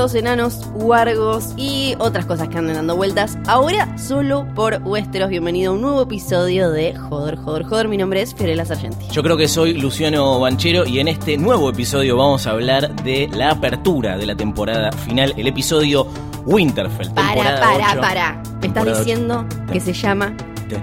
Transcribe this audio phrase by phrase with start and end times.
[0.00, 3.36] Enanos, huargos y otras cosas que andan dando vueltas.
[3.46, 5.28] Ahora solo por Westeros.
[5.28, 7.88] Bienvenido a un nuevo episodio de Joder, Joder, Joder.
[7.88, 9.08] Mi nombre es Fiorella Sargenti.
[9.12, 13.28] Yo creo que soy Luciano Banchero y en este nuevo episodio vamos a hablar de
[13.28, 16.06] la apertura de la temporada final, el episodio
[16.46, 17.10] Winterfell.
[17.10, 18.42] Para, para, para.
[18.62, 20.34] ¿Me estás diciendo que se llama.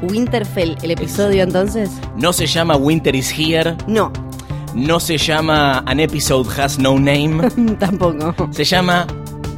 [0.04, 1.90] Winterfell el episodio entonces?
[2.18, 4.12] No se llama Winter is Here, No,
[4.78, 7.50] no se llama An Episode Has No Name,
[7.80, 8.36] tampoco.
[8.52, 9.06] se llama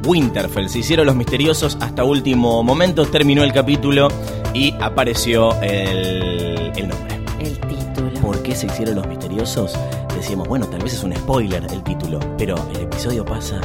[0.05, 0.70] Winterfell.
[0.70, 4.08] Se hicieron los misteriosos hasta último momento, terminó el capítulo
[4.54, 7.20] y apareció el, el nombre.
[7.40, 8.20] El título.
[8.22, 9.73] ¿Por qué se hicieron los misteriosos?
[10.16, 13.56] Decíamos, bueno, tal vez es un spoiler el título, pero el episodio pasa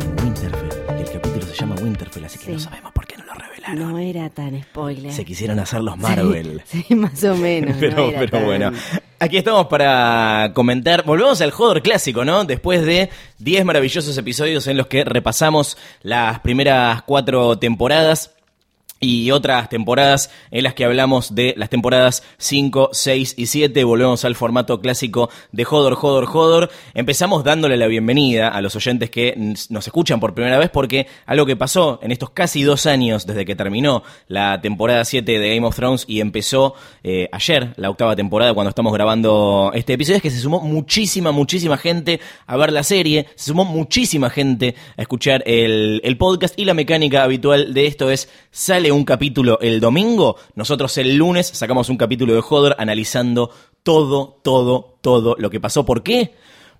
[0.00, 2.52] en Winterfell y el capítulo se llama Winterfell, así que Sí.
[2.52, 3.78] no sabemos por qué no lo revelaron.
[3.92, 5.12] No era tan spoiler.
[5.12, 6.62] Se quisieron hacer los Marvel.
[6.66, 7.74] Sí, sí, más o menos.
[7.76, 8.70] no Pero, era pero tan- bueno,
[9.24, 11.04] aquí estamos para comentar.
[11.04, 12.44] Volvemos al Joder clásico, ¿no?
[12.44, 13.08] Después de
[13.38, 18.32] 10 maravillosos episodios en los que repasamos las primeras cuatro temporadas.
[19.00, 23.84] Y otras temporadas en las que hablamos de las temporadas 5, 6 y 7.
[23.84, 26.70] Volvemos al formato clásico de Jodor, Jodor, Jodor.
[26.94, 29.34] Empezamos dándole la bienvenida a los oyentes que
[29.68, 33.44] nos escuchan por primera vez porque algo que pasó en estos casi dos años desde
[33.44, 38.16] que terminó la temporada 7 de Game of Thrones y empezó eh, ayer la octava
[38.16, 42.72] temporada cuando estamos grabando este episodio es que se sumó muchísima, muchísima gente a ver
[42.72, 47.74] la serie, se sumó muchísima gente a escuchar el, el podcast y la mecánica habitual
[47.74, 48.28] de esto es
[48.90, 53.50] un capítulo el domingo, nosotros el lunes sacamos un capítulo de Hodor analizando
[53.82, 55.84] todo, todo, todo lo que pasó.
[55.84, 56.34] ¿Por qué?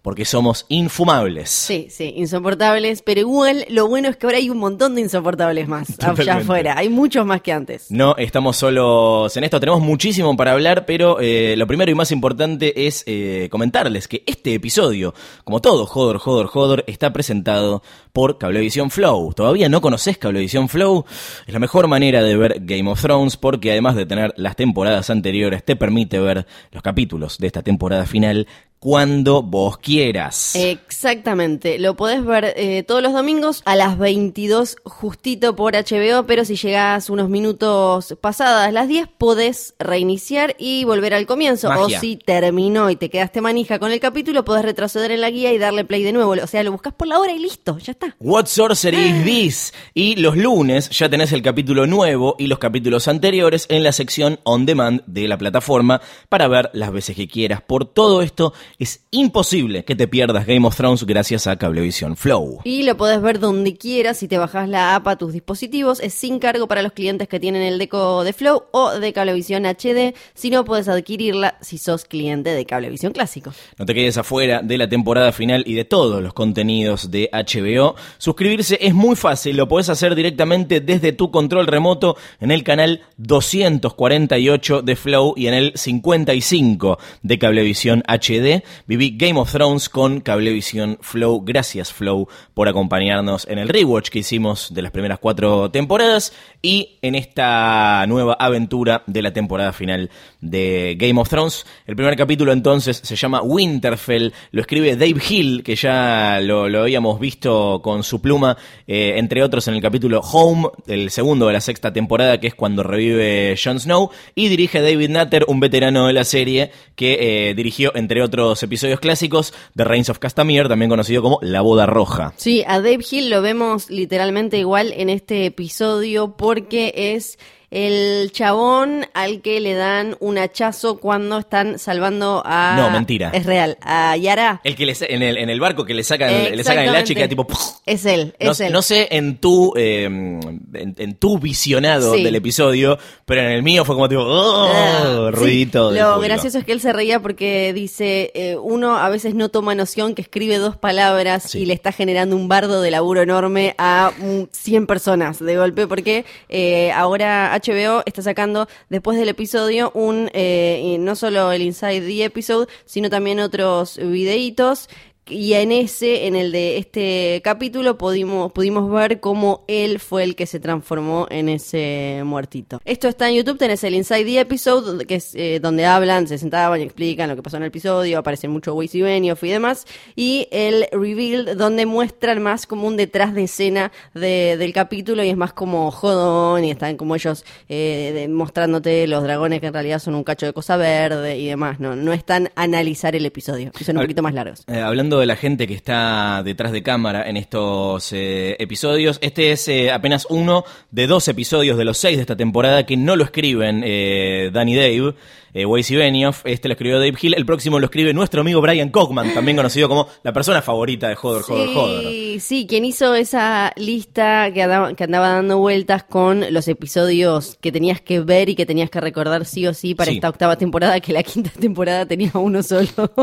[0.05, 1.49] Porque somos infumables.
[1.49, 5.67] Sí, sí, insoportables, pero igual lo bueno es que ahora hay un montón de insoportables
[5.67, 6.43] más allá Totalmente.
[6.43, 6.75] afuera.
[6.77, 7.91] Hay muchos más que antes.
[7.91, 12.13] No estamos solos en esto, tenemos muchísimo para hablar, pero eh, lo primero y más
[12.13, 18.37] importante es eh, comentarles que este episodio, como todo Jodor, Jodor, Jodor, está presentado por
[18.37, 19.33] Cablevisión Flow.
[19.33, 21.07] ¿Todavía no conoces Cablevisión Flow?
[21.47, 25.09] Es la mejor manera de ver Game of Thrones porque además de tener las temporadas
[25.09, 28.47] anteriores, te permite ver los capítulos de esta temporada final
[28.85, 30.55] cuando vos quieras.
[30.55, 36.45] Exactamente, lo podés ver eh, todos los domingos a las 22 justito por HBO, pero
[36.45, 41.71] si llegás unos minutos pasadas las 10 podés reiniciar y volver al comienzo.
[41.71, 41.97] Magia.
[41.97, 45.51] O si terminó y te quedaste manija con el capítulo, podés retroceder en la guía
[45.55, 46.33] y darle play de nuevo.
[46.33, 48.15] O sea, lo buscas por la hora y listo, ya está.
[48.21, 49.75] What Sorcery is This?
[49.95, 54.41] Y los lunes ya tenés el capítulo nuevo y los capítulos anteriores en la sección
[54.45, 57.63] On Demand de la plataforma para ver las veces que quieras.
[57.63, 62.61] Por todo esto, es imposible que te pierdas Game of Thrones gracias a Cablevisión Flow.
[62.65, 66.01] Y lo podés ver donde quieras si te bajás la app a tus dispositivos.
[66.01, 69.65] Es sin cargo para los clientes que tienen el deco de Flow o de Cablevisión
[69.65, 70.15] HD.
[70.35, 73.53] Si no, puedes adquirirla si sos cliente de Cablevisión Clásico.
[73.79, 77.95] No te quedes afuera de la temporada final y de todos los contenidos de HBO.
[78.19, 83.03] Suscribirse es muy fácil, lo podés hacer directamente desde tu control remoto en el canal
[83.19, 88.64] 248 de Flow y en el 55 de Cablevisión HD.
[88.87, 91.43] Viví Game of Thrones con Cablevisión Flow.
[91.45, 96.33] Gracias Flow por acompañarnos en el rewatch que hicimos de las primeras cuatro temporadas
[96.63, 100.11] y en esta nueva aventura de la temporada final
[100.41, 101.67] de Game of Thrones.
[101.87, 106.83] El primer capítulo entonces se llama Winterfell, lo escribe Dave Hill, que ya lo, lo
[106.83, 111.53] habíamos visto con su pluma, eh, entre otros en el capítulo Home, el segundo de
[111.53, 116.07] la sexta temporada, que es cuando revive Jon Snow, y dirige David Nutter, un veterano
[116.07, 120.91] de la serie, que eh, dirigió, entre otros episodios clásicos, The Reigns of Castamere, también
[120.91, 122.33] conocido como La Boda Roja.
[122.37, 127.39] Sí, a Dave Hill lo vemos literalmente igual en este episodio porque es
[127.71, 132.77] el chabón al que le dan un hachazo cuando están salvando a...
[132.77, 133.31] No, mentira.
[133.35, 134.61] Es real, a Yara.
[134.65, 137.17] El que en, el, en el barco que le sacan, le sacan el hacha y
[137.17, 137.47] queda tipo...
[137.87, 138.73] Es él, No, es él.
[138.73, 142.23] no sé en tu eh, en, en tu visionado Sí.
[142.23, 145.91] del episodio, pero en el mío fue como tipo "Oh", Ah, ruidito.
[145.91, 149.75] Lo gracioso es que él se reía porque dice, eh, uno a veces no toma
[149.75, 151.61] noción que escribe dos palabras Sí.
[151.61, 155.87] y le está generando un bardo de laburo enorme a mm, 100 personas de golpe,
[155.87, 162.01] porque eh, ahora HBO está sacando después del episodio un, eh, no solo el Inside
[162.01, 164.89] the Episode, sino también otros videitos
[165.27, 170.37] Y en ese, en el de este capítulo, pudimos, pudimos ver cómo él fue el
[170.37, 172.79] que se transformó en ese muertito.
[172.85, 176.29] Esto está en YouTube, tenés el Inside the Episode, donde- que es eh, donde hablan,
[176.29, 179.43] se sentaban y explican lo que pasó en el episodio, aparecen mucho Weiss y Benioff
[179.45, 179.87] y demás.
[180.15, 185.31] Y el Reveal, donde muestran más como un detrás de escena de- del capítulo y
[185.31, 189.73] es más como jodón y están como ellos eh, de- mostrándote los dragones que en
[189.73, 191.81] realidad son un cacho de cosa verde y demás.
[191.81, 194.65] No, no están a analizar el episodio, son un Hab- poquito más largos.
[194.67, 199.53] Eh, hablando de la gente que está detrás de cámara en estos eh, episodios, este
[199.53, 203.17] es eh, apenas uno de dos episodios de los seis de esta temporada que no
[203.17, 205.15] lo escriben eh, Danny Dave,
[205.55, 206.43] eh, Weiss y Benioff.
[206.47, 207.35] Este lo escribió Dave Hill.
[207.35, 211.15] El próximo lo escribe nuestro amigo Brian Cockman, también conocido como la persona favorita de
[211.15, 212.01] Joder, Joder, Joder.
[212.09, 217.57] Sí, sí, quien hizo esa lista que andaba, que andaba dando vueltas con los episodios
[217.61, 220.17] que tenías que ver y que tenías que recordar sí o sí para Sí.
[220.17, 222.89] esta octava temporada, que la quinta temporada tenía uno solo.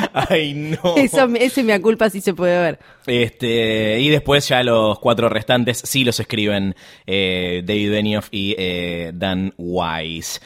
[0.12, 0.96] Ay, no.
[0.96, 2.78] Eso, ese me culpa sí se puede ver.
[3.06, 6.74] Este, y después ya los cuatro restantes sí los escriben
[7.06, 10.40] eh, David Benioff y eh, Dan Wise.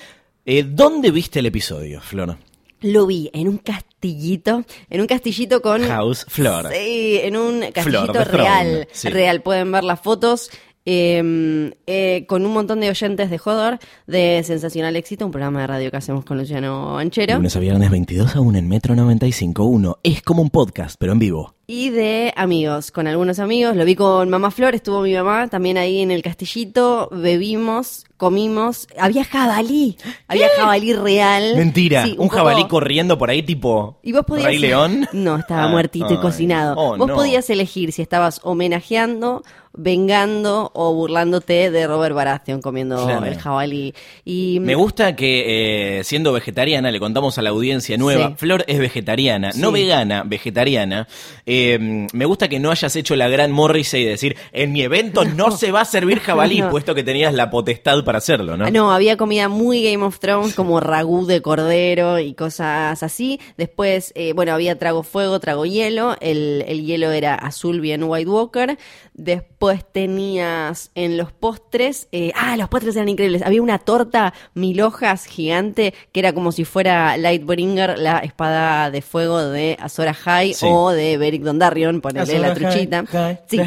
[0.44, 2.36] Eh, ¿Dónde viste el episodio, Flor?
[2.80, 5.82] Lo vi en un castillito, en un castillito con...
[5.86, 6.70] House Flor.
[6.70, 8.86] Sí, en un castillito real.
[8.92, 9.08] sí.
[9.08, 10.50] Real, pueden ver las fotos.
[10.86, 15.66] Eh, eh, con un montón de oyentes de Jodor, de Sensacional Éxito, un programa de
[15.66, 17.36] radio que hacemos con Luciano Anchero.
[17.36, 19.98] Lunes a viernes 22 a 1 en Metro 95.1.
[20.02, 21.54] Es como un podcast, pero en vivo.
[21.66, 23.74] Y de amigos, con algunos amigos.
[23.74, 27.08] Lo vi con Mamá Flor, estuvo mi mamá también ahí en el castillito.
[27.10, 28.86] Bebimos, comimos.
[28.98, 29.96] Había jabalí.
[30.28, 31.56] Había jabalí real.
[31.56, 34.46] Mentira, Sí, un, poco- jabalí corriendo por ahí tipo Y vos podías.
[34.48, 35.06] Rey León.
[35.14, 36.74] No, estaba Ah, muertito y cocinado.
[36.76, 37.14] Oh, vos no.
[37.14, 39.42] podías elegir si estabas homenajeando,
[39.76, 43.26] vengando o burlándote de Robert Baratheon comiendo Claro.
[43.26, 43.94] el jabalí.
[44.24, 48.34] Y Me gusta que eh, siendo vegetariana, le contamos a la audiencia nueva, Sí.
[48.38, 51.08] Flor es vegetariana, no vegana, vegetariana.
[51.46, 55.24] Eh, me gusta que no hayas hecho la gran Morrissey y decir, en mi evento
[55.36, 56.70] no, se va a servir jabalí, No.
[56.70, 58.70] puesto que tenías la potestad para hacerlo, ¿no?
[58.70, 63.40] No, había comida muy Game of Thrones, como ragú de cordero y cosas así.
[63.56, 66.16] Después, eh, bueno, había trago fuego, trago hielo.
[66.20, 68.78] El, el hielo era azul, bien White Walker.
[69.14, 72.08] Después tenías en los postres.
[72.12, 73.42] eh, ah, los postres eran increíbles.
[73.42, 79.02] Había una torta mil hojas gigante que era como si fuera Lightbringer, la espada de
[79.02, 80.66] fuego de Azor Ahai Sí.
[80.68, 83.04] o de Beric Dondarrion, ponele la truchita.
[83.48, 83.58] Sí.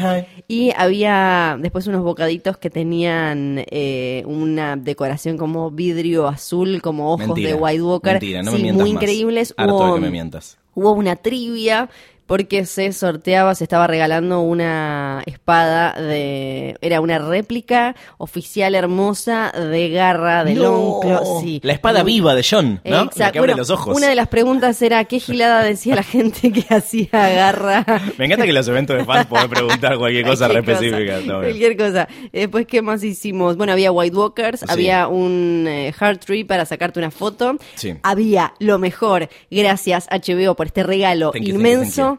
[0.46, 7.26] Y había después unos bocaditos que tenían eh, una decoración como vidrio azul, como ojos
[7.26, 8.12] Mentira, de White Walker.
[8.14, 9.02] Mentira, no me sí, mientas muy más.
[9.02, 9.54] increíbles.
[9.56, 10.58] Harto Hubo, de que me mientas.
[10.74, 11.88] hubo una trivia
[12.28, 16.76] porque se sorteaba, se estaba regalando una espada de...
[16.82, 21.00] Era una réplica oficial hermosa de garra, de No.
[21.40, 21.58] Sí.
[21.64, 22.96] La espada Muy- viva de John, ¿no?
[23.04, 23.18] Exacto.
[23.18, 23.96] La que abre Bueno, los ojos.
[23.96, 27.86] Una de las preguntas era qué gilada decía la gente que hacía garra
[28.18, 31.34] Me encanta que en los eventos de fans podés preguntar cualquier cosa re Cualquier específica.
[31.38, 32.08] Cualquier cosa.
[32.30, 33.56] Después, ¿qué más hicimos?
[33.56, 34.66] Bueno, había White Walkers, Sí.
[34.68, 37.56] había un eh, Heart Tree para sacarte una foto.
[37.74, 37.94] Sí.
[38.02, 42.17] Había lo mejor, gracias HBO por este regalo Thank you, thank you, inmenso,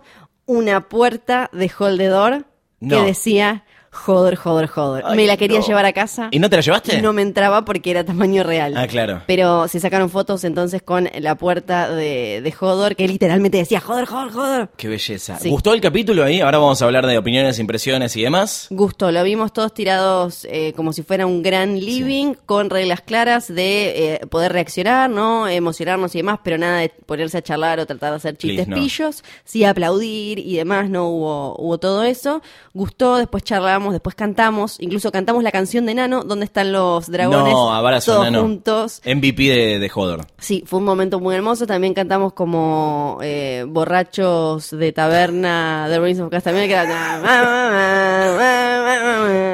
[0.49, 2.45] una puerta de Holdedor
[2.79, 2.97] No.
[2.97, 5.03] que decía joder, joder, joder.
[5.05, 5.65] Ay, me la quería no.
[5.65, 6.29] llevar a casa.
[6.31, 7.01] ¿Y no te la llevaste?
[7.01, 8.75] No me entraba porque era tamaño real.
[8.77, 9.21] Ah, claro.
[9.27, 14.05] Pero se sacaron fotos entonces con la puerta de, de Hodor que literalmente decía joder,
[14.05, 14.69] joder, joder.
[14.77, 15.37] Qué belleza.
[15.39, 15.49] Sí.
[15.49, 16.41] ¿Gustó el capítulo ahí?
[16.41, 18.67] Ahora vamos a hablar de opiniones, impresiones y demás.
[18.69, 23.47] Gusto, lo vimos todos tirados eh, como si fuera un gran living, con reglas claras
[23.53, 25.47] de eh, poder reaccionar, ¿no?
[25.47, 28.69] Emocionarnos y demás, pero nada de ponerse a charlar o tratar de hacer chistes Please,
[28.69, 28.75] no.
[28.75, 32.41] pillos, sí aplaudir y demás, no hubo, hubo todo eso.
[32.73, 37.53] Gustó, después charlamos, después cantamos, incluso cantamos la canción de Nano, donde están los dragones
[37.53, 38.41] no, abrazo, todos Nano.
[38.41, 39.01] juntos.
[39.05, 40.25] MVP de, de Hodor.
[40.37, 41.67] Sí, fue un momento muy hermoso.
[41.67, 47.19] También cantamos como eh, borrachos de taberna de Rings of Castamere, que era...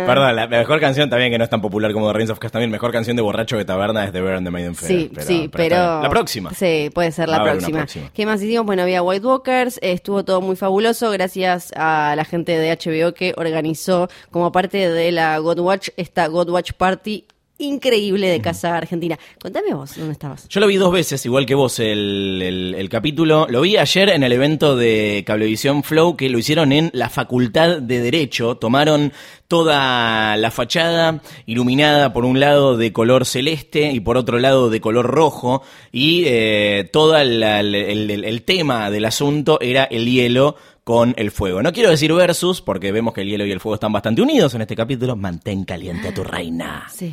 [0.06, 2.72] Perdón, la mejor canción también que no es tan popular como The Reigns of Castamere,
[2.72, 4.88] mejor canción de borracho de taberna es The Bear and the Maiden Fair.
[4.88, 6.02] Sí, sí, pero...
[6.02, 6.54] La próxima.
[6.54, 7.80] Sí, puede ser la próxima.
[7.80, 8.12] próxima.
[8.14, 8.66] ¿Qué más hicimos?
[8.66, 13.34] Bueno, había White Walkers, estuvo todo muy fabuloso gracias a la gente de HBO que
[13.36, 17.26] organizó como parte de la God Watch esta God Watch Party
[17.58, 19.18] increíble de Casa Argentina.
[19.42, 20.48] Contame vos, ¿dónde estabas?
[20.50, 23.48] Yo lo vi dos veces, igual que vos, el, capítulo.
[23.50, 27.80] Lo vi ayer en el evento de Cablevisión Flow, que lo hicieron en la Facultad
[27.80, 28.56] de Derecho.
[28.58, 29.14] Tomaron
[29.48, 34.82] toda la fachada iluminada por un lado de color celeste y por otro lado de
[34.82, 35.62] color rojo.
[35.92, 40.56] Y eh, todo el tema del asunto era el hielo
[40.86, 41.64] con el fuego.
[41.64, 44.54] No quiero decir versus, porque vemos que el hielo y el fuego están bastante unidos
[44.54, 45.16] en este capítulo.
[45.16, 46.86] Mantén caliente a tu reina.
[46.94, 47.12] Sí.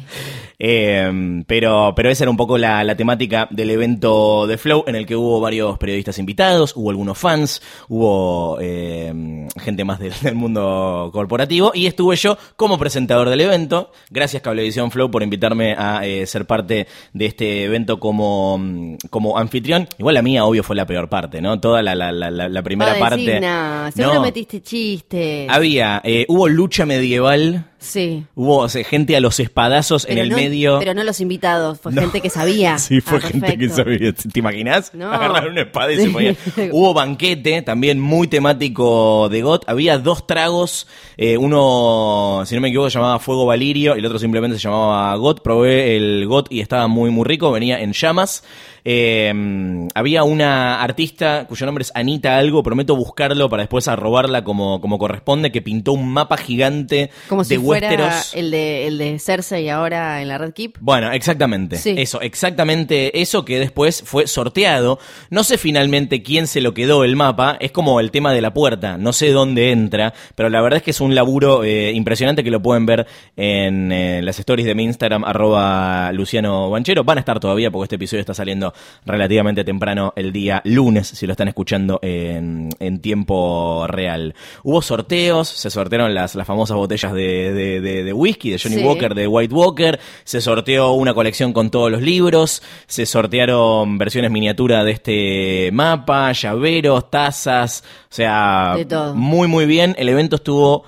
[0.58, 4.94] Eh, pero, pero esa era un poco la, la temática del evento de Flow, en
[4.94, 10.34] el que hubo varios periodistas invitados, hubo algunos fans, hubo eh, gente más del, del
[10.34, 13.90] mundo corporativo, y estuve yo como presentador del evento.
[14.10, 18.60] Gracias Cablevisión Flow por invitarme a eh, ser parte de este evento como,
[19.08, 19.88] como anfitrión.
[19.98, 21.58] Igual la mía, obvio, fue la peor parte, ¿no?
[21.58, 23.40] Toda la, la, la, primera parte.
[23.62, 24.22] Decir, "Nah, seguro No.
[24.22, 25.48] metiste chistes.
[25.50, 28.24] Había, eh, hubo lucha medieval, Sí.
[28.36, 30.78] hubo o sea, gente a los espadazos en el no- medio.
[30.78, 32.02] Pero no los invitados, fue No.
[32.02, 32.78] gente que sabía.
[32.78, 34.12] Sí, fue Ah, gente que sabía.
[34.12, 34.92] ¿Te imaginas?
[34.94, 35.12] No.
[35.12, 36.02] Agarrar una espada y Sí.
[36.04, 36.36] se ponía.
[36.72, 39.64] Hubo banquete, también muy temático de GOT.
[39.68, 40.86] Había dos tragos.
[41.18, 44.62] eh, uno, si no me equivoco, se llamaba Fuego Valirio y el otro simplemente se
[44.62, 45.42] llamaba GOT.
[45.42, 47.52] Probé el GOT y estaba muy, muy rico.
[47.52, 48.42] Venía en llamas.
[48.84, 52.62] Eh, había una artista cuyo nombre es Anita Algo.
[52.62, 55.52] Prometo buscarlo para después arrobarla como, como corresponde.
[55.52, 60.22] Que pintó un mapa gigante Como de si fuera el de, el de Cersei ahora
[60.22, 60.78] en la Red Keep.
[60.80, 61.76] Bueno, exactamente.
[61.76, 61.94] Sí.
[61.96, 64.98] Eso, exactamente eso que después fue sorteado.
[65.30, 67.56] No sé finalmente quién se lo quedó el mapa.
[67.60, 68.96] Es como el tema de la puerta.
[68.98, 70.14] No sé dónde entra.
[70.34, 73.92] Pero la verdad es que es un laburo eh, impresionante que lo pueden ver en
[73.92, 77.04] eh, las stories de mi Instagram, arroba Luciano Banchero.
[77.04, 78.71] Van a estar todavía porque este episodio está saliendo
[79.04, 84.34] relativamente temprano el día lunes, si lo están escuchando en, en tiempo real.
[84.62, 88.76] Hubo sorteos, se sortearon las, las famosas botellas de, de- de- de whisky de Johnny
[88.76, 88.84] Sí.
[88.84, 94.30] Walker de White Walker, se sorteó una colección con todos los libros, se sortearon versiones
[94.30, 98.74] miniatura de este mapa, llaveros, tazas, o sea,
[99.14, 100.84] muy muy bien, el evento estuvo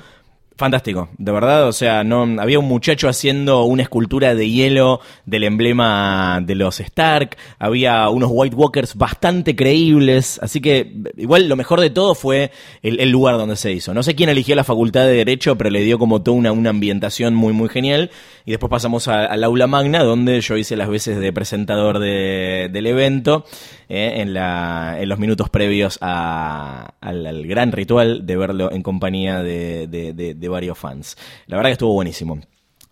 [0.56, 5.44] fantástico, de verdad, o sea, no había un muchacho haciendo una escultura de hielo del
[5.44, 11.80] emblema de los Stark, había unos White Walkers bastante creíbles, así que igual lo mejor
[11.80, 13.94] de todo fue el, lugar donde se hizo.
[13.94, 16.70] No sé quién eligió la facultad de Derecho, pero le dio como toda una, una
[16.70, 18.10] ambientación muy muy genial.
[18.46, 22.86] Y después pasamos al aula magna, donde yo hice las veces de presentador de- del
[22.86, 23.46] evento,
[23.88, 29.42] eh, en, la, en los minutos previos a- al, gran ritual de verlo en compañía
[29.42, 31.16] de- de- de varios fans.
[31.46, 32.38] La verdad que estuvo buenísimo.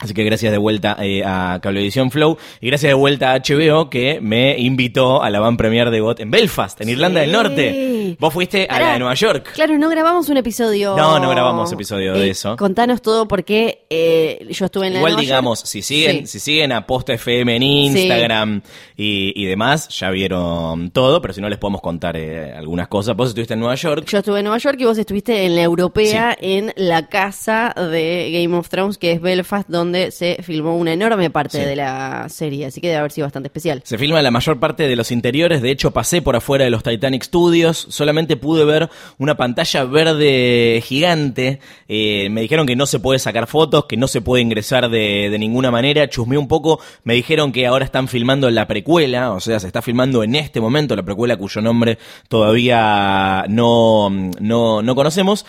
[0.02, 3.88] Así que gracias de vuelta eh, a Cablevisión Flow y gracias de vuelta a HBO
[3.88, 8.16] que me invitó a la van premier de GOT en Belfast, en Irlanda del Norte.
[8.18, 9.52] Vos fuiste a la de Nueva York.
[9.54, 10.97] Claro, no grabamos un episodio.
[10.97, 12.56] No, no grabamos episodio de eso.
[12.56, 15.66] Contanos todo porque eh, yo estuve en la de Igual Nueva digamos, York.
[15.68, 16.38] si siguen, Sí.
[16.38, 18.62] si siguen a Posta FM en Instagram
[18.97, 23.14] y, y demás, ya vieron todo, pero si no les podemos contar eh, algunas cosas.
[23.16, 24.04] Vos estuviste en Nueva York.
[24.09, 28.30] Yo estuve en Nueva York y vos estuviste en la europea, en la casa de
[28.32, 31.65] Game of Thrones, que es Belfast, donde se filmó una enorme parte Sí.
[31.65, 32.67] de la serie.
[32.67, 33.83] Así que debe haber sido bastante especial.
[33.85, 36.83] Se filma la mayor parte de los interiores, de hecho pasé por afuera de los
[36.83, 42.99] Titanic Studios, solamente pude ver una pantalla verde gigante, Eh, me dijeron que no se
[43.01, 46.81] puede sacar fotos, que no se puede ingresar de, de ninguna manera, chusmeé un poco,
[47.05, 50.61] me dijeron que ahora están filmando la precuela, o sea, se está filmando en este
[50.61, 54.09] momento la precuela cuyo nombre todavía no,
[54.41, 55.45] no, no conocemos.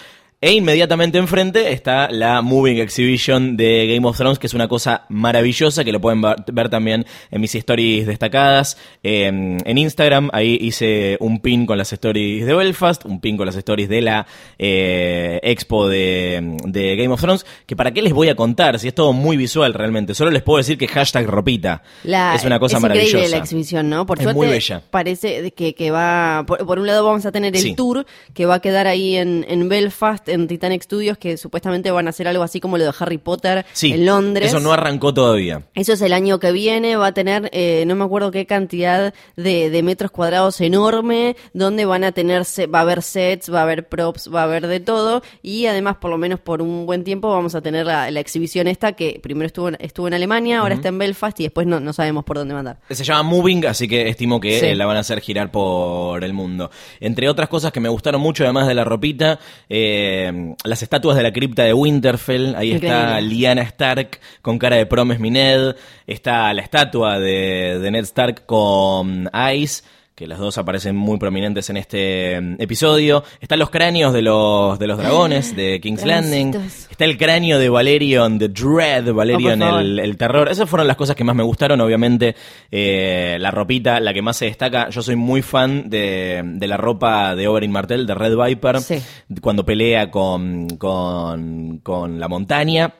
[0.45, 5.05] E inmediatamente enfrente está la Moving Exhibition de Game of Thrones, que es una cosa
[5.07, 8.77] maravillosa, que lo pueden ver, también en mis stories destacadas.
[9.03, 13.45] Eh, en Instagram, ahí hice un pin con las stories de Belfast, un pin con
[13.45, 14.27] las stories de la
[14.59, 18.89] eh, expo de, de Game of Thrones, que para qué les voy a contar, si
[18.89, 20.13] es todo muy visual realmente.
[20.13, 21.83] Solo les puedo decir que hashtag ropita.
[22.03, 23.09] La- es una cosa es maravillosa.
[23.15, 24.05] increíble la exhibición, ¿no?
[24.05, 24.81] Por Es suerte, muy bella.
[24.91, 26.43] parece que, que va.
[26.45, 27.75] Por, por un lado, vamos a tener el Sí.
[27.75, 32.07] tour que va a quedar ahí en, en Belfast, en Titanic Studios, que supuestamente van
[32.07, 34.49] a hacer algo así como lo de Harry Potter Sí, en Londres.
[34.49, 35.63] eso no arrancó todavía.
[35.75, 39.13] Eso es el año que viene, va a tener, eh, no me acuerdo qué cantidad
[39.35, 43.63] de, de metros cuadrados enorme, donde van a tener, va a haber sets, va a
[43.63, 47.03] haber props, va a haber de todo, y además, por lo menos por un buen
[47.03, 50.59] tiempo, vamos a tener la, la exhibición esta, que primero estuvo, en- estuvo en Alemania,
[50.59, 52.77] ahora está en Belfast, y después no, no sabemos por dónde mandar.
[52.89, 54.65] Se llama Moving, así que estimo que Sí.
[54.67, 56.69] eh, la van a hacer girar por el mundo.
[56.99, 60.22] Entre otras cosas que me gustaron mucho, además de la ropita, eh,
[60.63, 62.55] las estatuas de la cripta de Winterfell.
[62.55, 63.19] Ahí está.
[63.21, 65.75] Lyanna Stark con cara de Promise Me Ned.
[66.07, 69.83] Está la estatua de, de Ned Stark con Ice.
[70.15, 73.23] Que las dos aparecen muy prominentes en este mm, episodio.
[73.41, 76.53] Están los cráneos de los, de los dragones de King's Landing.
[76.91, 80.49] Está el cráneo de Valerion, de Dread, Valerion Oh, el, el terror.
[80.49, 81.81] Esas fueron las cosas que más me gustaron.
[81.81, 82.35] Obviamente,
[82.69, 84.89] eh, la ropita, la que más se destaca.
[84.89, 89.01] Yo soy muy fan de, de la ropa de Oberyn Martell, de Red Viper, Sí.
[89.41, 92.93] cuando pelea con, con, con la montaña.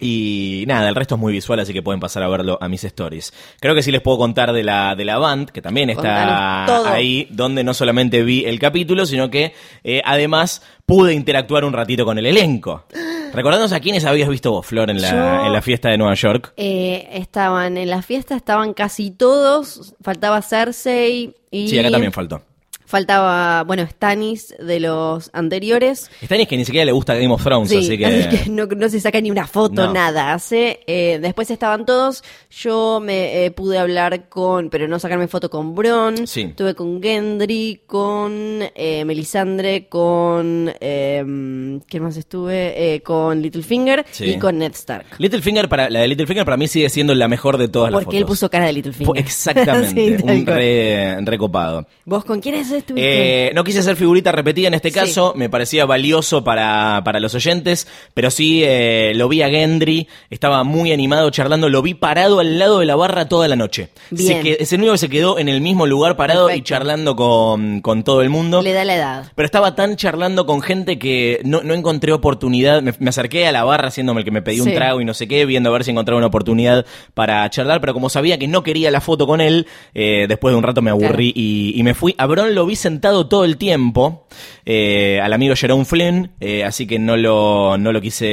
[0.00, 2.82] Y nada, el resto es muy visual, así que pueden pasar a verlo a mis
[2.84, 3.32] stories.
[3.60, 7.28] Creo que sí les puedo contar de la, de la band, que también está ahí,
[7.30, 12.18] donde no solamente vi el capítulo, sino que eh, además pude interactuar un ratito con
[12.18, 12.84] el elenco.
[13.32, 16.14] Recordándonos a quiénes habías visto vos, Flor, en la, Yo- en la fiesta de Nueva
[16.14, 16.52] York.
[16.56, 19.94] Eh, estaban en la fiesta, estaban casi todos.
[20.02, 21.68] Faltaba Cersei y.
[21.68, 22.42] Sí, acá también faltó.
[22.86, 26.10] Faltaba, bueno, Stannis de los anteriores.
[26.24, 28.50] Stannis que ni siquiera le gusta Game of Thrones, Sí, así que...
[28.50, 29.92] no, no se saca ni una foto, No.
[29.92, 30.80] nada hace.
[30.86, 32.22] Eh, después estaban todos.
[32.50, 36.26] Yo me eh, pude hablar con, pero no sacarme foto con Bron.
[36.26, 36.52] Sí.
[36.56, 40.70] Tuve con Gendry, con eh, Melisandre, con.
[40.80, 42.94] Eh, ¿Quién más estuve?
[42.94, 44.24] Eh, con Littlefinger Sí.
[44.32, 45.06] y con Ned Stark.
[45.18, 48.18] Littlefinger, para, la de Littlefinger para mí sigue siendo la mejor de todas las Porque
[48.18, 48.38] él fotos.
[48.38, 49.16] puso cara de Littlefinger.
[49.18, 51.86] Exactamente, Sí, un re, recopado.
[52.04, 53.48] ¿Vos con quiénes estuviste?
[53.48, 54.94] Eh, no quise hacer figurita repetida en este Sí.
[54.98, 60.08] caso, me parecía valioso para, para los oyentes, pero sí eh, lo vi a Gendry,
[60.30, 63.88] estaba muy animado charlando, lo vi parado al lado de la barra toda la noche.
[64.10, 64.26] Bien.
[64.38, 67.16] Se que- es el único que se quedó en el mismo lugar parado y charlando
[67.16, 68.62] con, con todo el mundo.
[68.62, 69.32] Le da la edad.
[69.34, 72.82] Pero estaba tan charlando con gente que no, no encontré oportunidad.
[72.82, 75.14] Me, me acerqué a la barra haciéndome el que me pedí un trago y no
[75.14, 77.80] sé qué, viendo a ver si encontraba una oportunidad para charlar.
[77.80, 80.82] Pero como sabía que no quería la foto con él, eh, después de un rato
[80.82, 82.14] me aburrí y, y me fui.
[82.18, 84.26] A Bron lo vi sentado todo el tiempo,
[84.64, 88.26] eh, al amigo Jerome Flynn, eh, así que no lo, no lo quise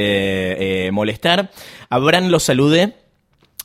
[0.86, 1.50] eh, molestar.
[1.88, 2.96] A Bran lo saludé.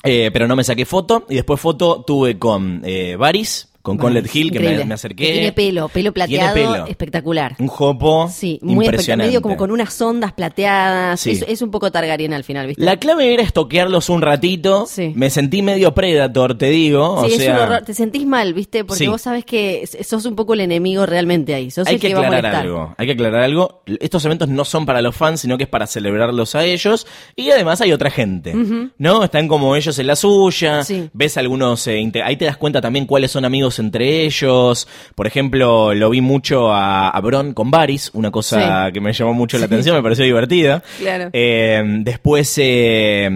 [0.03, 2.81] pero no me saqué foto y después foto tuve con
[3.17, 5.25] Varys, con Conlet Hill, que me, acerqué.
[5.27, 6.85] Que Tiene pelo, pelo Tiene plateado, pelo.
[6.87, 7.55] espectacular.
[7.59, 9.27] Un jopo Sí, muy impresionante.
[9.29, 11.19] Medio como con unas ondas plateadas.
[11.21, 11.31] Sí.
[11.31, 12.83] Es, es un poco Targaryen al final, ¿viste?
[12.83, 14.85] La clave era estoquearlos un ratito.
[14.87, 15.13] Sí.
[15.15, 17.21] Me sentí medio Predator, te digo.
[17.25, 17.81] Sí, o es sea, un horror.
[17.83, 18.83] Te sentís mal, ¿viste?
[18.83, 19.07] Porque Sí.
[19.07, 21.71] vos sabés que sos un poco el enemigo realmente ahí.
[21.71, 22.95] Sos hay el que que, va a aclarar algo.
[22.97, 23.83] Hay que aclarar algo.
[24.01, 27.07] Estos eventos no son para los fans, sino que es para celebrarlos a ellos.
[27.35, 28.53] Y además hay otra gente.
[28.97, 29.23] ¿No?
[29.23, 30.83] Están como ellos en la suya.
[30.83, 31.09] Sí.
[31.13, 31.87] Ves algunos.
[31.87, 34.87] eh, ahí te das cuenta también cuáles son amigos entre ellos.
[35.15, 38.11] Por ejemplo, lo vi mucho a, a Bron con Varys.
[38.13, 38.93] Una cosa Sí.
[38.93, 40.83] que me llamó mucho la atención, me pareció divertida.
[40.99, 41.29] Claro.
[41.33, 42.53] Eh, después.
[42.57, 43.29] eh,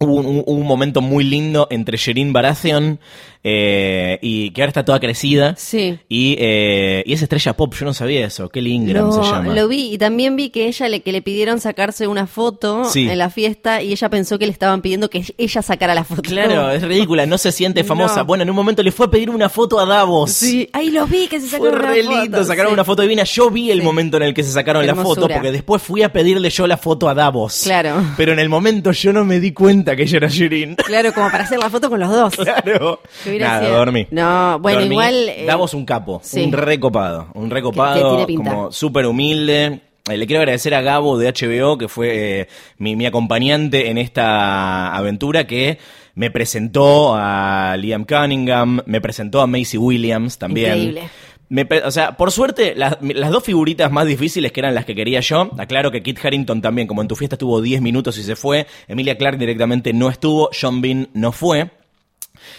[0.00, 2.98] Hubo un, un- un momento muy lindo entre Sherin Baratheon
[3.44, 5.54] eh, y que ahora está toda crecida.
[5.56, 5.98] Sí.
[6.08, 8.48] Y, eh, y es estrella pop, yo no sabía eso.
[8.48, 9.52] Kelly Ingram se llama.
[9.54, 13.08] lo vi y también vi que ella le, que le pidieron sacarse una foto Sí.
[13.08, 16.22] en la fiesta y ella pensó que le estaban pidiendo que ella sacara la foto.
[16.22, 18.18] Claro, es ridícula, no se siente famosa.
[18.20, 18.24] No.
[18.26, 20.30] Bueno, en un momento le fue a pedir una foto a Davos.
[20.32, 22.48] Sí, ahí los vi que se Fue sacaron re una lindo, foto.
[22.48, 22.74] sacaron sí.
[22.74, 23.24] una foto divina.
[23.24, 23.84] Yo vi el Sí.
[23.84, 26.76] momento en el que se sacaron la foto, porque después fui a pedirle yo la
[26.76, 27.62] foto a Davos.
[27.64, 28.02] Claro.
[28.16, 30.76] Pero en el momento yo no me di cuenta que ella era Shirin.
[30.76, 32.34] Claro, como para hacer la foto con los dos.
[32.42, 33.00] Claro.
[33.24, 34.06] Que hubiera Nada, sido- dormí.
[34.10, 34.94] No, bueno, Dormí.
[34.94, 36.42] igual, eh, Davos un capo, sí.
[36.42, 37.28] un recopado.
[37.34, 39.80] Un recopado, como súper humilde.
[40.10, 43.98] Eh, le quiero agradecer a Gabo de HBO, que fue eh, mi, mi acompañante en
[43.98, 45.78] esta aventura, que
[46.14, 50.70] me presentó a Liam Cunningham, me presentó a Macy Williams también.
[50.76, 51.02] Increíble.
[51.48, 54.94] Me o sea, por suerte, las, las dos figuritas más difíciles que eran las que
[54.94, 58.22] quería yo, aclaro que Kit Harrington también, como en tu fiesta estuvo 10 minutos y
[58.22, 61.70] se fue, Emilia Clarke directamente no estuvo, John Bean no fue.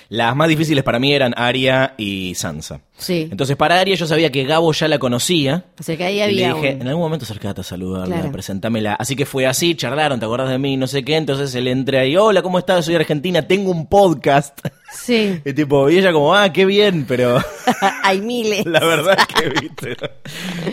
[0.10, 2.82] Las más difíciles para mí eran Arya y Sansa.
[2.98, 3.28] Sí.
[3.32, 5.66] Entonces, para Arya yo sabía que Gabo ya la conocía.
[5.80, 8.16] O sea que ahí Y le había dije, un- en algún momento acercate a saludarla,
[8.18, 8.32] Claro.
[8.32, 8.94] presentámela.
[8.96, 10.78] Así que fue así, charlaron, ¿te acordás de mí?
[10.78, 11.16] No sé qué.
[11.18, 12.86] Entonces él entra ahí, hola, ¿cómo estás?
[12.86, 14.60] Soy argentina, tengo un podcast.
[14.94, 15.42] Sí.
[15.44, 17.38] Y tipo, y ella como, ah, qué bien, pero
[18.04, 18.66] Hay miles.
[18.66, 19.98] la verdad es que viste.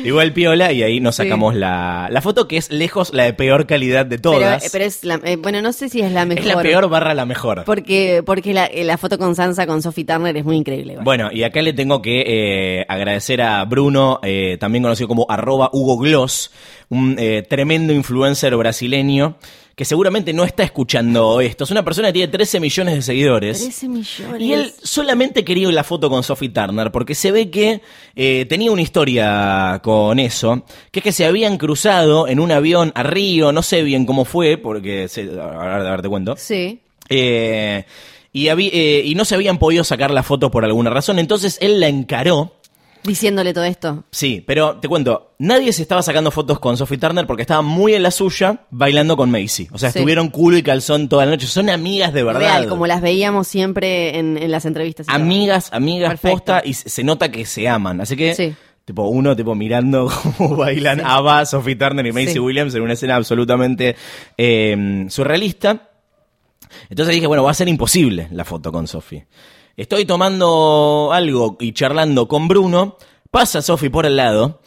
[0.04, 1.24] Igual piola y ahí nos Sí.
[1.24, 4.68] sacamos la, la foto que es lejos la de peor calidad de todas.
[4.70, 6.46] pero es la, eh, bueno, no sé si es la mejor.
[6.46, 7.64] es la peor barra la mejor.
[7.64, 10.92] Porque, porque la, eh, la foto con Sansa, con Sophie Turner, es muy increíble.
[10.92, 11.04] igual.
[11.04, 15.70] Bueno, y acá le tengo que eh, agradecer a Bruno, eh, también conocido como arroba
[15.72, 16.50] Hugo Gloss,
[16.88, 19.36] un eh, tremendo influencer brasileño
[19.80, 21.64] que seguramente no está escuchando esto.
[21.64, 23.62] Es una persona que tiene 13 millones de seguidores.
[23.62, 24.38] 13 millones.
[24.42, 27.80] Y él solamente quería la foto con Sophie Turner, porque se ve que
[28.14, 32.92] eh, tenía una historia con eso, que es que se habían cruzado en un avión
[32.94, 36.34] a Río, no sé bien cómo fue, porque se, ahora a ver, te cuento.
[36.36, 36.80] Sí.
[37.08, 37.84] Eh,
[38.34, 41.56] y, habí- eh, y no se habían podido sacar la foto por alguna razón, entonces
[41.62, 42.52] él la encaró.
[43.02, 44.04] Diciéndole todo esto.
[44.10, 47.94] Sí, pero te cuento, nadie se estaba sacando fotos con Sophie Turner porque estaba muy
[47.94, 49.68] en la suya bailando con Macy.
[49.72, 49.98] O sea, Sí.
[49.98, 51.46] estuvieron culo y calzón toda la noche.
[51.46, 52.40] Son amigas de verdad.
[52.40, 55.06] Real, como las veíamos siempre en, en las entrevistas.
[55.06, 55.16] y todo.
[55.16, 56.36] amigas, amigas Perfecto.
[56.36, 58.00] posta y se se nota que se aman.
[58.02, 58.54] Así que, Sí.
[58.84, 61.00] tipo, uno tipo mirando cómo bailan.
[61.00, 62.38] Ava, Sophie Turner y Macy Sí.
[62.38, 63.96] Williams en una escena absolutamente
[64.36, 65.88] eh, surrealista.
[66.88, 69.26] Entonces dije, bueno, va a ser imposible la foto con Sophie.
[69.76, 72.96] Estoy tomando algo y charlando con Bruno.
[73.30, 74.60] Pasa Sophie por el lado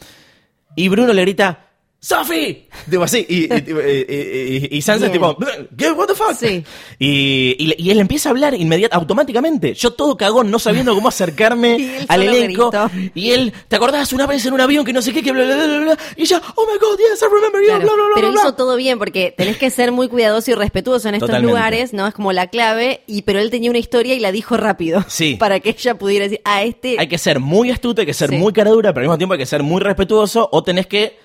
[0.76, 1.63] y Bruno le grita,
[2.04, 2.68] ¡Sophie!
[2.86, 5.22] Digo así, y, y, y, y- y Sansa es Bien.
[5.22, 5.38] tipo,
[5.76, 5.90] ¿qué?
[5.90, 6.34] ¿What the fuck?
[6.38, 6.62] Sí.
[6.98, 9.72] Y, él empieza a hablar inmediatamente, automáticamente.
[9.74, 12.70] Yo todo cagón, no sabiendo cómo acercarme al elenco.
[13.14, 15.44] Y él, ¿te acordás una vez en un avión que no sé qué, que bla,
[15.44, 15.98] bla, bla, bla?
[16.16, 18.40] Y ella, oh my god, yes, I remember you, Claro, bla, bla, bla, pero bla,
[18.40, 18.56] hizo bla.
[18.56, 21.52] todo bien porque tenés que ser muy cuidadoso y respetuoso en estos Totalmente.
[21.52, 22.06] lugares, ¿no?
[22.06, 25.02] Es como la clave, y pero él tenía una historia y la dijo rápido.
[25.08, 25.36] Sí.
[25.38, 26.96] Para que ella pudiera decir, a este.
[26.98, 28.36] Hay que ser muy astuto, hay que ser Sí.
[28.36, 31.16] muy cara dura, pero al mismo tiempo hay que ser muy respetuoso o tenés que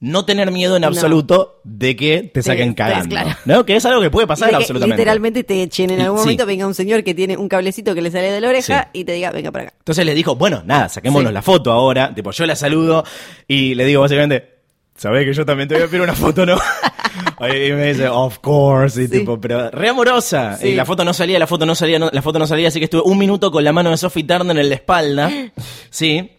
[0.00, 0.88] no tener miedo en No.
[0.88, 3.10] absoluto de que te saquen cagando.
[3.10, 3.30] claro.
[3.44, 3.66] ¿No?
[3.66, 4.96] Que es algo que puede pasar absolutamente.
[4.96, 6.24] literalmente te echen en algún sí.
[6.24, 9.00] momento, venga un señor que tiene un cablecito que le sale de la oreja Sí.
[9.00, 9.74] y te diga, venga para acá.
[9.78, 11.34] Entonces le dijo, bueno, nada, saquémonos Sí.
[11.34, 12.14] la foto ahora.
[12.14, 13.04] Tipo, yo la saludo
[13.46, 14.48] y le digo básicamente,
[14.96, 16.56] ¿sabés que yo también te voy a pedir una foto, no?
[17.40, 20.58] y me dice, of course, y tipo, pero re amorosa.
[20.62, 22.78] Y la foto no salía, la foto no salía, no- la foto no salía, así
[22.78, 25.30] que estuve un minuto con la mano de Sophie Turner en la espalda.
[25.90, 26.30] Sí.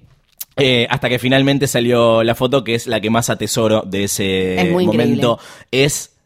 [0.58, 4.62] Eh, hasta que finalmente salió la foto, que es la que más atesoro de ese
[4.62, 5.40] Es muy momento.
[5.72, 6.18] Es,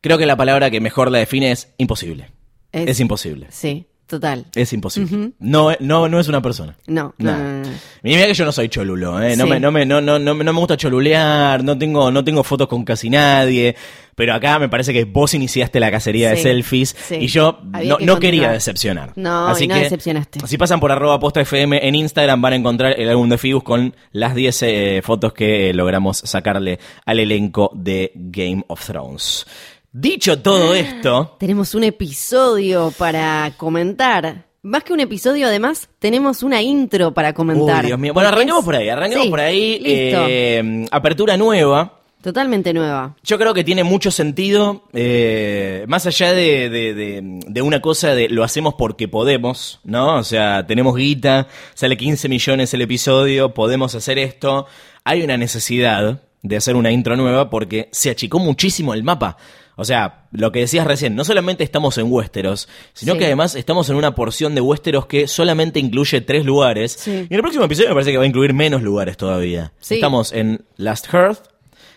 [0.00, 2.30] creo que la palabra que mejor la define es imposible.
[2.72, 3.46] Es- es imposible.
[3.50, 4.46] Sí, total.
[4.54, 5.32] Es imposible.
[5.38, 6.76] no, no, no es una persona.
[6.86, 7.38] No, no, No.
[7.38, 7.74] no, no, no.
[8.02, 9.36] Mira que yo no soy cholulo, ¿eh?
[9.36, 9.50] No, Sí.
[9.50, 12.42] me, no, me, no, no, no, me- no me gusta cholulear, no tengo, no tengo
[12.44, 13.74] fotos con casi nadie.
[14.16, 17.16] Pero acá me parece que vos iniciaste la cacería de selfies sí.
[17.16, 19.12] y yo Había no, que no quería decepcionar.
[19.16, 20.46] No, Así y no que, decepcionaste.
[20.46, 23.64] Si pasan por arroba posta FM en Instagram van a encontrar el álbum de Fibus
[23.64, 29.46] con las 10 eh, fotos que eh, logramos sacarle al elenco de Game of Thrones.
[29.96, 34.44] Dicho todo esto, Tenemos un episodio para comentar.
[34.62, 37.82] Más que un episodio, además, tenemos una intro para comentar.
[37.84, 38.12] Uy, Dios mío.
[38.12, 39.78] Bueno, arranquemos es- por ahí, arranquemos Sí, por ahí.
[39.78, 40.26] Listo.
[40.28, 42.00] eh, apertura nueva.
[42.22, 43.14] Totalmente nueva.
[43.22, 48.16] Yo creo que tiene mucho sentido, eh, más allá de, de- de- de una cosa
[48.16, 50.16] de lo hacemos porque podemos, ¿no?
[50.16, 54.66] O sea, tenemos guita, sale 15 millones el episodio, podemos hacer esto.
[55.04, 59.36] Hay una necesidad de hacer una intro nueva porque se achicó muchísimo el mapa.
[59.76, 63.18] O sea, lo que decías recién, no solamente estamos en Westeros, sino Sí.
[63.18, 66.92] que además estamos en una porción de Westeros que solamente incluye tres lugares.
[66.92, 67.10] Sí.
[67.10, 69.72] Y en el próximo episodio me parece que va a incluir menos lugares todavía.
[69.80, 69.94] Sí.
[69.96, 71.40] Estamos en Last Hearth,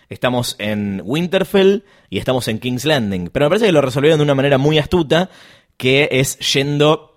[0.08, 3.30] estamos en Winterfell y estamos en King's Landing.
[3.32, 5.30] Pero me parece que lo resolvieron de una manera muy astuta,
[5.76, 7.07] que es yendo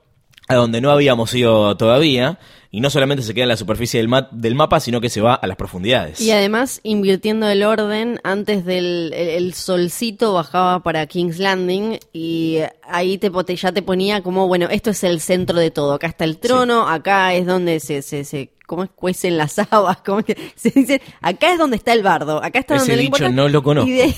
[0.47, 2.39] a donde no habíamos ido todavía.
[2.73, 5.19] Y no solamente se queda en la superficie del, ma- del mapa, sino que se
[5.19, 6.21] va a las profundidades.
[6.21, 12.59] Y además, invirtiendo el orden, antes del el, el solcito bajaba para King's Landing y
[12.87, 15.95] ahí te, ya te ponía como, bueno, esto es el centro de todo.
[15.95, 18.89] Acá está el trono, acá es donde se, se, se ¿cómo es?
[18.95, 21.01] cuecen las habas, ¿cómo es que se dice?
[21.19, 23.89] Acá es donde está el bardo, acá está Ese donde dicho no lo conozco.
[23.89, 24.15] Y de,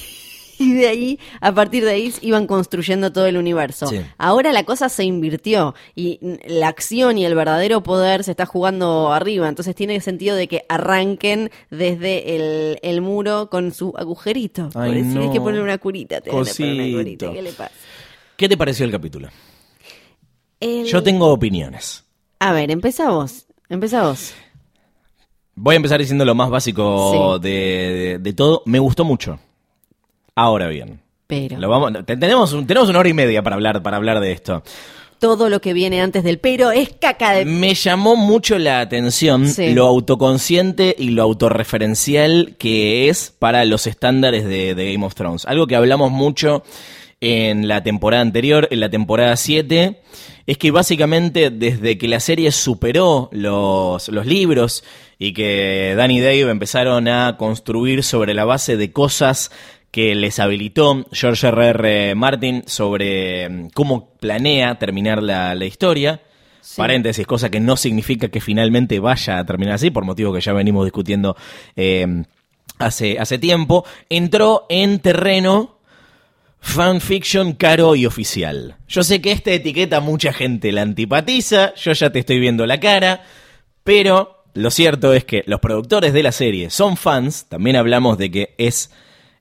[0.60, 3.88] y de ahí, a partir de ahí, iban construyendo todo el universo.
[3.88, 4.02] Sí.
[4.18, 9.12] Ahora la cosa se invirtió y la acción y el verdadero poder se está jugando
[9.14, 9.48] arriba.
[9.50, 14.70] Entonces tiene sentido de que arranquen desde el, el muro con su agujerito.
[14.76, 15.34] Ay, Por decir, hay no.
[15.34, 16.22] que poner una curita.
[16.22, 17.32] te van a poner una curita.
[17.32, 17.72] ¿Qué le pasa?
[18.38, 19.30] ¿Qué te pareció el capítulo?
[20.60, 22.04] El- Yo tengo opiniones.
[22.40, 23.46] A ver, empezá vos.
[23.70, 24.34] Empezá vos.
[25.56, 27.42] Voy a empezar diciendo lo más básico Sí.
[27.44, 28.64] de, de- de todo.
[28.66, 29.40] Me gustó mucho.
[30.36, 31.00] Ahora bien.
[31.28, 34.20] Pero Lo vamos, te- tenemos, un- tenemos una hora y media para hablar, para hablar
[34.20, 34.64] de esto.
[35.20, 37.46] todo lo que viene antes del pero es caca de...
[37.46, 39.74] Me llamó mucho la atención Sí.
[39.74, 45.46] lo autoconsciente y lo autorreferencial que es para los estándares de, de Game of Thrones.
[45.46, 46.64] Algo que hablamos mucho
[47.22, 50.02] en la temporada anterior, en la temporada 7,
[50.46, 54.84] es que básicamente desde que la serie superó los, los libros
[55.18, 59.52] y que Dan y Dave empezaron a construir sobre la base de cosas
[59.94, 61.68] que les habilitó George R.
[61.68, 62.16] R.
[62.16, 66.20] Martin sobre mm, cómo planea terminar la, la historia.
[66.62, 66.78] Sí.
[66.78, 70.52] Paréntesis, cosa que no significa que finalmente vaya a terminar así, por motivo que ya
[70.52, 71.38] venimos discutiendo
[71.76, 72.24] eh,
[72.80, 73.86] hace, hace tiempo.
[74.10, 75.78] Entró en terreno
[76.60, 78.78] fanfiction caro y oficial.
[78.88, 82.80] Yo sé que esta etiqueta mucha gente la antipatiza, yo ya te estoy viendo la
[82.80, 83.26] cara,
[83.84, 88.32] pero lo cierto es que los productores de la serie son fans, también hablamos de
[88.32, 88.90] que es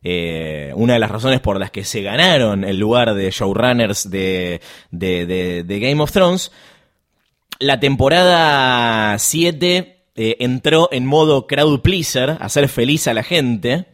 [0.04, 4.60] eh, una de las razones por las que se ganaron el lugar de showrunners de,
[4.90, 6.50] de, de- de Game of Thrones.
[7.58, 13.86] La temporada 7 eh, entró en modo crowd pleaser, hacer feliz a la gente,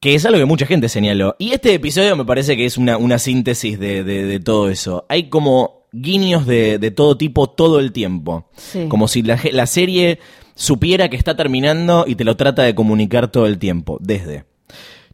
[0.00, 1.36] que es algo que mucha gente señaló.
[1.38, 5.04] Y este episodio me parece que es una, una síntesis de, de- de todo eso.
[5.08, 8.48] Hay como guiños de, de todo tipo todo el tiempo.
[8.56, 8.86] Sí.
[8.88, 10.18] Como si la, la serie
[10.54, 13.98] supiera que está terminando y te lo trata de comunicar todo el tiempo.
[14.00, 14.44] Desde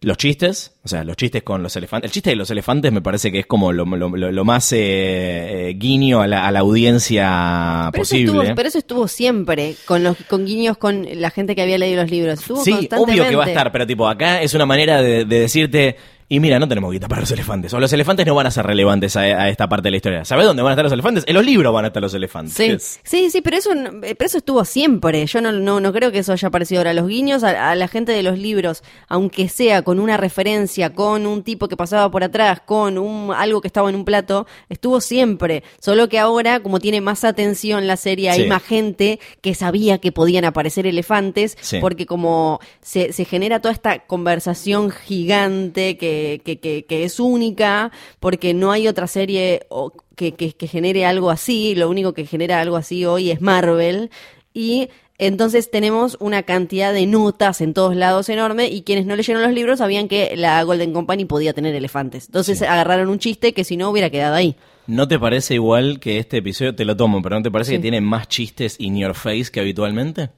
[0.02, 2.08] los chistes, o sea, los chistes con los elefantes.
[2.10, 4.70] El chiste de los elefantes me parece que es como lo, lo- lo- lo más
[4.72, 8.38] eh, eh, guiño a la, a la audiencia Pero eso, posible.
[8.42, 12.02] estuvo, pero eso estuvo siempre, con los con guiños con la gente que había leído
[12.02, 12.40] los libros.
[12.40, 15.40] Estuvo Sí, obvio que va a estar, pero tipo, acá es una manera de, de
[15.40, 15.96] decirte,
[16.28, 17.72] y mira, no tenemos guita para los elefantes.
[17.74, 20.24] O los elefantes no van a ser relevantes a, a esta parte de la historia.
[20.24, 21.24] ¿Sabes dónde van a estar los elefantes?
[21.28, 22.54] En los libros van a estar los elefantes.
[22.54, 25.24] Sí, sí, sí, pero eso, pero eso estuvo siempre.
[25.26, 26.94] Yo no, no, no creo que eso haya aparecido ahora.
[26.94, 31.26] Los guiños a, a la gente de los libros, aunque sea con una referencia, con
[31.26, 35.00] un tipo que pasaba por atrás, con un algo que estaba en un plato, estuvo
[35.00, 35.62] siempre.
[35.80, 38.48] Solo que ahora, como tiene más atención la serie, hay Sí.
[38.48, 41.78] más gente que sabía que podían aparecer elefantes, Sí.
[41.80, 47.90] porque como se, se genera toda esta conversación gigante que, que, que, que es única,
[48.20, 49.66] porque no hay otra serie
[50.16, 54.10] que, genere algo así, lo único que genera algo así hoy es Marvel,
[54.54, 59.42] y entonces tenemos una cantidad de notas en todos lados enorme, y quienes no leyeron
[59.42, 62.26] los libros sabían que la Golden Company podía tener elefantes.
[62.26, 64.56] Entonces agarraron un chiste que si no hubiera quedado ahí.
[64.86, 67.76] ¿No te parece igual que este episodio, te lo tomo, pero no te parece Sí.
[67.78, 70.30] que tiene más chistes in your face que habitualmente?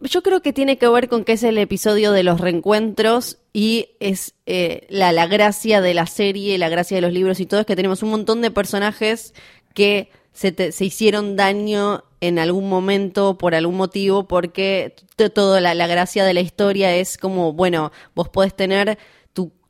[0.00, 3.90] Yo creo que tiene que ver con que es el episodio de los reencuentros y
[4.00, 7.60] es eh, la, la gracia de la serie, la gracia de los libros y todo
[7.60, 9.34] es que tenemos un montón de personajes
[9.74, 14.94] que se, te- se hicieron daño en algún momento por algún motivo porque
[15.34, 18.96] toda la, la gracia de la historia es como, bueno, vos podés tener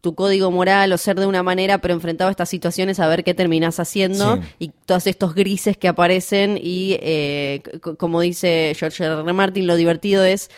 [0.04, 3.24] tu, código moral o ser de una manera, pero enfrentado a estas situaciones a ver
[3.24, 4.42] qué terminás haciendo Sí.
[4.58, 7.62] y todos estos grises que aparecen y eh,
[7.98, 9.14] como dice George R.
[9.22, 9.32] R.
[9.32, 10.50] Martin, lo divertido es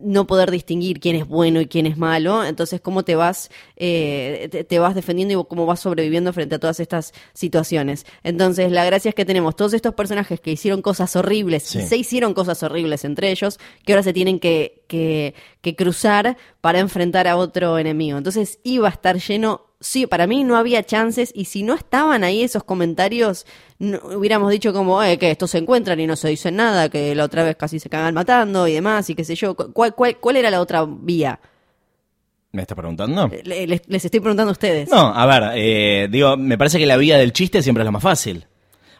[0.00, 4.48] no poder distinguir quién es bueno y quién es malo, entonces cómo te vas eh,
[4.50, 8.06] te, te vas defendiendo y cómo vas sobreviviendo frente a todas estas situaciones.
[8.22, 11.82] Entonces la gracia es que tenemos todos estos personajes que hicieron cosas horribles Sí.
[11.82, 16.78] se hicieron cosas horribles entre ellos que ahora se tienen que, que, que cruzar para
[16.80, 18.18] enfrentar a otro enemigo.
[18.18, 22.24] Entonces iba a estar lleno Sí, para mí no había chances y si no estaban
[22.24, 23.46] ahí esos comentarios,
[23.78, 27.14] no- hubiéramos dicho como eh, que estos se encuentran y no se dicen nada, que
[27.14, 29.54] la otra vez casi se cagan matando y demás y qué sé yo.
[29.54, 31.38] ¿Cu- ¿Cuál, cuál, cuál era la otra vía?
[32.50, 33.30] ¿Me estás preguntando?
[33.44, 34.88] Le- Les, les estoy preguntando a ustedes.
[34.90, 37.90] No, a ver, eh, digo, me parece que la vía del chiste siempre es la
[37.92, 38.46] más fácil.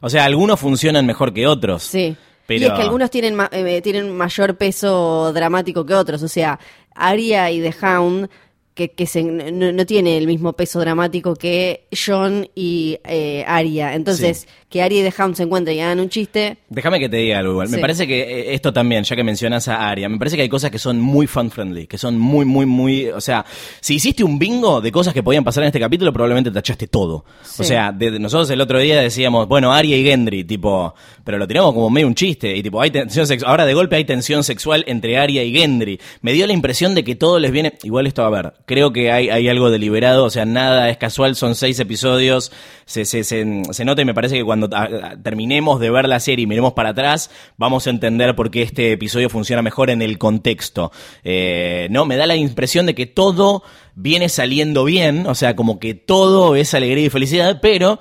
[0.00, 1.82] O sea, algunos funcionan mejor que otros.
[1.82, 2.16] Sí.
[2.46, 2.60] Pero...
[2.60, 6.22] Y es que algunos tienen, ma- eh, tienen mayor peso dramático que otros.
[6.22, 6.60] O sea,
[6.94, 8.30] Arya y The Hound,
[8.78, 13.96] que, que se- no, tiene el mismo peso dramático que John y eh, Arya.
[13.96, 16.58] Entonces, que y The Hound se encuentren y hagan un chiste.
[16.68, 17.68] Déjame que te diga algo igual.
[17.70, 20.48] Me parece que eh, esto también, ya que mencionas a Aria, me parece que hay
[20.48, 23.08] cosas que son muy fan-friendly, que son muy, muy, muy...
[23.08, 23.44] O sea,
[23.80, 27.24] si hiciste un bingo de cosas que podían pasar en este capítulo, probablemente tachaste todo.
[27.42, 27.62] Sí.
[27.62, 30.94] O sea, de- de- nosotros el otro día decíamos, bueno, Aria y Gendry, tipo...
[31.24, 33.50] Pero lo tiramos como medio un chiste, y tipo, hay tensión sexual...
[33.50, 36.00] Ahora de golpe hay tensión sexual entre Aria y Gendry.
[36.22, 37.74] Me dio la impresión de que todo les viene...
[37.82, 41.36] Igual esto, a ver, creo que hay, hay algo deliberado, o sea, nada es casual,
[41.36, 42.50] son seis episodios,
[42.84, 46.08] se, se, se, se nota y me parece que cuando a- a- terminemos de ver
[46.08, 49.90] la serie y miremos para atrás, vamos a entender por qué este episodio funciona mejor
[49.90, 50.92] en el contexto.
[51.24, 53.62] Eh, no, me da la impresión de que todo
[53.94, 57.98] viene saliendo bien, o sea, como que todo es alegría y felicidad, pero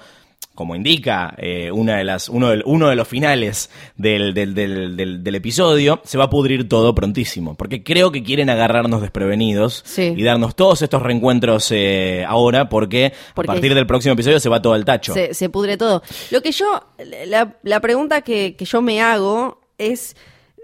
[0.58, 5.36] como indica eh, una de las, uno, de, uno de los finales del, del, del,
[5.36, 7.54] episodio, se va a pudrir todo prontísimo.
[7.56, 10.14] Porque creo que quieren agarrarnos desprevenidos Sí.
[10.18, 14.50] y darnos todos estos reencuentros eh, ahora, porque, Porque- a partir del próximo episodio se
[14.50, 15.14] va todo al tacho.
[15.14, 16.02] Se, se pudre todo.
[16.32, 16.66] Lo que yo,
[17.28, 20.16] la, la pregunta que, que yo me hago es,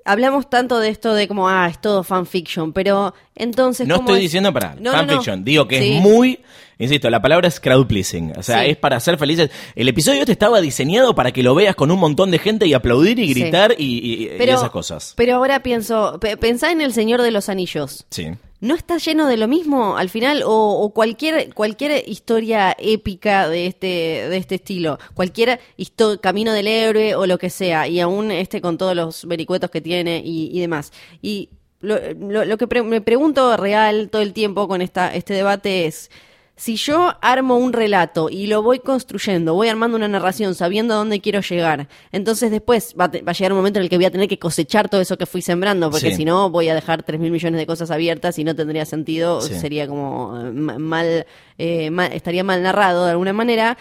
[0.06, 3.88] hablamos tanto de esto de como, ah, es todo fanfiction, pero entonces...
[3.88, 4.24] No ¿cómo estoy es?
[4.24, 4.98] diciendo para No, no, no.
[4.98, 5.94] fanfiction, digo que Sí.
[5.98, 6.40] es muy,
[6.80, 8.72] insisto, la palabra es crowd pleasing, o sea, Sí.
[8.72, 9.50] es para ser felices.
[9.76, 12.74] El episodio este estaba diseñado para que lo veas con un montón de gente y
[12.74, 15.14] aplaudir y gritar y, y- y Pero, esas cosas.
[15.16, 18.06] Pero ahora pienso, pe- pensá en El Señor de los Anillos.
[18.10, 18.28] Sí.
[18.62, 20.42] ¿No está lleno de lo mismo al final?
[20.46, 23.88] O, o cualquier, cualquier historia épica de este,
[24.30, 28.62] de este estilo, cualquier histo- camino del héroe o lo que sea, y aún este
[28.62, 30.94] con todos los vericuetos que tiene y, y demás.
[31.22, 31.50] Y
[31.82, 35.86] lo, lo- lo que pre- me pregunto real todo el tiempo con esta, este debate
[35.86, 36.10] es,
[36.56, 40.98] si yo armo un relato y lo voy construyendo, voy armando una narración sabiendo a
[40.98, 43.90] dónde quiero llegar, entonces después va a, te- va a llegar un momento en el
[43.90, 46.18] que voy a tener que cosechar todo eso que fui sembrando, porque Sí.
[46.18, 49.42] si no voy a dejar tres mil millones de cosas abiertas y no tendría sentido,
[49.42, 49.56] Sí.
[49.56, 51.26] sería como eh, ma- mal,
[51.58, 53.78] eh, mal- estaría mal narrado de alguna manera.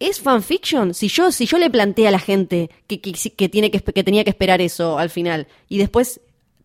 [0.00, 0.94] ¿Es fanfiction?
[0.94, 4.02] Si yo, si yo le planteé a la gente que, que, que tiene que, que
[4.02, 6.20] tenía que esperar eso al final y después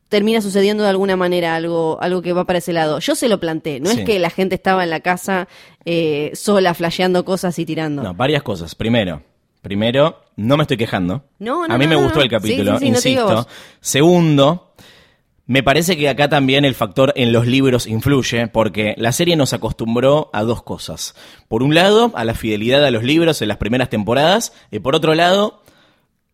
[0.10, 3.00] termina sucediendo de alguna manera algo, algo que va para ese lado.
[3.00, 4.00] Yo se lo planteé, no Sí.
[4.00, 5.48] es que la gente estaba en la casa
[5.86, 8.04] eh, sola, flasheando cosas y tirando.
[8.04, 8.76] No, varias cosas.
[8.76, 9.24] Primero,
[9.62, 11.24] primero, no me estoy quejando.
[11.40, 13.48] No, no, A mí no, me no, gustó el capítulo, Sí, sí, insisto.
[13.82, 14.62] Segundo,
[15.48, 19.54] Me parece que acá también el factor en los libros influye, porque la serie nos
[19.54, 21.14] acostumbró a dos cosas.
[21.48, 24.96] Por un lado, a la fidelidad a los libros en las primeras temporadas, y por
[24.96, 25.62] otro lado,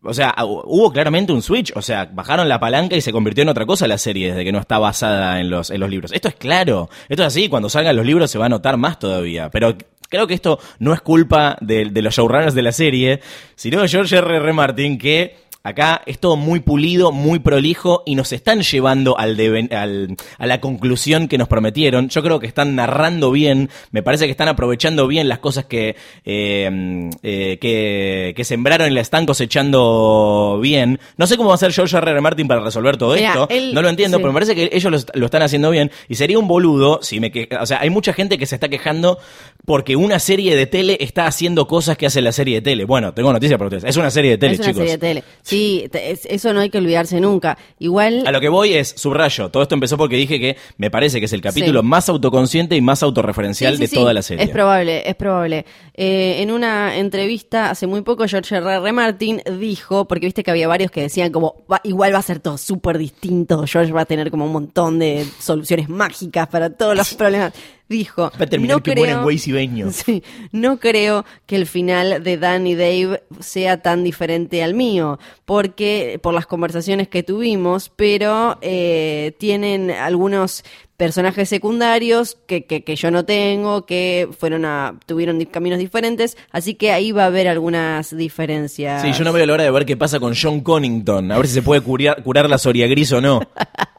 [0.04, 3.48] o sea, hubo claramente un switch, o sea, bajaron la palanca y se convirtió en
[3.48, 6.12] otra cosa la serie desde que no está basada en los, en los libros.
[6.12, 8.98] Esto es claro, esto es así, cuando salgan los libros se va a notar más
[8.98, 9.76] todavía, pero
[10.08, 13.20] creo que esto no es culpa de, los showrunners de la serie,
[13.54, 14.36] sino de George R.
[14.36, 14.52] R.
[14.52, 19.38] Martin que Acá es todo muy pulido, muy prolijo y nos están llevando al,
[19.70, 22.08] al, a la conclusión que nos prometieron.
[22.08, 25.94] Yo creo que están narrando bien, me parece que están aprovechando bien las cosas que,
[26.24, 30.98] eh, eh, que, que, sembraron y la están cosechando bien.
[31.16, 32.10] No sé cómo va a ser George R.
[32.10, 32.20] R.
[32.20, 35.42] Martin para resolver todo esto, no lo entiendo, pero me parece que ellos lo, están
[35.42, 38.46] haciendo bien y sería un boludo si me que, o sea, hay mucha gente que
[38.46, 39.18] se está quejando
[39.64, 42.84] porque una serie de tele está haciendo cosas que hace la serie de tele.
[42.84, 43.84] Bueno, tengo noticias para ustedes.
[43.84, 44.78] Es una serie de tele, es una chicos.
[44.78, 45.24] Serie de tele.
[45.52, 47.58] Sí, eso no hay que olvidarse nunca.
[47.78, 48.26] Igual.
[48.26, 51.26] A lo que voy es, subrayo, todo esto empezó porque dije que me parece que
[51.26, 54.44] es el capítulo más autoconsciente y más autorreferencial de toda la serie.
[54.44, 55.66] Es probable, es probable.
[55.94, 58.76] Eh, en una entrevista hace muy poco, George R.
[58.76, 58.92] R.
[58.92, 62.56] Martin dijo, porque viste que había varios que decían como, igual va a ser todo
[62.56, 67.12] súper distinto, George va a tener como un montón de soluciones mágicas para todos los
[67.14, 67.52] problemas
[67.92, 69.28] dijo, no creo,
[69.92, 75.20] sí, no creo que el final de Dan y Dave sea tan diferente al mío,
[75.44, 80.64] porque por las conversaciones que tuvimos, pero eh, tienen algunos
[80.96, 86.74] personajes secundarios que, que, que, yo no tengo, que fueron a, tuvieron caminos diferentes, así
[86.74, 89.02] que ahí va a haber algunas diferencias.
[89.02, 91.48] Sí, yo no veo la hora de ver qué pasa con John Connington, a ver
[91.48, 93.40] si se puede curar, curar la Soria Gris o no.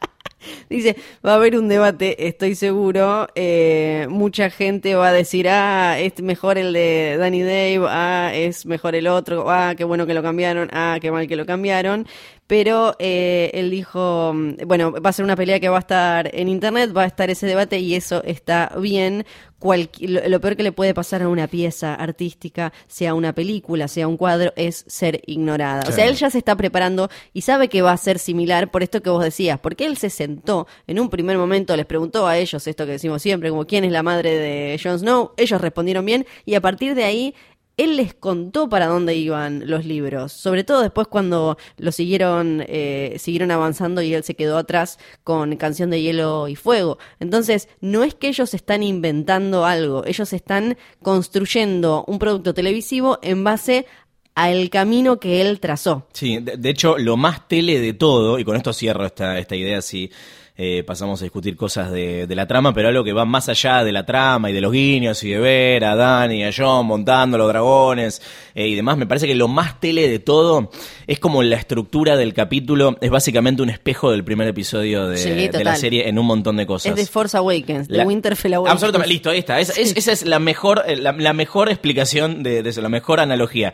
[0.69, 3.27] Dice, va a haber un debate, estoy seguro.
[3.35, 8.65] Eh, mucha gente va a decir, ah, es mejor el de Danny Dave, ah, es
[8.65, 12.05] mejor el otro, ah, qué bueno que lo cambiaron, ah, qué mal que lo cambiaron
[12.47, 16.29] pero eh, él dijo, mm, bueno, va a ser una pelea que va a estar
[16.35, 19.25] en internet, va a estar ese debate y eso está bien.
[19.63, 24.17] Lo, peor que le puede pasar a una pieza artística, sea una película, sea un
[24.17, 25.83] cuadro, es ser ignorada.
[25.87, 28.83] O sea, él ya se está preparando y sabe que va a ser similar por
[28.83, 32.37] esto que vos decías, porque él se sentó en un primer momento, les preguntó a
[32.37, 36.05] ellos esto que decimos siempre, como quién es la madre de Jon Snow, ellos respondieron
[36.05, 37.35] bien y a partir de ahí
[37.77, 43.15] él les contó para dónde iban los libros, sobre todo después cuando lo siguieron, eh,
[43.19, 46.99] siguieron avanzando y él se quedó atrás con Canción de Hielo y Fuego.
[47.19, 53.43] Entonces, no es que ellos están inventando algo, ellos están construyendo un producto televisivo en
[53.43, 53.87] base
[54.35, 56.07] al camino que él trazó.
[56.13, 59.79] Sí, de, hecho, lo más tele de todo, y con esto cierro esta, esta idea
[59.79, 60.11] así
[60.55, 63.91] eh, pasamos a discutir cosas de, la trama, pero algo que va más allá de
[63.91, 67.39] la trama y de los guiños y de ver a Dani y a John montando
[67.39, 68.21] los dragones
[68.53, 68.97] eh, y demás.
[68.97, 70.69] Me parece que lo más tele de todo
[71.07, 75.75] es como la estructura del capítulo, es básicamente un espejo del primer episodio de, la
[75.75, 76.91] serie en un montón de cosas.
[76.91, 78.73] Es de Force Awakens, de Winterfell Awakens.
[78.73, 79.59] Absolutamente, listo, ahí está.
[79.59, 83.73] esa es la mejor, eh, la, mejor explicación de, de eso, la mejor analogía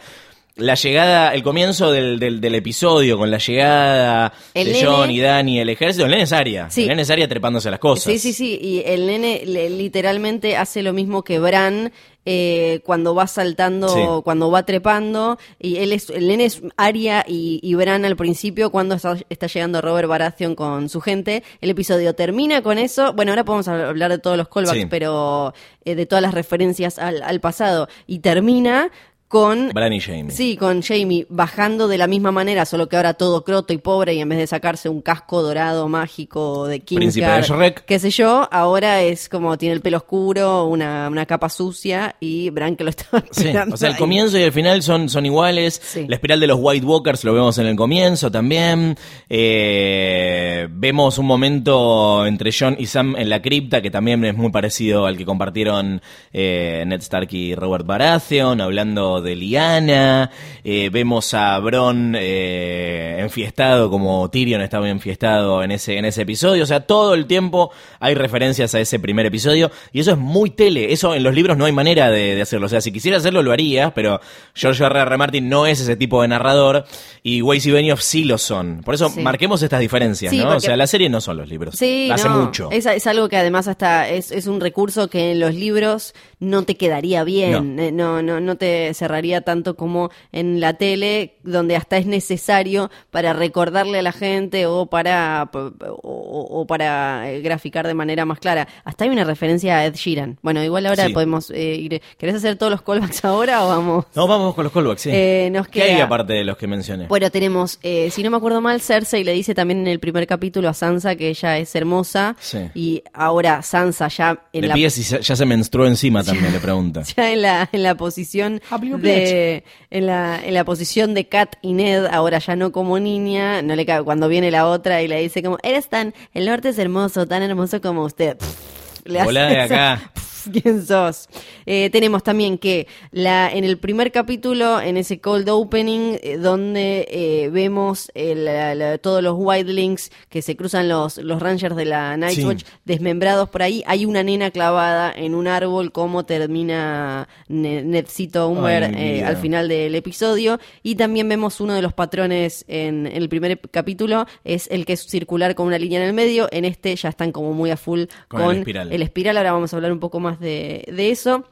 [0.60, 5.70] la llegada, el comienzo del, del, episodio, con la llegada de John y Danny, el
[5.70, 6.70] ejército, el nene es Aria.
[6.76, 8.12] El nene es Aria trepándose las cosas.
[8.12, 8.60] Sí, sí, sí.
[8.62, 11.92] Y el nene literalmente hace lo mismo que Bran
[12.26, 15.40] eh, cuando va saltando, cuando va trepando.
[15.58, 20.08] Y él es, el nene es Aria y, Bran al principio, cuando está, llegando Robert
[20.08, 21.44] Baratheon con su gente.
[21.62, 23.14] El episodio termina con eso.
[23.14, 25.54] Bueno, ahora podemos hablar de todos los callbacks, pero
[25.86, 27.88] eh, de todas las referencias al, al pasado.
[28.06, 28.92] Y termina
[29.30, 30.32] con Bran y Jamie.
[30.32, 34.16] Sí, con Jamie bajando de la misma manera, solo que ahora todo croto y pobre
[34.16, 39.04] y en vez de sacarse un casco dorado mágico de Kingsguard, qué sé yo, ahora
[39.04, 43.06] es como tiene el pelo oscuro, una, una capa sucia y Bran que lo está
[43.32, 43.76] esperando.
[43.76, 45.80] o sea, el comienzo y el final son, son iguales.
[46.08, 48.98] La espiral de los White Walkers lo vemos en el comienzo también.
[49.30, 54.50] Eh, vemos un momento entre John y Sam en la cripta que también es muy
[54.50, 56.02] parecido al que compartieron
[56.34, 60.32] eh, Ned Stark y Robert Baratheon, hablando de Liana,
[60.64, 66.64] eh, vemos a Bron eh, enfiestado como Tyrion estaba enfiestado en ese, en ese episodio,
[66.64, 70.50] o sea, todo el tiempo hay referencias a ese primer episodio y eso es muy
[70.50, 73.44] tele, eso en los libros no hay manera de, hacerlo, o sea, si quisiera hacerlo
[73.44, 74.20] lo haría, pero
[74.54, 75.00] George R.
[75.00, 75.18] R.
[75.18, 76.86] Martin no es ese tipo de narrador
[77.24, 80.56] y Weiss y Benioff sí lo son, por eso marquemos estas diferencias, ¿no?
[80.56, 82.70] O sea, la serie no son los libros, sí, hace mucho.
[82.72, 86.64] Es, es, algo que además hasta es, es un recurso que en los libros no
[86.64, 91.34] te quedaría bien, no, eh, no, no, no te cerraría tanto como en la tele,
[91.44, 95.50] donde hasta es necesario para recordarle a la gente o para
[95.84, 98.68] o, para eh, graficar de manera más clara.
[98.84, 100.38] Hasta hay una referencia a Ed Sheeran.
[100.42, 101.14] Bueno, igual ahora Sí.
[101.14, 102.02] podemos eh, ir.
[102.18, 104.06] ¿Querés hacer todos los callbacks ahora o vamos?
[104.16, 105.10] No, vamos con los callbacks, sí.
[105.14, 107.08] Eh, nos ¿Qué hay aparte de los que mencioné?
[107.08, 110.26] Bueno, tenemos, eh, si no me acuerdo mal, Cersei le dice también en el primer
[110.28, 112.36] capítulo a Sansa que ella es hermosa.
[112.40, 112.60] Sí.
[112.76, 117.02] Y ahora Sansa ya en Le la se- ya se menstruó encima también, le pregunta.
[117.18, 121.56] ya en la, en la posición Habló de en la, en la posición de Kat
[121.62, 125.08] y Ned, ahora ya no como niña, no le cabe cuando viene la otra y
[125.08, 128.38] le dice como, eres tan, el norte es hermoso, tan hermoso como usted.
[128.38, 130.12] Pff, le hace Volá de esa- acá.
[130.14, 131.28] Pff, ¿Quién sos?
[131.66, 137.08] Eh, tenemos también que la en el primer capítulo, en ese cold opening, eh, donde
[137.10, 141.86] eh, vemos el- la- la- todos los wildlings que se cruzan los, los rangers de
[141.86, 142.46] la Night Sí.
[142.46, 148.48] Watch desmembrados por ahí, hay una nena clavada en un árbol, como termina Ne- Nedcito
[148.48, 150.60] Umber Ay, eh, al final del episodio.
[150.84, 154.94] Y también vemos uno de los patrones en, en el primer capítulo, es el que
[154.94, 156.48] es circular con una línea en el medio.
[156.52, 158.92] En este ya están como muy a full Con con, el espiral.
[158.94, 159.38] el espiral.
[159.38, 161.46] Ahora vamos a hablar un poco más de, de eso.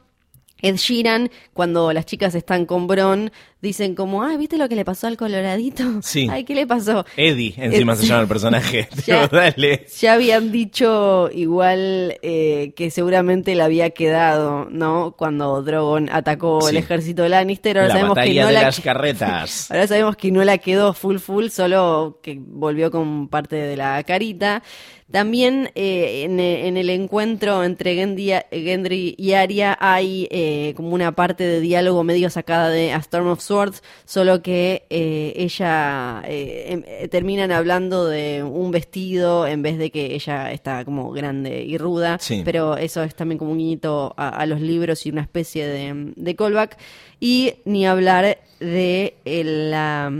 [0.60, 3.30] Ed Sheeran, cuando las chicas están con Bron,
[3.62, 5.84] dicen como, ah, ¿viste lo que le pasó al coloradito?
[6.02, 6.26] Sí.
[6.32, 7.06] Ay, ¿qué le pasó?
[7.16, 8.88] Eddie, encima se llama el personaje.
[9.06, 9.22] Ya.
[9.22, 9.86] Digo, dale.
[10.00, 15.14] Ya habían dicho igual eh, que seguramente le había quedado, ¿no?
[15.16, 16.70] Cuando Drogon atacó Sí.
[16.70, 17.78] el ejército de Lannister.
[17.78, 19.70] Ahora La sabemos que no de la las carretas.
[19.70, 24.02] Ahora sabemos que no la quedó full full, solo que volvió con parte de la
[24.02, 24.64] carita.
[25.10, 31.12] También eh, en, en el encuentro entre Gendry, Gendry y Arya hay eh, como una
[31.12, 36.66] parte de diálogo medio sacada de A Storm of Swords, solo que eh, ella eh,
[36.68, 41.62] em- eh, terminan hablando de un vestido en vez de que ella está como grande
[41.62, 42.42] y ruda, Sí.
[42.44, 46.12] pero eso es también como un guiñito a, a los libros y una especie de,
[46.16, 46.76] de callback.
[47.18, 50.12] Y ni hablar de el, la,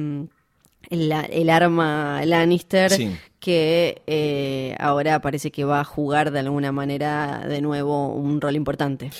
[0.90, 3.10] el, el arma Lannister Sí.
[3.40, 8.56] Que eh, ahora parece que va a jugar de alguna manera de nuevo un rol
[8.56, 9.10] importante.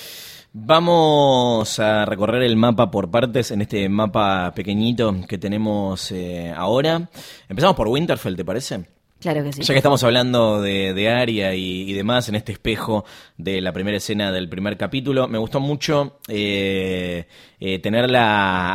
[0.51, 7.07] Vamos a recorrer el mapa por partes en este mapa pequeñito que tenemos eh, ahora.
[7.47, 8.85] Empezamos por Winterfell, ¿te parece?
[9.19, 9.61] Claro que sí.
[9.61, 13.05] Ya que estamos hablando de, de Aria y, y demás en este espejo
[13.37, 17.27] de la primera escena del primer capítulo, me gustó mucho eh,
[17.61, 18.21] eh, tenerla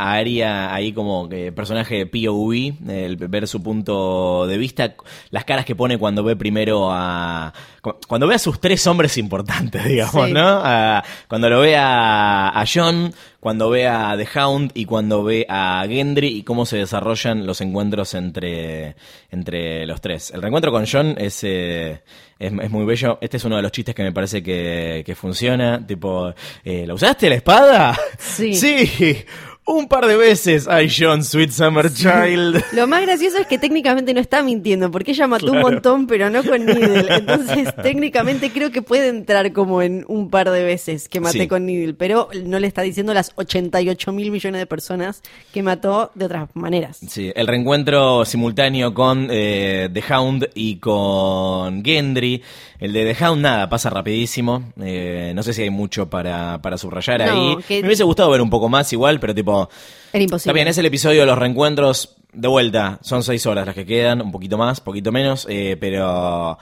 [0.03, 4.95] a Aria ahí como que personaje de POV, el ver su punto de vista,
[5.31, 7.51] las caras que pone cuando ve primero a...
[7.81, 10.33] cu- Cuando ve a sus tres hombres importantes, digamos, Sí.
[10.33, 10.61] ¿no?
[10.63, 15.45] A- cuando lo ve a, a John, cuando ve a The Hound y cuando ve
[15.49, 18.95] a Gendry y cómo se desarrollan los encuentros entre,
[19.31, 20.31] entre los tres.
[20.31, 22.01] El reencuentro con John es, eh,
[22.39, 23.17] es, es muy bello.
[23.21, 25.85] Este es uno de los chistes que me parece que, que funciona.
[25.85, 26.33] Tipo,
[26.63, 27.97] eh, ¿la usaste la espada?
[28.17, 28.53] Sí.
[28.65, 29.25] Sí,
[29.67, 30.67] un par de veces.
[30.67, 32.63] Ay, John, Sweet Summer Child.
[32.73, 36.29] Lo más gracioso es que técnicamente no está mintiendo, porque ella mató un montón, pero
[36.29, 37.05] no con Needle.
[37.15, 41.47] Entonces, técnicamente creo que puede entrar como en un par de veces que maté Sí.
[41.47, 46.11] con Needle, pero no le está diciendo las 88 mil millones de personas que mató
[46.15, 46.99] de otras maneras.
[47.07, 52.43] Sí, el reencuentro simultáneo con eh, The Hound y con Gendry.
[52.79, 54.71] El de The Hound, nada, pasa rapidísimo.
[54.81, 57.57] Eh, no sé si hay mucho para, para subrayar No, ahí.
[57.67, 59.69] que- Me hubiese gustado ver un poco más igual, pero tipo...
[60.13, 60.51] Era imposible.
[60.51, 62.15] Está bien, es el episodio de los reencuentros.
[62.33, 66.57] De vuelta, son seis horas las que quedan, un poquito más, poquito menos, eh, pero...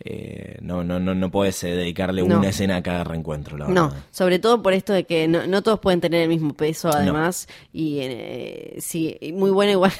[0.00, 2.38] eh, no, no, no, no puedes eh, dedicarle No.
[2.40, 4.04] una escena a cada reencuentro, la No, verdad.
[4.10, 7.48] sobre todo por esto de que no, no todos pueden tener el mismo peso, además.
[7.72, 9.92] Y eh, sí, muy bueno igual.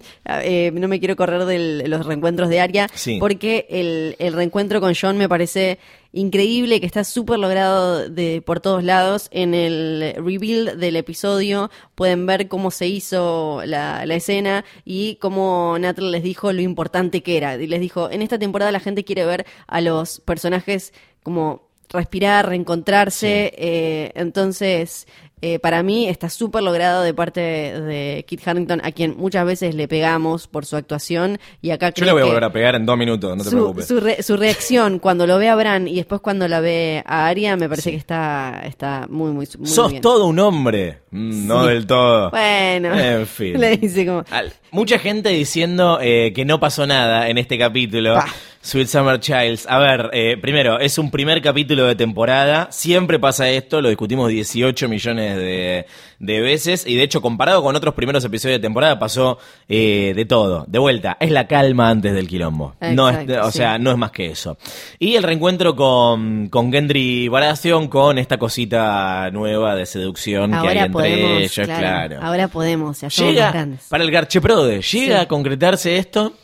[0.42, 3.18] Eh, no me quiero correr de los reencuentros de Aria, Sí.
[3.20, 5.78] porque el, el reencuentro con John me parece
[6.12, 9.28] increíble, que está súper logrado de, por todos lados.
[9.30, 15.76] En el reveal del episodio pueden ver cómo se hizo la, la escena y cómo
[15.78, 17.56] Natalie les dijo lo importante que era.
[17.56, 20.92] Y les dijo, en esta temporada la gente quiere ver a los personajes
[21.22, 23.52] como respirar, reencontrarse.
[23.56, 25.06] eh, entonces,
[25.42, 29.74] eh, para mí está súper logrado de parte de Kit Harrington, a quien muchas veces
[29.74, 31.38] le pegamos por su actuación.
[31.60, 33.56] Y acá Yo le voy a volver a pegar en dos minutos, no te su,
[33.56, 33.86] preocupes.
[33.86, 37.26] su re- su reacción cuando lo ve a Bran y después cuando la ve a
[37.26, 40.00] Arya, me parece que está, está muy, muy, muy Sos bien.
[40.00, 41.00] todo un hombre.
[41.10, 42.30] Mm, No del todo.
[42.30, 43.60] Bueno, En fin.
[43.60, 44.24] le dice como...
[44.30, 48.14] Al- Mucha gente diciendo eh, que no pasó nada en este capítulo.
[48.14, 48.26] Pa.
[48.60, 49.64] Sweet Summer Childs.
[49.68, 52.66] A ver, eh, primero, es un primer capítulo de temporada.
[52.72, 55.86] Siempre pasa esto, lo discutimos 18 millones de,
[56.18, 56.86] de veces.
[56.86, 60.64] Y de hecho, comparado con otros primeros episodios de temporada, pasó eh, de todo.
[60.68, 62.74] De vuelta, es la calma antes del quilombo.
[62.80, 63.58] no es, o sí.
[63.58, 64.58] sea, no es más que eso.
[64.98, 70.78] Y el reencuentro con, con Gendry Baratheon con esta cosita nueva de seducción que hay
[70.78, 72.18] entre podemos, ellos, claro, claro.
[72.22, 73.86] Ahora podemos, ya somos Llega, grandes.
[73.88, 75.12] para el Garcheprode, ¿llega Sí.
[75.12, 76.34] a concretarse esto?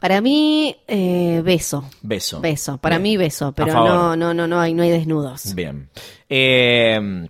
[0.00, 1.84] Para mí, eh, beso.
[2.02, 2.40] Beso.
[2.40, 2.78] Beso.
[2.78, 3.02] Para Bien.
[3.02, 3.50] mí, beso.
[3.50, 5.54] Pero no, no, no, no hay, no hay desnudos.
[5.56, 5.88] Bien.
[6.28, 7.26] Eh,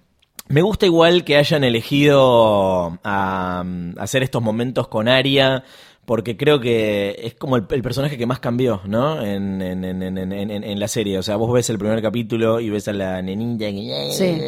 [0.48, 3.64] me gusta igual que hayan elegido a,
[3.96, 5.64] a hacer estos momentos con Aria.
[6.04, 9.22] Porque creo que es como el, el personaje que más cambió, ¿no?
[9.22, 11.18] En, la serie.
[11.18, 14.10] O sea, vos ves el primer capítulo y ves a la que...
[14.12, 14.38] Sí.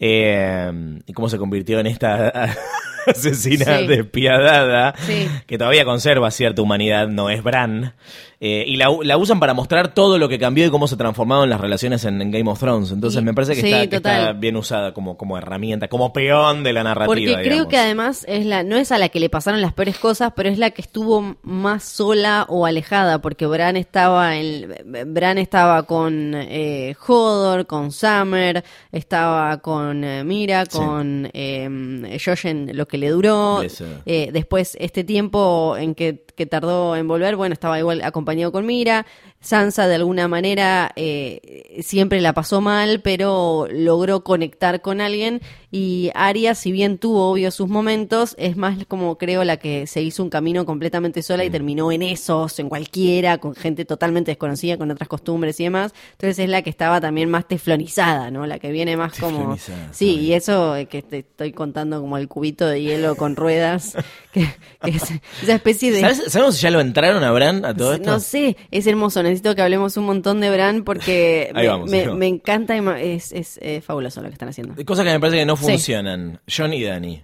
[0.00, 2.52] Eh, y cómo se convirtió en esta
[3.06, 3.86] asesina Sí.
[3.86, 5.28] despiadada Sí.
[5.46, 7.94] que todavía conserva cierta humanidad, no es Bran.
[8.40, 10.96] Eh, y la, u- la usan para mostrar todo lo que cambió y cómo se
[10.96, 12.92] transformaron las relaciones en, en Game of Thrones.
[12.92, 14.34] Entonces me parece que, sí, está, que está total.
[14.38, 17.06] bien usada como, como herramienta, como peón de la narrativa.
[17.06, 17.66] Porque creo digamos.
[17.68, 20.48] que además es la, no es a la que le pasaron las peores cosas, pero
[20.50, 24.72] es la que estuvo más sola o alejada, porque Bran estaba en,
[25.08, 28.62] Bran estaba con eh, Hodor, con Summer,
[28.92, 30.78] estaba con eh, Mira, Sí.
[30.78, 33.62] con eh, Josh en lo que le duró.
[34.06, 38.66] Eh, después, este tiempo en que, que tardó en volver, bueno, estaba igual acompañado con
[38.66, 39.06] Mira.
[39.40, 45.40] Sansa, de alguna manera, eh, siempre la pasó mal, pero logró conectar con alguien.
[45.70, 50.00] Y Arya, si bien tuvo, obvio, sus momentos, es más como creo la que se
[50.02, 51.46] hizo un camino completamente sola Mm.
[51.46, 55.92] y terminó en esos, en cualquiera, con gente totalmente desconocida, con otras costumbres y demás.
[56.12, 58.46] Entonces es la que estaba también más teflonizada, ¿no?
[58.46, 59.56] La que viene más como...
[59.92, 63.94] Sí, y eso eh, que te estoy contando como el cubito de hielo con ruedas,
[64.32, 64.48] que,
[64.82, 65.02] que es
[65.42, 66.00] esa especie de...
[66.00, 68.10] ¿Sabes- ¿Sabemos si ya lo entraron a Bran a todo esto?
[68.10, 69.22] No sé, es hermoso.
[69.28, 72.18] Necesito que hablemos un montón de Bran porque me, vamos, me- ahí vamos.
[72.18, 72.82] me encanta y
[73.14, 74.74] es, es eh, fabuloso lo que están haciendo.
[74.84, 75.64] Cosas que me parece que no Sí.
[75.64, 76.40] funcionan.
[76.54, 77.22] John y Dani.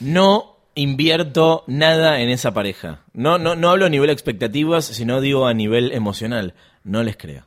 [0.00, 3.00] No invierto nada en esa pareja.
[3.12, 6.54] No, no, no hablo a nivel expectativas, sino digo a nivel emocional.
[6.84, 7.44] No les creo.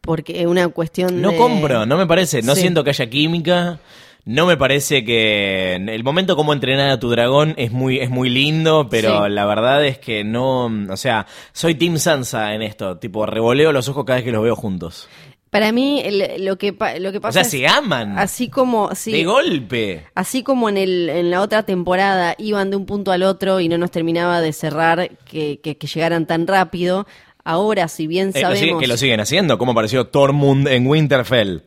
[0.00, 1.36] Porque es una cuestión No de...
[1.38, 2.42] compro, no me parece.
[2.42, 2.62] No Sí.
[2.62, 3.78] siento que haya química.
[4.26, 8.30] No me parece que el momento como entrenar a tu dragón es muy es muy
[8.30, 9.30] lindo, pero Sí.
[9.32, 13.86] la verdad es que no, o sea, soy Team Sansa en esto, tipo revoleo los
[13.88, 15.08] ojos cada vez que los veo juntos.
[15.50, 18.94] Para mí el- lo que lo que O pasa sea, es se aman así como
[18.94, 20.06] sí, de golpe.
[20.14, 23.68] Así como en, el, en la otra temporada iban de un punto al otro y
[23.68, 27.06] no nos terminaba de cerrar que, que- que llegaran tan rápido,
[27.44, 28.80] ahora si bien Eh, lo sabemos...
[28.80, 31.60] que lo siguen haciendo, como apareció Tormund en Winterfell.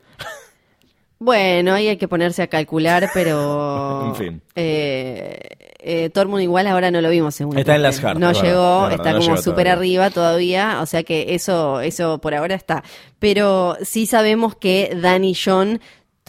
[1.20, 4.08] Bueno, ahí hay que ponerse a calcular, pero...
[4.08, 4.42] En fin.
[4.56, 5.40] Eh,
[5.80, 9.14] eh, Tormund igual ahora no lo vimos según Está en las Hard, No llegó, está
[9.14, 12.84] no como súper arriba todavía, o sea que eso, eso por ahora está.
[13.20, 15.80] Pero sí sabemos que Dan y John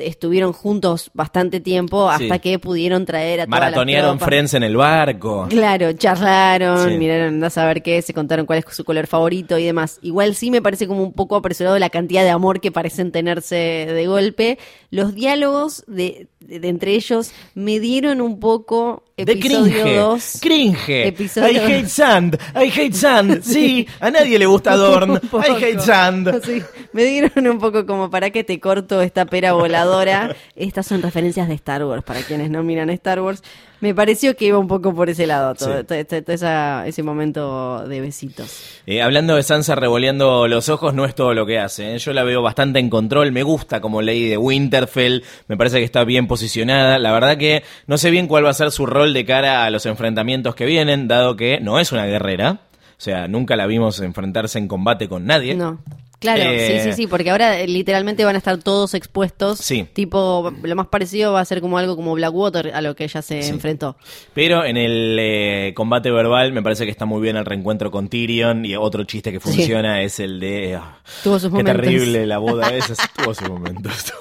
[0.00, 2.40] estuvieron juntos bastante tiempo hasta Sí.
[2.40, 4.20] que pudieron traer a todas Maratonearon.
[4.20, 5.46] Friends en el barco.
[5.48, 6.96] Claro, charlaron, Sí.
[6.98, 9.98] miraron a saber qué, se contaron cuál es su color favorito y demás.
[10.02, 13.56] Igual sí me parece como un poco apresurado la cantidad de amor que parecen tenerse
[13.56, 14.58] de golpe.
[14.90, 19.96] Los diálogos de, de entre ellos me dieron un poco De episodio cringe.
[19.96, 20.38] 2.
[20.40, 21.06] Cringe.
[21.08, 22.38] Episodio I hate sand.
[22.54, 23.42] I hate sand.
[23.42, 25.20] Sí, a nadie le gusta Dorn.
[25.32, 26.42] I hate sand.
[26.44, 30.34] Sí, me dieron un poco como para que te corto esta pera voladora.
[30.56, 33.42] Estas son referencias de Star Wars, para quienes no miran Star Wars.
[33.80, 35.84] Me pareció que iba un poco por ese lado, todo, Sí.
[35.86, 38.80] todo- todo- esa- ese momento de besitos.
[38.86, 41.94] Eh, hablando de Sansa revoleando los ojos, no es todo lo que hace.
[41.94, 41.98] ¿eh?
[41.98, 43.30] Yo la veo bastante en control.
[43.30, 45.22] Me gusta como ley de Winterfell.
[45.46, 46.98] Me parece que está bien posicionada.
[46.98, 49.70] La verdad que no sé bien cuál va a ser su rol de cara a
[49.70, 52.60] los enfrentamientos que vienen, dado que no es una guerrera.
[52.72, 55.54] O sea, nunca la vimos enfrentarse en combate con nadie.
[55.54, 55.78] No.
[56.20, 59.60] Claro, Eh, sí, sí, sí, porque ahora eh, literalmente van a estar todos expuestos.
[59.60, 59.86] Sí.
[59.92, 63.22] Tipo, lo más parecido va a ser como algo como Blackwater a lo que ella
[63.22, 63.50] se Sí.
[63.50, 63.96] enfrentó.
[64.34, 68.08] Pero en el eh, combate verbal me parece que está muy bien el reencuentro con
[68.08, 70.74] Tyrion y otro chiste que funciona es el de...
[70.74, 71.82] ah, Tuvo sus qué momentos.
[71.82, 74.12] terrible la boda esa, tuvo sus momentos.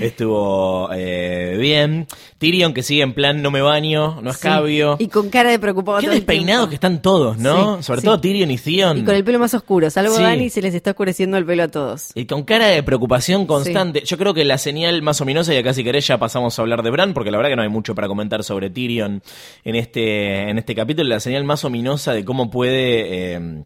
[0.00, 2.06] Estuvo eh, bien.
[2.38, 4.96] Tyrion que sigue en plan no me baño, no escabio.
[4.98, 7.78] Y con cara de preocupado Qué despeinados que están todos, ¿no?
[7.78, 8.04] Sí, Sobre sí.
[8.06, 8.98] todo Tyrion y Theon.
[8.98, 10.22] Y con el pelo más oscuro, salvo Sí.
[10.22, 12.10] Dani se les está oscureciendo el pelo a todos.
[12.14, 14.02] Y con cara de preocupación constante.
[14.04, 16.82] Yo creo que la señal más ominosa, y acá si querés ya pasamos a hablar
[16.82, 19.22] de Bran, porque la verdad que no hay mucho para comentar sobre Tyrion
[19.64, 23.64] en este, en este capítulo, la señal más ominosa de cómo puede eh,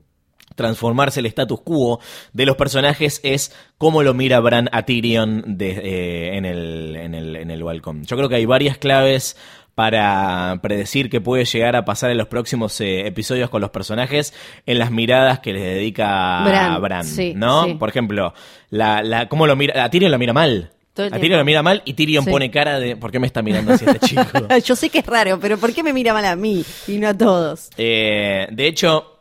[0.54, 2.00] transformarse el status quo
[2.32, 7.14] de los personajes es cómo lo mira Bran a Tyrion de- eh, en, el, en,
[7.14, 8.04] el, en el balcón.
[8.04, 9.36] Yo creo que hay varias claves
[9.74, 14.34] para predecir qué puede llegar a pasar en los próximos eh, episodios con los personajes
[14.66, 17.64] en las miradas que les dedica Bran, a Bran, sí, ¿no?
[17.64, 17.74] sí.
[17.74, 18.34] Por ejemplo,
[18.70, 20.70] la, la, cómo lo mira, a Tyrion lo mira mal.
[20.92, 21.18] Todo el A.
[21.18, 22.30] Tyrion lo mira mal y Tyrion Sí.
[22.30, 24.24] pone cara de ¿por qué me está mirando así este chico?
[24.62, 27.08] Yo sé que es raro, pero ¿por qué me mira mal a mí y no
[27.08, 27.70] a todos?
[27.78, 29.11] Eh, de hecho,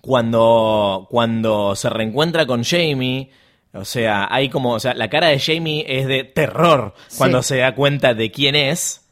[0.00, 3.30] cuando, cuando se reencuentra con Jamie,
[3.72, 7.48] o sea, hay como, o sea, la cara de Jamie es de terror cuando Sí.
[7.48, 9.04] se da cuenta de quién es.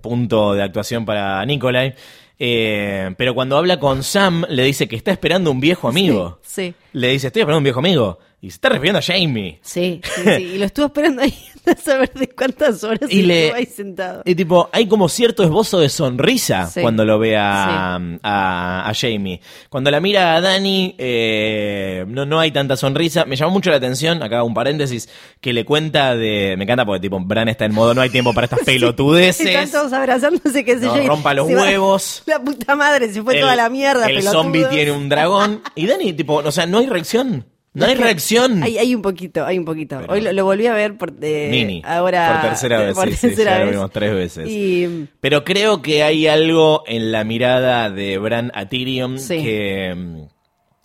[0.00, 1.94] Punto de actuación para Nikolai.
[2.38, 6.38] Eh, pero cuando habla con Sam, le dice que está esperando un viejo amigo.
[6.42, 6.74] Sí.
[6.92, 8.18] Le dice, estoy esperando un viejo amigo.
[8.44, 9.58] Y se está refiriendo a Jamie.
[9.62, 10.42] Sí, sí, sí.
[10.42, 11.34] Y lo estuvo esperando ahí
[11.66, 14.22] a saber de cuántas horas Y le- estuvo ahí sentado.
[14.26, 16.82] Y tipo, hay como cierto esbozo de sonrisa Sí.
[16.82, 19.40] cuando lo ve a, a, a Jamie.
[19.70, 23.24] Cuando la mira a Dani, eh, no, no hay tanta sonrisa.
[23.24, 25.08] Me llamó mucho la atención, acá un paréntesis,
[25.40, 26.54] que le cuenta de...
[26.58, 29.46] Me encanta porque tipo, Bran está en modo, no hay tiempo para estas pelotudeces.
[29.46, 31.02] Están todos abrazándose, No, yo.
[31.02, 32.22] y rompa los se va- huevos.
[32.26, 35.62] La puta madre, se fue El- toda la mierda, El zombie tiene un dragón.
[35.74, 37.46] Y Dani, tipo, o sea, no hay reacción.
[37.74, 38.62] No hay reacción.
[38.62, 39.98] Hay, hay un poquito, hay un poquito.
[40.00, 41.82] Pero- Hoy lo, lo volví a ver por, eh, Mini.
[41.84, 43.74] ahora Por tercera vez, por sí, sí, tercera ya lo vez.
[43.74, 44.48] vimos tres veces.
[44.48, 49.42] Y Pero creo que hay algo en la mirada de Bran a Tyrion Sí.
[49.42, 50.24] que,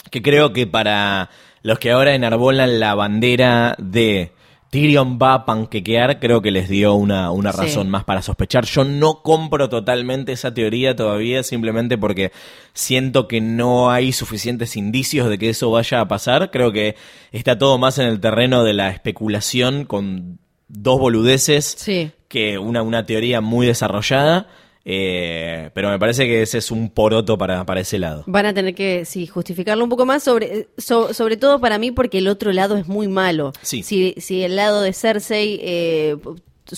[0.10, 1.30] que creo que para
[1.62, 4.32] los que ahora enarbolan la bandera de
[4.70, 7.58] Tyrion va a panquequear, creo que les dio una, una Sí.
[7.60, 8.66] razón más para sospechar.
[8.66, 12.32] Yo no compro totalmente esa teoría todavía, simplemente porque
[12.74, 16.52] siento que no hay suficientes indicios de que eso vaya a pasar.
[16.52, 16.96] Creo que
[17.32, 22.12] está todo más en el terreno de la especulación con dos boludeces sí.
[22.28, 24.48] que una, una teoría muy desarrollada,
[24.92, 28.24] eh, pero me parece que ese es un poroto para, para ese lado.
[28.26, 31.92] Van a tener que, sí, justificarlo un poco más, sobre, so- sobre todo para mí,
[31.92, 33.54] porque el otro lado es muy malo.
[33.62, 33.84] Sí.
[33.84, 36.18] Si, si el lado de Cersei eh,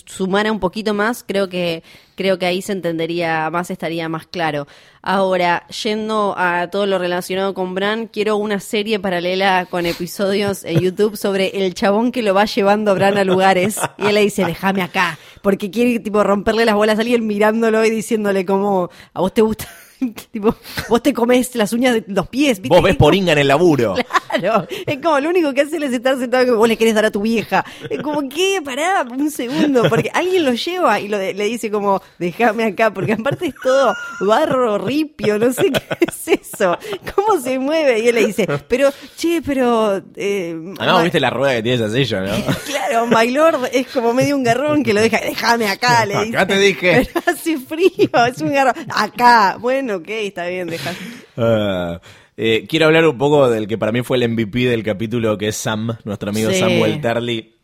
[0.06, 1.84] sumara un poquito más, creo que,
[2.16, 4.68] creo que ahí se entendería más, estaría más claro.
[5.02, 10.80] Ahora, yendo a todo lo relacionado con Bran, quiero una serie paralela con episodios en
[10.80, 14.22] YouTube sobre el chabón que lo va llevando a Bran a lugares y él le
[14.22, 18.90] dice, déjame acá, porque quiere tipo romperle las bolas a alguien mirándolo y diciéndole como,
[19.14, 19.68] a vos te gusta,
[20.32, 20.56] tipo,
[20.90, 22.76] vos te comes las uñas de los pies, ¿viste?
[22.76, 23.96] Vos ves poringa en el laburo.
[24.32, 26.96] Claro, es como lo único que hace él es estar sentado que vos le querés
[26.96, 27.66] dar a tu vieja.
[27.90, 31.70] Es como que, pará un segundo, porque alguien lo lleva y lo de- le dice
[31.70, 36.78] como, déjame acá, porque aparte es todo barro, ripio, no sé qué es eso.
[37.14, 38.00] ¿Cómo se mueve?
[38.00, 40.02] Y él le dice, pero, che, pero...
[40.16, 42.34] Eh, Ah, no, viste la rueda que tiene ese sello, ¿no?
[42.68, 46.38] Claro, My Lord es como medio un garrón que lo deja, déjame acá, le dice.
[46.38, 47.10] Acá te dije.
[47.14, 48.76] Pero hace frío, es un garrón.
[48.96, 50.94] Acá, bueno, ok, está bien, deja.
[51.38, 52.02] Ah,
[52.38, 55.48] eh, quiero hablar un poco del que para mí fue el MVP del capítulo, que
[55.50, 56.60] es Sam, nuestro amigo Sí.
[56.60, 57.56] Samuel Tarly,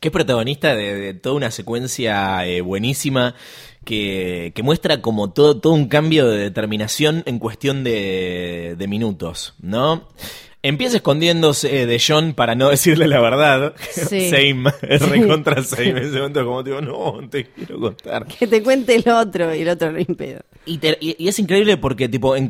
[0.00, 3.34] que es protagonista de, de toda una secuencia eh, buenísima
[3.84, 9.54] que, que muestra como todo, todo un cambio de determinación en cuestión de, de minutos,
[9.60, 10.08] ¿no?
[10.66, 13.74] Empieza escondiéndose de John para no decirle la verdad.
[13.90, 14.30] Sí.
[14.30, 15.90] Same, es recontra same.
[15.90, 18.26] En ese momento como digo, no, te quiero contar.
[18.26, 20.40] Que te cuente el otro y el otro no impedo.
[20.64, 22.48] Y, te- y- y es increíble porque tipo en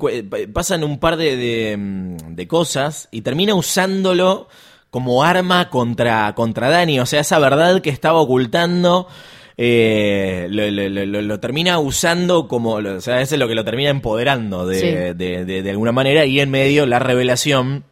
[0.53, 4.47] pasan un par de, de, mm, de cosas y termina usándolo
[4.91, 7.01] como arma contra, contra Dani.
[7.01, 9.09] O sea, esa verdad que estaba ocultando.
[9.57, 13.55] eh, lo, lo- lo- lo- lo termina usando como, o sea, ese es lo que
[13.55, 14.87] lo termina empoderando de, Sí.
[15.17, 17.85] de- de- de alguna manera y en medio la revelación,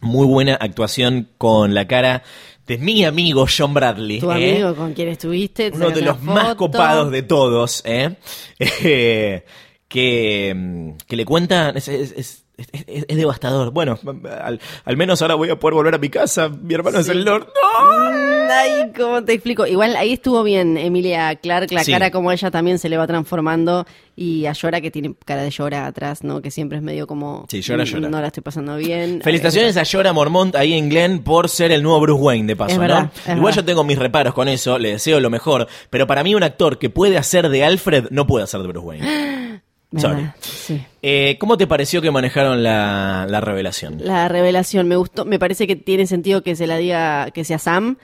[0.00, 2.22] muy buena actuación con la cara
[2.66, 4.20] de mi amigo John Bradley.
[4.20, 4.52] Tu ¿eh?
[4.52, 5.70] amigo con quien estuviste.
[5.70, 8.16] te uno de los más copados de todos, ¿eh?
[9.88, 13.72] Que, mm, que le cuentan, es, es- es- es- es- es devastador.
[13.72, 13.98] Bueno,
[14.42, 17.24] al, al menos ahora voy a poder volver a mi casa, mi hermano es el
[17.24, 17.48] Lord.
[17.48, 18.31] ¡No!
[18.50, 19.66] Ay, ¿cómo te explico?
[19.66, 21.92] Igual ahí estuvo bien Emilia Clark, la Sí.
[21.92, 23.86] cara como ella también se le va transformando
[24.16, 26.42] y a Llora que tiene cara de llora atrás, ¿no?
[26.42, 27.46] Que siempre es medio como...
[27.48, 28.08] Sí, llora, "Mm, llora".
[28.10, 29.20] No la estoy pasando bien.
[29.22, 32.78] Felicitaciones a Jorah Mormont ahí en Glenn por ser el nuevo Bruce Wayne, de paso,
[32.78, 33.10] verdad, ¿no?
[33.34, 33.56] Igual verdad.
[33.56, 36.78] yo tengo mis reparos con eso, le deseo lo mejor, pero para mí un actor
[36.78, 39.62] que puede hacer de Alfred no puede hacer de Bruce Wayne.
[39.96, 40.26] Sorry.
[40.40, 40.82] Sí.
[41.02, 43.98] Eh, ¿Cómo te pareció que manejaron la, la revelación?
[44.00, 47.58] La revelación me gustó, me parece que tiene sentido que se la diga que sea
[47.58, 47.98] Sam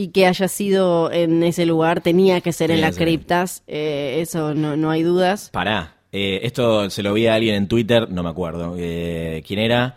[0.00, 4.54] y que haya sido en ese lugar, tenía que ser en las criptas, eh, eso
[4.54, 5.50] no, no hay dudas.
[5.52, 9.60] Pará, eh, esto se lo vi a alguien en Twitter, no me acuerdo eh, quién
[9.60, 9.96] era.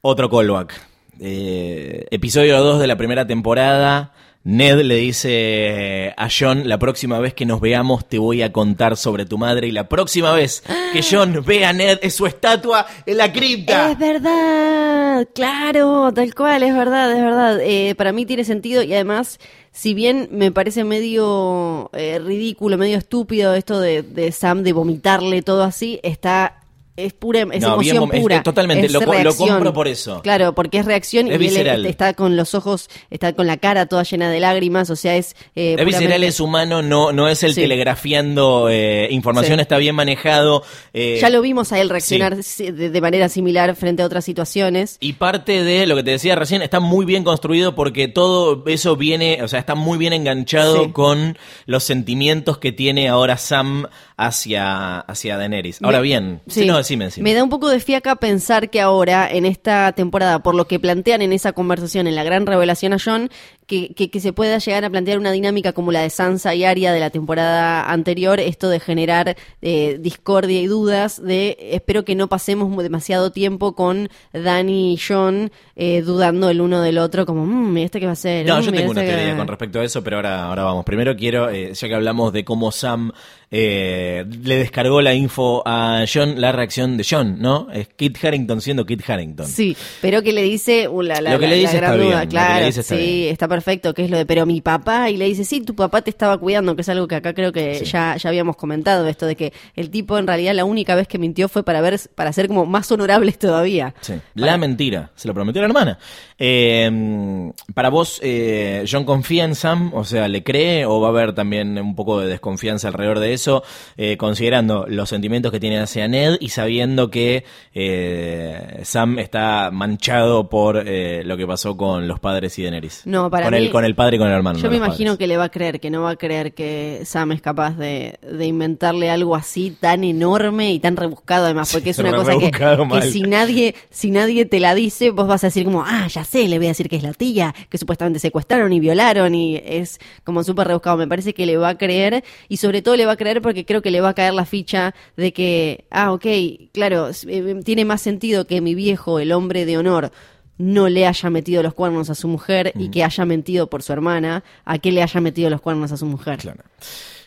[0.00, 0.74] Otro callback.
[1.20, 4.12] Eh, episodio 2 de la primera temporada.
[4.48, 8.96] Ned le dice a John, la próxima vez que nos veamos te voy a contar
[8.96, 12.86] sobre tu madre y la próxima vez que John ve a Ned es su estatua
[13.04, 13.90] en la cripta.
[13.90, 17.60] Es verdad, claro, tal cual, es verdad, es verdad.
[17.60, 19.38] Eh, para mí tiene sentido y además,
[19.70, 25.42] si bien me parece medio eh, ridículo, medio estúpido esto de, de Sam de vomitarle
[25.42, 26.62] todo así, está
[27.06, 28.36] es pura, es No, emoción pura.
[28.36, 29.00] es totalmente, es lo
[29.36, 30.20] compro por eso.
[30.22, 33.86] Claro, porque es reacción Es y él está con los ojos, está con la cara
[33.86, 35.36] toda llena de lágrimas, o sea, es...
[35.54, 37.60] eh, Es visceral, es humano, no, no es el Sí.
[37.62, 39.62] telegrafiando eh, información, Sí.
[39.62, 40.62] está bien manejado.
[40.92, 44.96] eh, Ya lo vimos a él reaccionar de, de manera similar frente a otras situaciones.
[45.00, 48.96] Y parte de lo que te decía recién está muy bien construido porque todo eso
[48.96, 53.86] viene, o sea, está muy bien enganchado con los sentimientos que tiene ahora Sam
[54.16, 55.78] hacia, hacia Daenerys.
[55.82, 59.92] Ahora bien, sí, no, Me da un poco de fiaca pensar que ahora, en esta
[59.92, 63.30] temporada, por lo que plantean en esa conversación, en la gran revelación a John,
[63.68, 66.64] que, que, que se pueda llegar a plantear una dinámica como la de Sansa y
[66.64, 72.16] Arya de la temporada anterior, esto de generar eh, discordia y dudas, de espero que
[72.16, 77.46] no pasemos demasiado tiempo con Dani y John eh, dudando el uno del otro, como,
[77.46, 78.44] mmm, ¿este qué va a ser?
[78.46, 79.16] No, Mm, yo tengo una este que-".
[79.18, 80.84] teoría con respecto a eso, pero ahora, ahora vamos.
[80.84, 83.12] Primero quiero, eh, ya que hablamos de cómo Sam
[83.50, 87.68] eh, le descargó la info a John, la reacción de John, ¿no?
[87.72, 89.46] Es Kit Harrington siendo Kit Harrington.
[89.46, 92.04] Sí, pero que le dice uh, la, la- Lo que la- le dice está duda,
[92.04, 93.32] bien, lo que claro, le dice está sí, bien.
[93.32, 93.57] está perfecto,
[93.94, 96.38] que es lo de, pero mi papá, y le dice, sí, tu papá te estaba
[96.38, 99.52] cuidando, que es algo que acá creo que ya, ya habíamos comentado, esto de que
[99.74, 102.66] el tipo en realidad la única vez que mintió fue para ver, para ser como
[102.66, 103.94] más honorables todavía.
[104.00, 105.98] Sí, la mentira, se lo prometió la hermana.
[106.38, 109.92] Eh, para vos, eh, ¿John confía en Sam?
[109.94, 113.32] O sea, ¿le cree o va a haber también un poco de desconfianza alrededor de
[113.32, 113.62] eso?
[113.96, 117.44] Eh, considerando los sentimientos que tiene hacia Ned y sabiendo que
[117.74, 123.02] eh, Sam está manchado por eh, lo que pasó con los padres y Daenerys.
[123.06, 124.58] No, para con mí- el, con el padre y con el hermano.
[124.58, 125.18] Yo me imagino padres.
[125.18, 128.18] que le va a creer, que no va a creer que Sam es capaz de,
[128.22, 133.02] de inventarle algo así tan enorme y tan rebuscado además, porque es una cosa que,
[133.10, 136.48] si nadie, si nadie te la dice, vos vas a decir como, ah, ya sé,
[136.48, 139.98] le voy a decir que es la tía, que supuestamente secuestraron y violaron y es
[140.24, 140.96] como súper rebuscado.
[140.96, 143.64] Me parece que le va a creer y sobre todo le va a creer porque
[143.64, 146.26] creo que le va a caer la ficha de que, ah, ok,
[146.72, 150.10] claro, eh, tiene más sentido que mi viejo, el hombre de honor,
[150.58, 153.92] no le haya metido los cuernos a su mujer y que haya mentido por su
[153.92, 156.38] hermana, a que le haya metido los cuernos a su mujer.
[156.38, 156.62] Claro.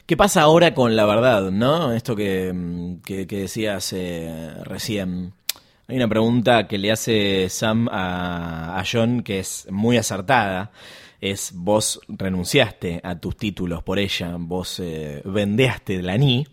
[0.05, 1.93] ¿Qué pasa ahora con la verdad, no?
[1.93, 5.33] Esto que, mm, que, que decías eh, recién.
[5.87, 10.71] Hay una pregunta que le hace Sam a, a John que es muy acertada.
[11.21, 16.47] Es vos renunciaste a tus títulos por ella, vos eh, vendeaste la ni.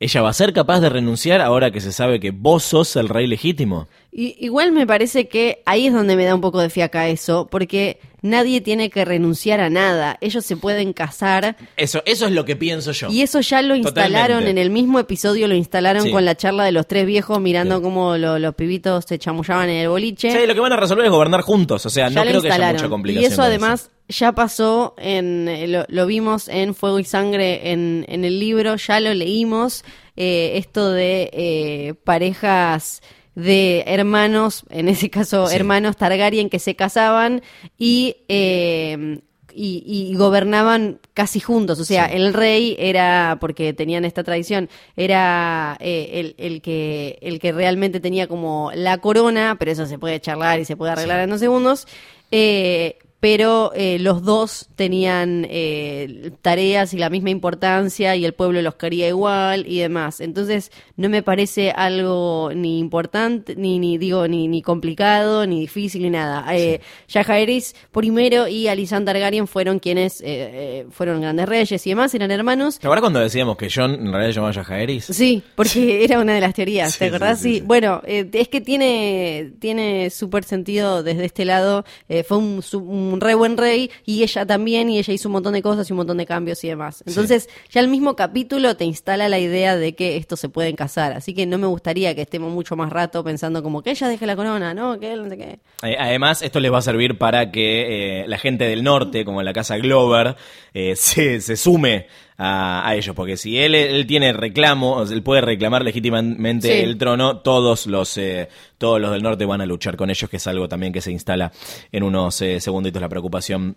[0.00, 3.08] ¿Ella va a ser capaz de renunciar ahora que se sabe que vos sos el
[3.08, 3.88] rey legítimo?
[4.12, 7.48] Y, igual me parece que ahí es donde me da un poco de fiaca eso,
[7.50, 10.16] porque nadie tiene que renunciar a nada.
[10.20, 13.08] Ellos se pueden casar Eso, eso es lo que pienso yo.
[13.10, 16.12] y eso ya lo instalaron en el mismo episodio, lo instalaron Sí.
[16.12, 17.82] con la charla de los tres viejos mirando Sí.
[17.82, 20.30] cómo lo- los pibitos se chamullaban en el boliche.
[20.30, 21.84] Sí, lo que van a resolver es gobernar juntos.
[21.86, 23.32] O sea, ya no creo que haya mucha y complicación.
[23.32, 28.04] eso con además ya pasó en eh, lo, lo vimos en Fuego y Sangre en,
[28.08, 29.84] en el libro, ya lo leímos
[30.16, 33.02] eh, esto de eh, parejas
[33.34, 35.54] de hermanos, en ese caso Sí.
[35.56, 37.42] hermanos Targaryen que se casaban
[37.78, 39.20] y eh,
[39.60, 39.82] y,
[40.12, 41.80] y gobernaban casi juntos.
[41.80, 47.40] O sea, el rey era, porque tenían esta tradición, era eh, el, el que, el
[47.40, 51.20] que realmente tenía como la corona, pero eso se puede charlar y se puede arreglar
[51.20, 51.88] en dos segundos.
[52.30, 58.62] Eh, pero eh, los dos tenían eh, tareas y la misma importancia y el pueblo
[58.62, 60.20] los quería igual y demás.
[60.20, 66.02] Entonces no me parece algo ni importante, ni, ni digo, ni, ni complicado, ni difícil,
[66.02, 66.46] ni nada.
[66.56, 72.14] Eh, Jaehaerys primero y Alicent Targaryen fueron quienes eh, eh, fueron grandes reyes y demás,
[72.14, 72.78] eran hermanos.
[72.78, 75.06] ¿Te acuerdas cuando decíamos que John en realidad llamaba Jaehaerys?
[75.06, 77.38] Sí, porque era una de las teorías, Sí, ¿te acordás?
[77.40, 77.64] sí, sí, Sí, sí.
[77.66, 81.84] Bueno, eh, es que tiene tiene súper sentido desde este lado.
[82.08, 82.78] eh, fue un, su-
[83.14, 85.92] un re buen rey y ella también, y ella hizo un montón de cosas y
[85.92, 87.02] un montón de cambios y demás.
[87.06, 91.12] Entonces, ya el mismo capítulo te instala la idea de que estos se pueden casar.
[91.12, 94.26] Así que no me gustaría que estemos mucho más rato pensando como que ella deje
[94.26, 94.98] la corona, ¿no?
[94.98, 95.58] Que él no sé qué.
[95.82, 99.42] Eh, Además, esto les va a servir para que eh, la gente del norte, como
[99.42, 100.36] la casa Glover,
[100.74, 102.06] eh, se, se sume
[102.38, 103.14] a, a ellos.
[103.14, 106.84] Porque si él, él tiene reclamo, él puede reclamar legítimamente Sí.
[106.84, 110.36] el trono, todos los, eh, todos los del norte van a luchar con ellos, que
[110.38, 111.52] es algo también que se instala
[111.92, 113.76] en unos eh, segunditos, la preocupación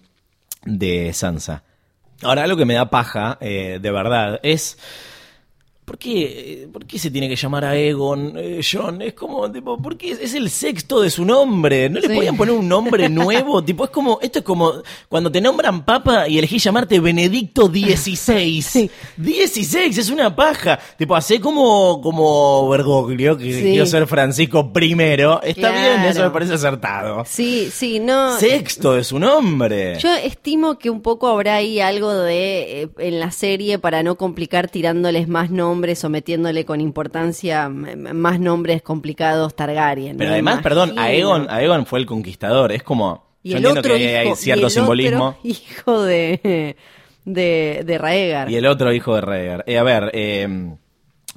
[0.63, 1.63] de Sansa.
[2.23, 4.77] Ahora, algo que me da paja, eh, de verdad, es...
[5.83, 9.01] ¿Por qué, ¿Por qué se tiene que llamar a Egon, eh, John?
[9.01, 11.89] Es como, tipo, ¿por qué es el sexto de su nombre?
[11.89, 12.13] ¿No le Sí.
[12.15, 13.61] podían poner un nombre nuevo?
[13.65, 14.71] tipo, es como, esto es como
[15.09, 18.61] cuando te nombran papa y elegís llamarte Benedicto XVI.
[18.61, 18.89] Sí.
[19.17, 20.79] 16, es una paja.
[20.97, 23.61] Tipo, hace como, como Bergoglio, que Sí.
[23.61, 25.41] quiero ser Francisco primero.
[25.41, 27.23] Está bien, eso me parece acertado.
[27.25, 28.37] Sí, sí, no.
[28.39, 29.97] Sexto de su nombre.
[29.99, 34.15] Yo estimo que un poco habrá ahí algo de eh, en la serie para no
[34.15, 40.15] complicar tirándoles más nombres nombres o metiéndole con importancia más nombres complicados Targaryen.
[40.17, 40.93] Pero además, perdón.
[40.99, 42.71] Aegon, Aegon fue el conquistador.
[42.71, 43.25] Es como.
[43.41, 45.27] Y yo el entiendo otro que hay- hay hijo- cierto y el simbolismo.
[45.29, 46.75] otro hijo de,
[47.25, 48.51] de, de Raegar.
[48.51, 49.63] Y el otro hijo de Rhaegar.
[49.65, 50.47] Eh, a ver, eh,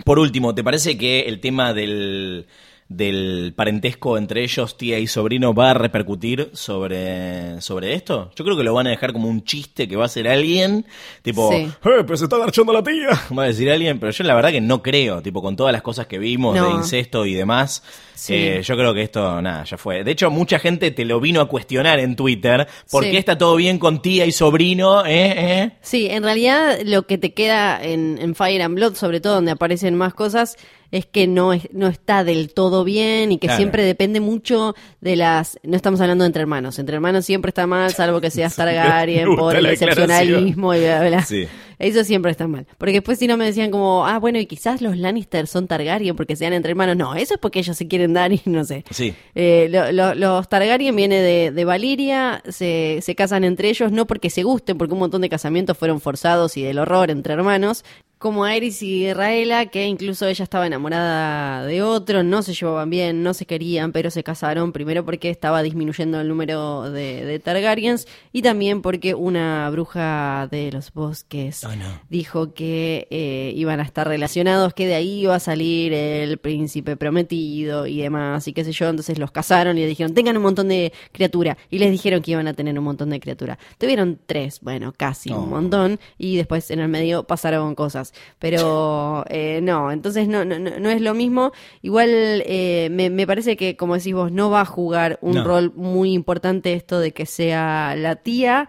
[0.05, 2.47] por último, ¿te parece que el tema del,
[2.89, 8.31] del parentesco entre ellos, tía y sobrino, va a repercutir sobre, sobre esto?
[8.37, 10.85] Yo creo que lo van a dejar como un chiste que va a ser alguien,
[11.23, 11.57] tipo, Sí.
[11.57, 13.09] ¡eh, pero se está garchando la tía!
[13.37, 15.83] Va a decir alguien, pero yo la verdad que no creo, tipo, con todas las
[15.83, 16.69] cosas que vimos No.
[16.69, 17.83] de incesto y demás,
[18.15, 18.35] Sí.
[18.35, 20.05] eh, yo creo que esto, nada, ya fue.
[20.05, 23.11] De hecho, mucha gente te lo vino a cuestionar en Twitter, ¿por Sí.
[23.11, 25.05] qué está todo bien con tía y sobrino?
[25.07, 25.35] ¿Eh?
[25.63, 25.71] ¿Eh?
[25.81, 29.51] Sí, en realidad lo que te queda en, en Fire and Blood, sobre todo donde
[29.53, 30.57] aparecen más cosas,
[30.97, 33.59] es que no, es, no está del todo bien y que Claro.
[33.59, 35.59] siempre depende mucho de las...
[35.65, 36.79] No estamos hablando de entre hermanos.
[36.79, 41.09] Entre hermanos siempre está mal, salvo que seas Targaryen por el excepcionalismo y bla, bla,
[41.09, 41.23] bla.
[41.23, 41.47] Sí.
[41.81, 42.67] Eso siempre está mal.
[42.79, 46.15] Porque después si no me decían como, ah, bueno, y quizás los Lannister son Targaryen
[46.15, 46.97] porque sean entre hermanos.
[46.97, 48.85] No, eso es porque ellos se quieren dar y no sé.
[48.91, 49.13] Sí.
[49.35, 54.07] Eh, lo- lo- los Targaryen viene de, de Valiria, se, se casan entre ellos no
[54.07, 57.85] porque se gusten, porque un montón de casamientos fueron forzados y del horror entre hermanos,
[58.25, 63.23] como Aerys y Raela, que incluso ella estaba enamorada de otro, no se llevaban bien,
[63.23, 68.09] no se querían, pero se casaron primero porque estaba disminuyendo el número de, de Targaryens
[68.33, 71.85] y también porque una bruja de los bosques Oh, no.
[72.09, 76.97] dijo que eh, iban a estar relacionados, que de ahí iba a salir el príncipe
[76.97, 78.89] prometido y demás, y qué sé yo.
[78.89, 81.59] Entonces los casaron y les dijeron, tengan un montón de criatura.
[81.69, 83.59] Y les dijeron que iban a tener un montón de criatura.
[83.77, 85.41] Tuvieron tres, bueno, casi Oh.
[85.43, 88.14] un montón, y después en el medio pasaron cosas.
[88.39, 91.53] Pero eh, no, entonces no, no, no es lo mismo.
[91.83, 95.45] Igual eh, me, me parece que, como decís vos, no va a jugar un No.
[95.45, 98.69] rol muy importante esto de que sea la tía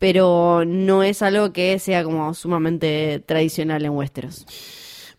[0.00, 4.46] pero no es algo que sea como sumamente tradicional en Westeros.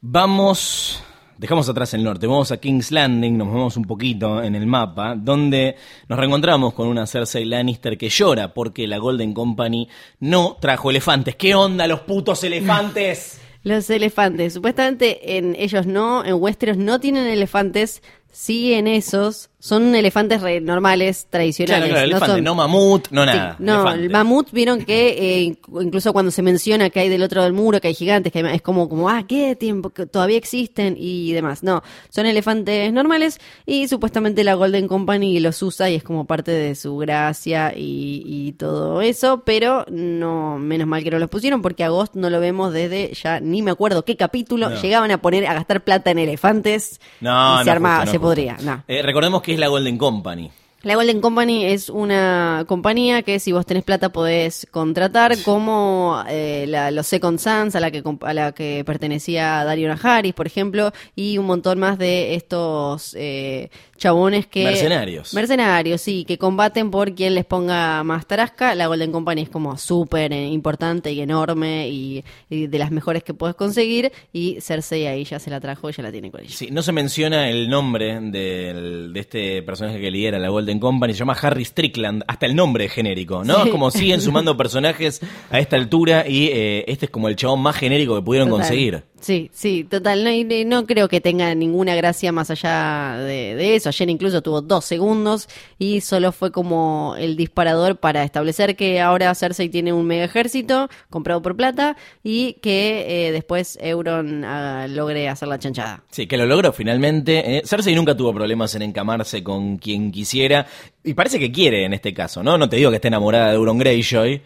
[0.01, 1.03] Vamos,
[1.37, 5.15] dejamos atrás el norte, vamos a King's Landing, nos movemos un poquito en el mapa,
[5.17, 5.75] donde
[6.07, 9.89] nos reencontramos con una Cersei Lannister que llora porque la Golden Company
[10.21, 11.35] no trajo elefantes.
[11.35, 13.41] ¿Qué onda los putos elefantes?
[13.63, 18.01] Los elefantes, supuestamente en ellos no, en Westeros no tienen elefantes,
[18.31, 21.89] sí en esos, son elefantes re- normales, tradicionales.
[21.89, 23.55] Claro, claro, no elefante, son- no mamut, no Sí, nada.
[23.59, 24.03] no, elefante.
[24.05, 27.51] el mamut vieron que eh, inc- incluso cuando se menciona que hay del otro del
[27.53, 30.95] muro, que hay gigantes, que hay, es como, como, ah, qué tiempo, que todavía existen
[30.97, 31.61] y demás.
[31.61, 36.51] No, son elefantes normales y supuestamente la Golden Company los usa y es como parte
[36.51, 41.61] de su gracia y, y todo eso, pero no, menos mal que no los pusieron
[41.61, 44.81] porque a Ghost no lo vemos desde ya ni me acuerdo qué capítulo No.
[44.81, 48.19] llegaban a poner a gastar plata en elefantes No, y no se armaba, no se
[48.21, 48.83] podría, no.
[48.87, 50.51] Eh, recordemos que es la Golden Company.
[50.81, 56.63] La Golden Company es una compañía que si vos tenés plata podés contratar como eh,
[56.69, 60.93] la- los Second Sons a la que a la que pertenecía Dario Najaris, por ejemplo,
[61.17, 65.33] y un montón más de estos eh, chabones que Mercenarios.
[65.33, 68.73] mercenarios, sí, que combaten por quien les ponga más tarasca.
[68.73, 73.33] La Golden Company es como súper importante y enorme y, y de las mejores que
[73.35, 76.49] puedes conseguir y Cersei ahí ya se la trajo y ya la tiene con ella.
[76.49, 81.13] Sí, no se menciona el nombre del- de este personaje que lidera la Golden Company,
[81.13, 83.55] se llama Harry Strickland, hasta el nombre es genérico, ¿no?
[83.55, 83.61] Sí.
[83.65, 85.21] Es como siguen sumando personajes
[85.51, 88.61] a esta altura y eh, este es como el chabón más genérico que pudieron Total.
[88.65, 89.03] conseguir.
[89.21, 90.23] Sí, sí, total.
[90.23, 90.31] No,
[90.65, 93.89] no creo que tenga ninguna gracia más allá de, de eso.
[93.89, 99.35] Ayer incluso tuvo dos segundos y solo fue como el disparador para establecer que ahora
[99.35, 105.27] Cersei tiene un mega ejército comprado por plata y que eh, después Euron ah, logre
[105.27, 106.03] hacer la chanchada.
[106.11, 107.57] Sí, que lo logró finalmente.
[107.57, 107.61] eh.
[107.65, 110.65] Cersei nunca tuvo problemas en encamarse con quien quisiera.
[111.03, 112.57] Y parece que quiere en este caso, ¿no?
[112.57, 114.41] No te digo que esté enamorada de Euron Greyjoy,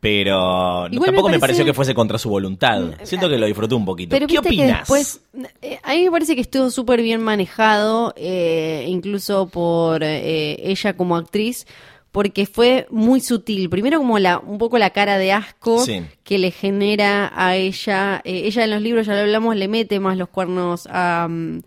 [0.00, 2.92] pero tampoco me, parece- pareció que fuese contra su voluntad.
[3.02, 4.10] Siento que lo disfruté un poquito.
[4.10, 4.80] Pero ¿Qué opinas?
[4.80, 5.20] después,
[5.62, 10.96] eh, a mí me parece que estuvo súper bien manejado, eh, incluso por eh, ella
[10.96, 11.66] como actriz,
[12.12, 13.68] porque fue muy sutil.
[13.68, 16.02] Primero como la, un poco la cara de asco Sí.
[16.24, 18.20] que le genera a ella.
[18.24, 21.60] eh, ella en los libros, ya lo hablamos, le mete más los cuernos a, mm,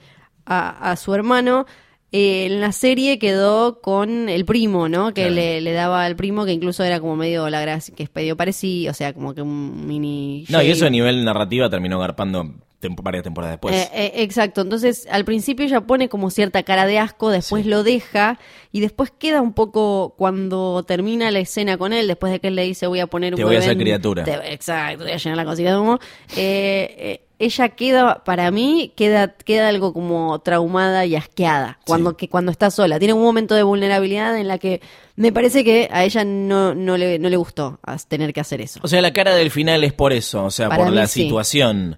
[0.46, 1.66] a, a su hermano.
[2.12, 5.14] Eh, en la serie quedó con el primo, ¿no?
[5.14, 5.36] Que Claro.
[5.36, 8.36] le, le daba al primo, que incluso era como medio la gracia, que es medio
[8.36, 10.46] parecido, o sea, como que un mini...
[10.50, 12.46] No, y eso a nivel narrativa terminó garpando
[12.82, 13.76] tem- varias temporadas después.
[13.76, 17.84] Eh, eh, exacto, entonces al principio ella pone como cierta cara de asco, después lo
[17.84, 18.40] deja
[18.72, 22.56] y después queda un poco cuando termina la escena con él, después de que él
[22.56, 24.24] le dice voy a poner un Te voy a hacer criatura.
[24.24, 26.00] te- exacto, voy a llenar la cosita de humo.
[26.36, 32.16] Eh, eh, ella queda, para mí, queda, queda algo como traumada y asqueada cuando, Sí.
[32.18, 33.00] que, cuando está sola.
[33.00, 34.82] Tiene un momento de vulnerabilidad en la que
[35.16, 38.80] me parece que a ella no, no, le, no le gustó tener que hacer eso.
[38.84, 41.24] O sea, la cara del final es por eso, o sea, Para por la sí.
[41.24, 41.98] situación.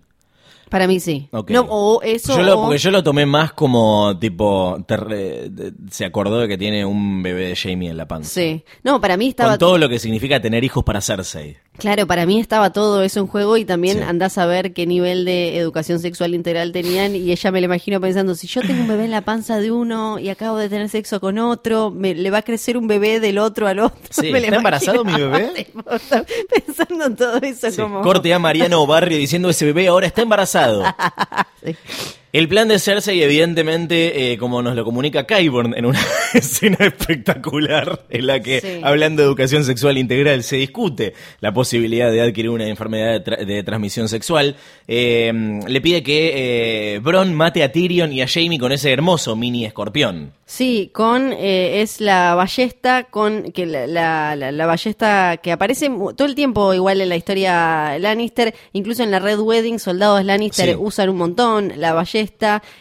[0.71, 1.27] Para mí sí.
[1.31, 1.51] Ok.
[1.51, 2.35] No, o eso.
[2.35, 4.83] Yo lo, o- porque yo lo tomé más como tipo.
[4.87, 8.29] te re- de- se acordó de que tiene un bebé de Jamie en la panza.
[8.31, 8.63] Sí.
[8.83, 9.51] No, para mí estaba.
[9.51, 11.57] Con todo lo que significa tener hijos para Cersei.
[11.77, 14.03] Claro, para mí estaba todo eso en juego y también Sí.
[14.03, 17.99] andás a ver qué nivel de educación sexual integral tenían y ella me lo imagino
[17.99, 20.89] pensando, si yo tengo un bebé en la panza de uno y acabo de tener
[20.89, 23.97] sexo con otro, me, le va a crecer un bebé del otro al otro.
[24.09, 25.67] Sí, Me ¿está embarazado mi bebé?
[26.65, 28.01] Pensando en todo eso Sí, como...
[28.01, 30.60] Corte a Mariano Barrio diciendo ese bebé ahora está embarazado.
[31.63, 31.77] Sí.
[32.33, 35.99] El plan de Cersei, evidentemente, eh, como nos lo comunica Kyburn en una
[36.33, 38.79] escena espectacular en la que, Sí.
[38.83, 43.45] hablando de educación sexual integral, se discute la posibilidad de adquirir una enfermedad de, tra-
[43.45, 44.55] de transmisión sexual,
[44.87, 49.35] eh, le pide que eh, Bron mate a Tyrion y a Jaime con ese hermoso
[49.35, 50.31] mini escorpión.
[50.45, 55.89] Sí, con eh, es la ballesta con que la, la, la- la ballesta que aparece
[56.15, 60.69] todo el tiempo igual en la historia Lannister, incluso en la Red Wedding, soldados Lannister
[60.69, 60.75] Sí.
[60.77, 62.20] usan un montón la ballesta.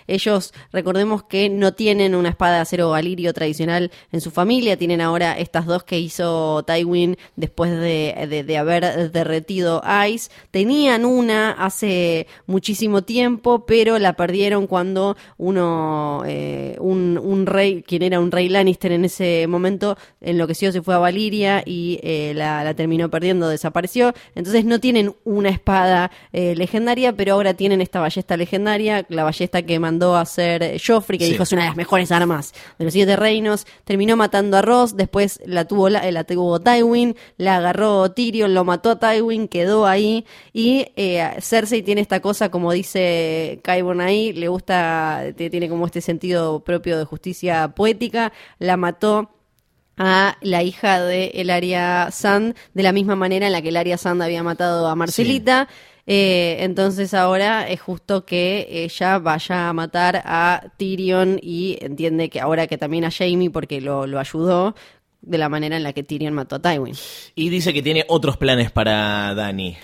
[0.06, 5.00] Ellos recordemos que no tienen una espada de acero valirio tradicional en su familia, tienen
[5.00, 10.30] ahora estas dos que hizo Tywin después de, de- haber derretido Ice.
[10.50, 18.20] Tenían una hace muchísimo tiempo, pero la perdieron cuando uno, eh, un, rey, quien era
[18.20, 22.74] un rey Lannister en ese momento, enloqueció, se fue a Valiria y eh, la, la
[22.74, 24.12] terminó perdiendo, desapareció.
[24.34, 29.62] Entonces no tienen una espada eh, legendaria, pero ahora tienen esta ballesta legendaria, la ballesta
[29.62, 31.32] que mandó a hacer Joffrey, que Sí.
[31.32, 33.66] dijo es una de las mejores armas de los siete reinos.
[33.84, 38.52] Terminó matando a Ross, después la tuvo, la, eh, la tuvo Tywin, la agarró Tyrion,
[38.54, 40.26] lo mató a Tywin, quedó ahí.
[40.52, 46.00] Y eh, Cersei tiene esta cosa, como dice Qyburn ahí, le gusta, tiene como este
[46.00, 49.30] sentido propio de justicia poética, la mató
[50.02, 54.22] a la hija de Elaria Sand de la misma manera en la que Elaria Sand
[54.22, 55.68] había matado a Marcelita.
[56.06, 62.40] Eh, entonces ahora es justo que ella vaya a matar a Tyrion y entiende que
[62.40, 64.74] ahora que también a Jamie porque lo, lo ayudó
[65.22, 66.94] de la manera en la que Tyrion mató a Tywin.
[67.34, 69.76] Y dice que tiene otros planes para Dani.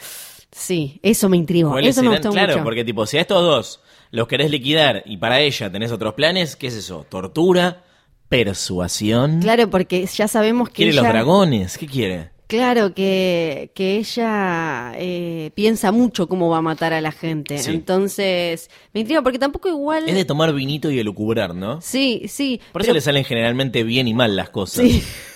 [0.50, 1.70] Sí, eso me intrigó.
[1.72, 2.64] ¿Cuáles Eso me gustó Claro, mucho.
[2.64, 6.56] porque tipo, si a estos dos los querés liquidar y para ella tenés otros planes,
[6.56, 7.04] ¿qué es eso?
[7.10, 7.82] ¿Tortura?
[8.30, 9.40] ¿Persuasión?
[9.40, 11.02] Claro, porque ya sabemos que ¿Quiere ella...
[11.02, 11.76] los dragones?
[11.78, 12.30] ¿Qué quiere?
[12.46, 17.58] Claro que, que ella eh, piensa mucho cómo va a matar a la gente.
[17.58, 17.72] Sí.
[17.72, 20.08] Entonces, me intriga porque tampoco igual...
[20.08, 21.80] Es de tomar vinito y elucubrar, ¿no?
[21.80, 22.60] Sí, sí.
[22.72, 24.84] Por eso pero- le salen generalmente bien y mal las cosas.
[24.86, 25.02] Sí.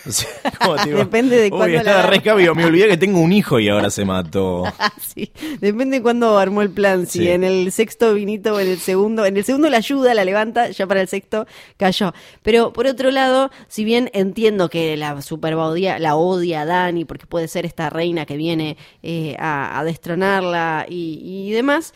[0.86, 2.10] Depende de "Uy, cuándo la estaba agarre".
[2.10, 4.64] re escabio, me olvidé que tengo un hijo y ahora se mató.
[5.14, 5.32] Sí.
[5.60, 7.06] Depende de cuándo armó el plan.
[7.06, 7.28] Si Sí.
[7.28, 9.26] en el sexto vinito o en el segundo.
[9.26, 11.46] En el segundo la ayuda, la levanta, ya para el sexto
[11.76, 12.12] cayó.
[12.42, 17.04] Pero por otro lado, si bien entiendo que la super odia, la odia a Dani
[17.04, 21.92] porque puede ser esta reina que viene eh, a, a destronarla y, y demás,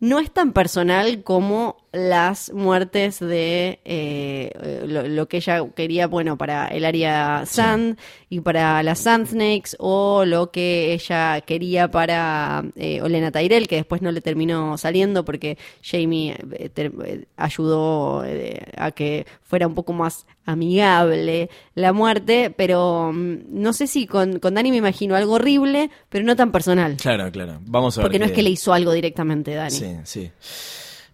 [0.00, 6.36] no es tan personal como las muertes de eh, lo, lo que ella quería, bueno,
[6.36, 12.64] para el área Sand y para las Sand Snakes, o lo que ella quería para
[12.76, 18.60] eh, Olena Tyrell, que después no le terminó saliendo porque Jamie eh, eh, ayudó eh,
[18.76, 24.38] a que fuera un poco más amigable la muerte, pero mm, no sé si con,
[24.38, 26.96] con Dani me imagino algo horrible, pero no tan personal.
[26.96, 27.58] Claro, claro.
[27.62, 28.06] Vamos a ver.
[28.06, 29.70] Porque no es que le hizo algo directamente Dani.
[29.70, 30.30] Sí, sí.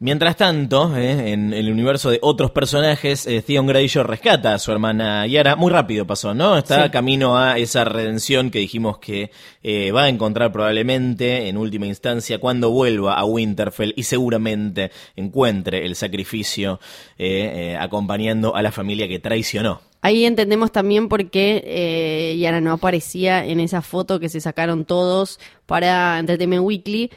[0.04, 4.72] Mientras tanto, eh, en el universo de otros personajes, eh, Theon Greyjoy rescata a su
[4.72, 5.54] hermana Yara.
[5.54, 6.58] Muy rápido pasó, ¿no?
[6.58, 6.90] Está Sí.
[6.90, 9.30] camino a esa redención que dijimos que
[9.62, 15.86] eh, va a encontrar probablemente en última instancia cuando vuelva a Winterfell y seguramente encuentre
[15.86, 16.80] el sacrificio
[17.16, 19.82] eh, eh, acompañando a la familia que traicionó.
[20.00, 24.84] Ahí entendemos también por qué eh, Yara no aparecía en esa foto que se sacaron
[24.84, 27.12] todos para Entertainment Weekly,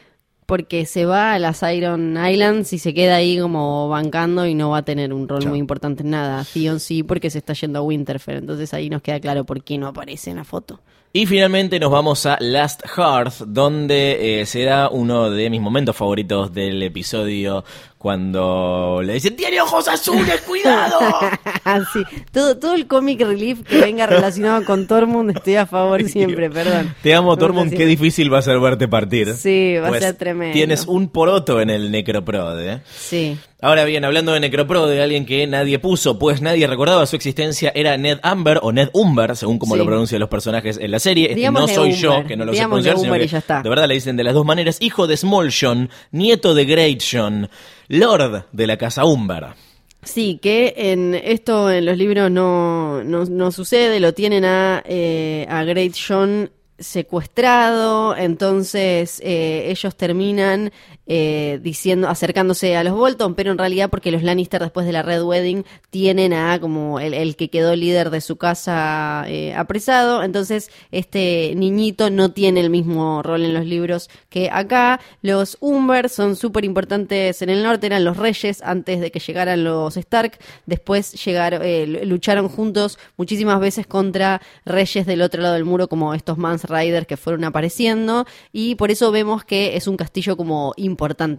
[0.45, 4.69] porque se va a las Iron Islands y se queda ahí como bancando y no
[4.69, 5.49] va a tener un rol Chao.
[5.49, 6.45] muy importante en nada.
[6.53, 9.77] Theon sí, porque se está yendo a Winterfell, entonces ahí nos queda claro por qué
[9.77, 10.79] no aparece en la foto.
[11.13, 15.95] Y finalmente nos vamos a Last Hearth, donde eh, se da uno de mis momentos
[15.95, 17.63] favoritos del episodio
[18.05, 20.99] cuando le dicen ¡Tiene ojos azules, cuidado!
[21.91, 26.51] sí, todo, todo el comic relief que venga relacionado con Tormund estoy a favor siempre,
[26.51, 26.93] perdón.
[27.01, 29.33] Te amo, Tormund, qué difícil va a ser verte partir.
[29.33, 30.53] Sí, va a Pues ser tremendo.
[30.53, 32.73] Tienes un poroto en el Necroprode.
[32.73, 32.79] ¿eh?
[32.95, 33.39] Sí.
[33.59, 37.97] Ahora bien, hablando de Necroprode, alguien que nadie puso, pues nadie recordaba su existencia, era
[37.97, 39.79] Ned Amber o Ned Umber, según como Sí.
[39.79, 41.31] lo pronuncian los personajes en la serie.
[41.31, 43.37] Este no soy yo, Umber, que no lo sé digámosle pronunciar, sino que y ya
[43.39, 43.63] está.
[43.63, 44.77] de verdad le dicen de las dos maneras.
[44.81, 47.49] Hijo de Small John, nieto de Great John,
[47.88, 49.47] Lord de la casa Umber.
[50.03, 55.47] Sí, que en esto en los libros no, no, no sucede, lo tienen a, eh,
[55.49, 60.71] a Great John secuestrado, entonces eh, ellos terminan
[61.07, 65.03] eh, diciendo, acercándose a los Bolton, pero en realidad porque los Lannister después de la
[65.03, 70.71] Red Wedding tienen a como el, que quedó líder de su casa eh, apresado, entonces
[70.91, 74.99] este niñito no tiene el mismo rol en los libros que acá.
[75.21, 79.63] Los Umber son súper importantes en el norte, eran los reyes antes de que llegaran
[79.63, 85.65] los Stark, después llegaron, eh, lucharon juntos muchísimas veces contra reyes del otro lado del
[85.65, 88.25] muro como estos Mans Riders que fueron apareciendo.
[88.51, 90.94] Y por eso vemos que es un castillo como importante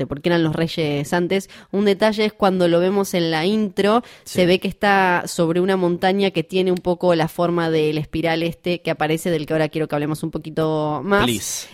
[0.07, 1.48] porque eran los reyes antes.
[1.72, 5.76] Un detalle es cuando lo vemos en la intro, se ve que está sobre una
[5.76, 9.68] montaña que tiene un poco la forma del espiral este que aparece del que ahora
[9.68, 11.26] quiero que hablemos un poquito más.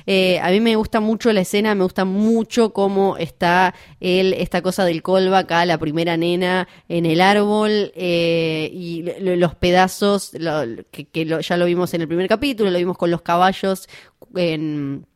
[0.07, 4.63] Eh, a mí me gusta mucho la escena, me gusta mucho cómo está él, esta
[4.63, 10.31] cosa del colba acá, la primera nena en el árbol eh, y lo- los pedazos
[10.35, 13.23] lo- que, que lo- ya lo vimos en el primer capítulo, lo vimos con los
[13.23, 13.89] caballos
[14.37, 15.07] en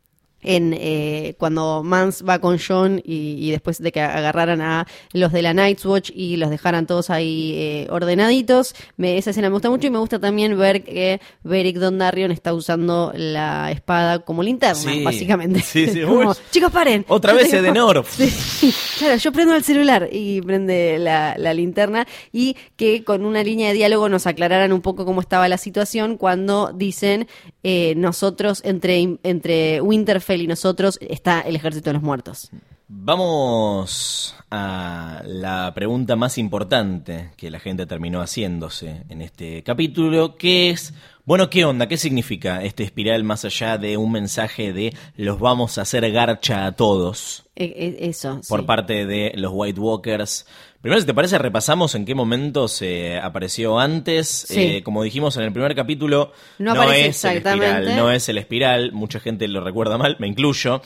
[0.47, 5.33] en eh, cuando Mans va con John y, y después de que agarraran a los
[5.33, 9.55] de la Night's Watch y los dejaran todos ahí eh, ordenaditos, me, esa escena me
[9.55, 14.43] gusta mucho y me gusta también ver que Beric Dondarrion está usando la espada como
[14.43, 15.03] linterna, Sí.
[15.05, 15.61] básicamente.
[15.61, 16.01] Sí, sí.
[16.07, 17.05] Como, chicos, paren.
[17.09, 18.05] Otra vez tengo- Edenor.
[18.57, 23.43] Sí, claro, yo prendo el celular y prende la, la linterna y que con una
[23.43, 27.27] línea de diálogo nos aclararan un poco cómo estaba la situación cuando dicen
[27.63, 32.51] eh, nosotros, entre, entre Winterfell y nosotros está el ejército de los muertos.
[32.89, 40.71] Vamos a la pregunta más importante que la gente terminó haciéndose en este capítulo, que
[40.71, 40.95] es,
[41.27, 41.89] bueno, ¿qué onda?
[41.89, 46.67] ¿Qué significa este espiral más allá de un mensaje de los vamos a hacer garcha
[46.67, 48.41] a todos Eh, eh, eso.
[48.49, 48.67] por sí.
[48.67, 50.47] parte de los White Walkers?
[50.81, 54.29] Primero, si te parece, repasamos en qué momento se apareció antes.
[54.29, 54.61] Sí.
[54.61, 58.39] Eh, como dijimos en el primer capítulo, No aparece es el espiral, no es el
[58.39, 60.81] espiral, mucha gente lo recuerda mal, me incluyo.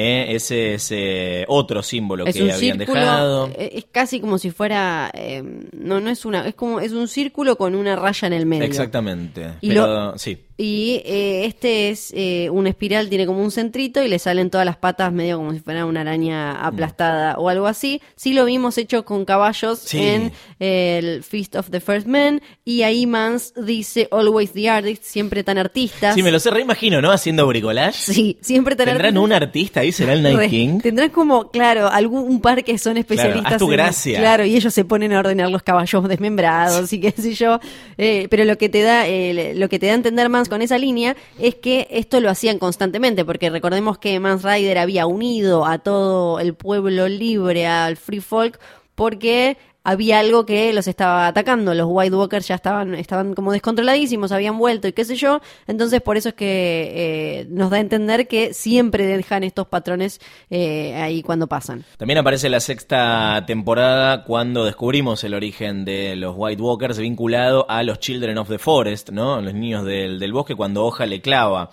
[0.00, 3.46] Eh, ese es eh, otro símbolo es que un habían círculo, dejado.
[3.48, 5.42] eh, es casi como si fuera, eh,
[5.72, 8.62] no, no es una, es como, es un círculo con una raya en el medio.
[8.64, 9.54] Exactamente.
[9.60, 10.38] Y Pero sí.
[10.60, 14.66] Y eh, este es eh, una espiral, tiene como un centrito y le salen todas
[14.66, 18.02] las patas medio como si fuera una araña aplastada o algo así.
[18.16, 20.00] Sí lo vimos hecho con caballos Sí.
[20.04, 25.04] en eh, el Feast of the First Men y ahí Mans dice Always the Artist,
[25.04, 26.16] siempre tan artistas.
[26.16, 27.12] Sí, me lo sé, reimagino, ¿no?
[27.12, 28.12] Haciendo bricolage.
[28.12, 29.24] Sí, siempre tan ¿Tendrán artistas.
[29.24, 29.92] un artista ahí?
[29.92, 30.80] ¿Será el Night Re- King?
[30.80, 33.52] Tendrán como, claro, algún un par que son especialistas.
[33.52, 34.18] haz tu en- gracia.
[34.18, 37.60] claro, y ellos se ponen a ordenar los caballos desmembrados y qué sé yo.
[37.96, 40.62] Eh, pero lo que te da, eh, lo que te da a entender Mans con
[40.62, 45.64] esa línea es que esto lo hacían constantemente, porque recordemos que Mans Rider había unido
[45.66, 48.58] a todo el pueblo libre, al Free Folk,
[48.94, 49.56] porque
[49.88, 51.72] había algo que los estaba atacando.
[51.72, 55.40] Los White Walkers ya estaban, estaban como descontroladísimos, habían vuelto y qué sé yo.
[55.66, 60.20] Entonces, por eso es que eh, nos da a entender que siempre dejan estos patrones
[60.50, 61.84] eh, ahí cuando pasan.
[61.96, 67.82] También aparece la sexta temporada cuando descubrimos el origen de los White Walkers vinculado a
[67.82, 69.40] los Children of the Forest, ¿no?
[69.40, 71.70] Los niños del, del bosque cuando Hoja le clava.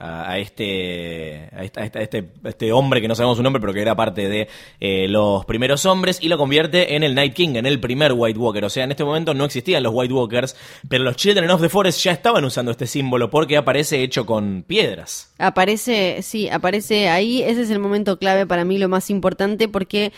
[0.00, 4.48] A este, a este hombre que no sabemos su nombre, pero que era parte de
[4.80, 8.38] eh, los primeros hombres, y lo convierte en el Night King, en el primer White
[8.38, 8.64] Walker.
[8.64, 10.56] O sea, en este momento no existían los White Walkers,
[10.88, 14.64] pero los Children of the Forest ya estaban usando este símbolo porque aparece hecho con
[14.66, 15.32] piedras.
[15.38, 17.42] Aparece, sí, aparece ahí.
[17.42, 20.12] Ese es el momento clave para mí, lo más importante, porque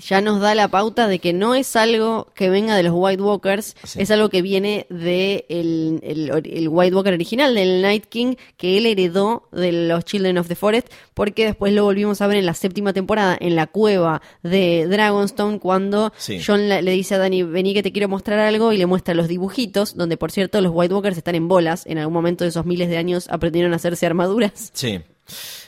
[0.00, 3.22] ya nos da la pauta de que no es algo que venga de los White
[3.22, 4.00] Walkers, Sí.
[4.02, 8.78] es algo que viene de el, el- el White Walker original, del Night King, que
[8.78, 12.46] él heredó de los Children of the Forest, porque después lo volvimos a ver en
[12.46, 16.40] la séptima temporada, en la cueva de Dragonstone, cuando Sí.
[16.44, 19.14] John la- le dice a Dani, vení que te quiero mostrar algo, y le muestra
[19.14, 22.50] los dibujitos, donde por cierto los White Walkers están en bolas, en algún momento de
[22.50, 24.70] esos miles de años aprendieron a hacerse armaduras.
[24.72, 25.00] Sí.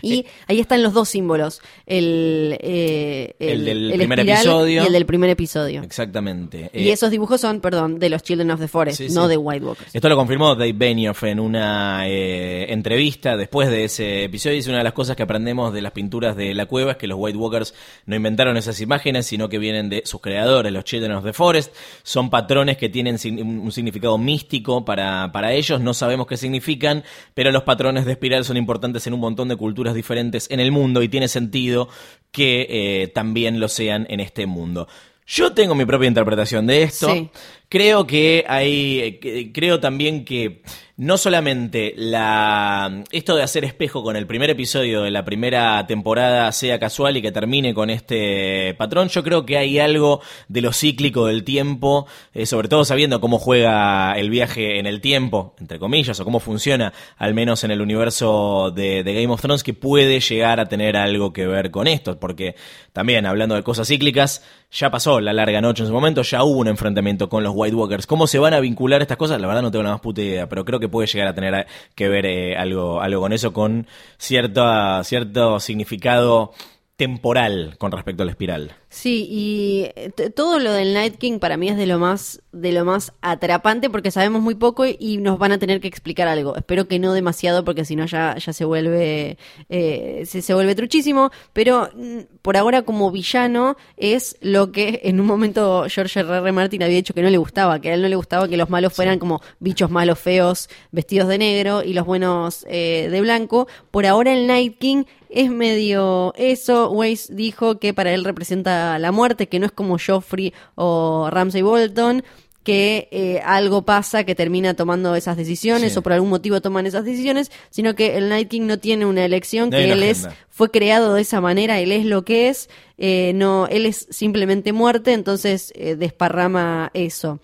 [0.02, 4.82] Y ahí están los dos símbolos, el, eh, El del primer episodio.
[4.82, 5.82] y el del primer episodio.
[5.82, 6.70] Exactamente.
[6.72, 9.30] Y Eh, esos dibujos son, perdón, de los Children of the Forest, Sí, no sí.
[9.30, 9.94] de White Walkers.
[9.94, 14.56] Esto lo confirmó Dave Benioff en una eh, entrevista después de ese episodio.
[14.56, 17.06] Dice una de las cosas que aprendemos de las pinturas de la cueva es que
[17.06, 17.74] los White Walkers
[18.06, 21.74] no inventaron esas imágenes, sino que vienen de sus creadores, los Children of the Forest.
[22.02, 25.80] Son patrones que tienen un significado místico para, para ellos.
[25.80, 27.04] No sabemos qué significan,
[27.34, 30.72] pero los patrones de espiral son importantes en un montón de culturas diferentes en el
[30.72, 31.88] mundo y tiene sentido
[32.30, 34.88] que eh, también lo sean en este mundo.
[35.26, 37.30] Yo tengo mi propia interpretación de esto Sí.
[37.72, 40.60] Creo que hay, que- creo también que
[40.98, 46.52] no solamente la esto de hacer espejo con el primer episodio de la primera temporada
[46.52, 50.70] sea casual y que termine con este patrón, yo creo que hay algo de lo
[50.74, 55.78] cíclico del tiempo, eh, sobre todo sabiendo cómo juega el viaje en el tiempo, entre
[55.78, 59.72] comillas, o cómo funciona, al menos en el universo de, de Game of Thrones, que
[59.72, 62.54] puede llegar a tener algo que ver con esto, porque
[62.92, 66.58] también hablando de cosas cíclicas, ya pasó la larga noche en su momento, ya hubo
[66.60, 68.06] un enfrentamiento con los White Walkers.
[68.06, 69.40] ¿Cómo se van a vincular estas cosas?
[69.40, 71.66] La verdad no tengo la más puta idea, pero creo que puede llegar a tener
[71.94, 73.86] que ver eh, algo, algo con eso, con
[74.18, 76.52] cierta, cierto significado
[76.96, 78.72] temporal con respecto a la espiral.
[78.92, 82.72] Sí, y eh, todo lo del Night King para mí es de lo más de
[82.72, 86.54] lo más atrapante porque sabemos muy poco y nos van a tener que explicar algo.
[86.56, 89.38] Espero que no demasiado porque si no ya, ya se vuelve
[89.70, 91.30] eh, se, se vuelve truchísimo.
[91.54, 96.28] Pero mm, por ahora como villano es lo que en un momento George R.
[96.28, 96.52] R.
[96.52, 98.68] Martin había dicho que no le gustaba, que a él no le gustaba que los
[98.68, 103.68] malos fueran como bichos malos feos vestidos de negro y los buenos eh, de blanco.
[103.90, 106.90] Por ahora el Night King es medio eso.
[106.90, 111.62] Weiss dijo que para él representa la muerte, que no es como Joffrey o Ramsay
[111.62, 112.22] Bolton,
[112.62, 115.98] que eh, algo pasa que termina tomando esas decisiones Sí.
[115.98, 119.24] o por algún motivo toman esas decisiones, sino que el Night King no tiene una
[119.24, 122.48] elección, No que una él es fue creado de esa manera, él es lo que
[122.48, 127.40] es, eh, no, él es simplemente muerte, entonces eh, desparrama eso.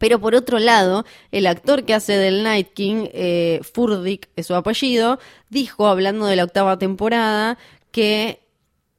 [0.00, 3.06] Pero por otro lado, el actor que hace del Night King,
[3.72, 5.20] Furdik es su apellido,
[5.50, 7.58] dijo, hablando de la octava temporada,
[7.92, 8.39] que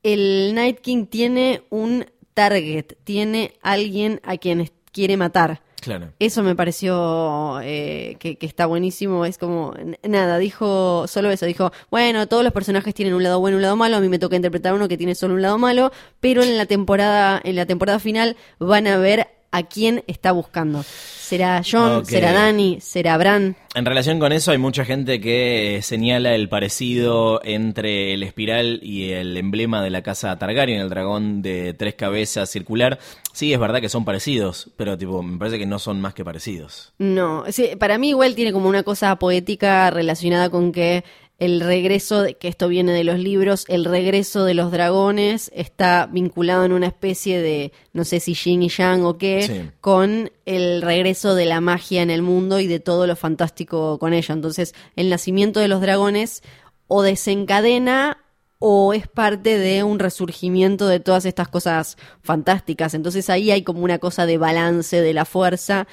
[0.03, 5.61] el Night King tiene un target, tiene alguien a quien quiere matar.
[5.81, 6.13] Claro.
[6.19, 9.25] Eso me pareció eh, que, que está buenísimo.
[9.25, 9.73] Es como,
[10.03, 11.47] nada, dijo solo eso.
[11.47, 13.97] Dijo, bueno, todos los personajes tienen un lado bueno y un lado malo.
[13.97, 15.91] A mí me toca interpretar uno que tiene solo un lado malo.
[16.19, 20.83] Pero en la temporada, en la temporada final van a ver a quién está buscando.
[20.83, 22.05] ¿Será John?
[22.05, 22.79] ¿Será Dani?
[22.81, 23.55] ¿Será Bran?
[23.73, 28.81] En relación con eso, hay mucha gente que eh, señala el parecido entre el espiral
[28.83, 32.99] y el emblema de la casa Targaryen, el dragón de tres cabezas circular.
[33.31, 36.25] Sí, es verdad que son parecidos, pero tipo, me parece que no son más que
[36.25, 36.91] parecidos.
[36.97, 41.05] No, sí, para mí igual tiene como una cosa poética relacionada con que
[41.41, 46.05] el regreso, de, que esto viene de los libros, el regreso de los dragones está
[46.05, 49.71] vinculado en una especie de, no sé si yin y yang o qué, Sí.
[49.81, 54.13] con el regreso de la magia en el mundo y de todo lo fantástico con
[54.13, 54.35] ello.
[54.35, 56.43] Entonces, el nacimiento de los dragones
[56.85, 58.19] o desencadena
[58.63, 62.93] o es parte de un resurgimiento de todas estas cosas fantásticas.
[62.93, 65.87] Entonces ahí hay como una cosa de balance de la fuerza,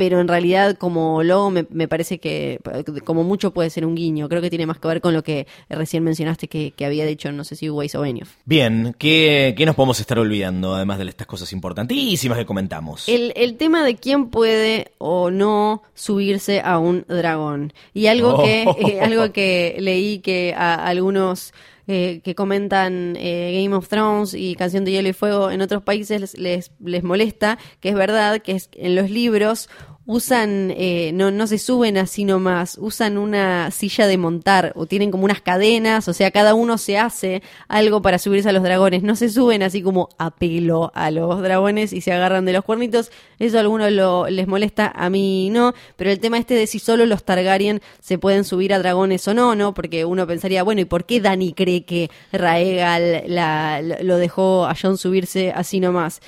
[0.00, 2.58] pero en realidad como logo me, me parece que
[3.04, 4.30] como mucho puede ser un guiño.
[4.30, 7.30] Creo que tiene más que ver con lo que recién mencionaste que, que había dicho,
[7.32, 8.30] no sé si Weiss o Benioff.
[8.46, 13.10] Bien, ¿qué, qué nos podemos estar olvidando, además de estas cosas importantísimas que comentamos?
[13.10, 17.74] El, el tema de quién puede o no subirse a un dragón.
[17.92, 18.42] Y algo Oh.
[18.42, 21.52] que, eh, algo que leí que a algunos
[21.92, 25.82] eh, que comentan eh, Game of Thrones y Canción de Hielo y Fuego en otros
[25.82, 29.68] países les, les, les molesta, que es verdad que es, en los libros
[30.10, 35.12] usan, eh, no, no se suben así nomás, usan una silla de montar o tienen
[35.12, 39.04] como unas cadenas, o sea, cada uno se hace algo para subirse a los dragones,
[39.04, 42.64] no se suben así como a pelo a los dragones y se agarran de los
[42.64, 46.66] cuernitos, eso a algunos lo, les molesta, a mí no, pero el tema este de
[46.66, 49.74] si solo los Targaryen se pueden subir a dragones o no, ¿no?
[49.74, 54.74] Porque uno pensaría, bueno, ¿y por qué Dani cree que Raegal la, lo dejó a
[54.74, 56.20] Jon subirse así nomás?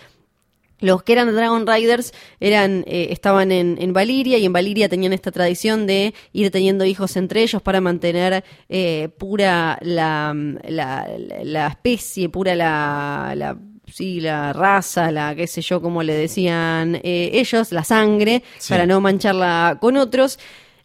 [0.83, 5.15] Los que eran Dragon Riders eran, eh, estaban en, en Valiria y en Valiria tenían
[5.15, 10.37] esta tradición de ir teniendo hijos entre ellos para mantener eh, pura la,
[10.69, 11.09] la,
[11.45, 13.57] la especie, pura la, la,
[13.91, 18.71] sí, la raza, la qué sé yo, como le decían eh, ellos, la sangre, Sí.
[18.71, 20.39] para no mancharla con otros.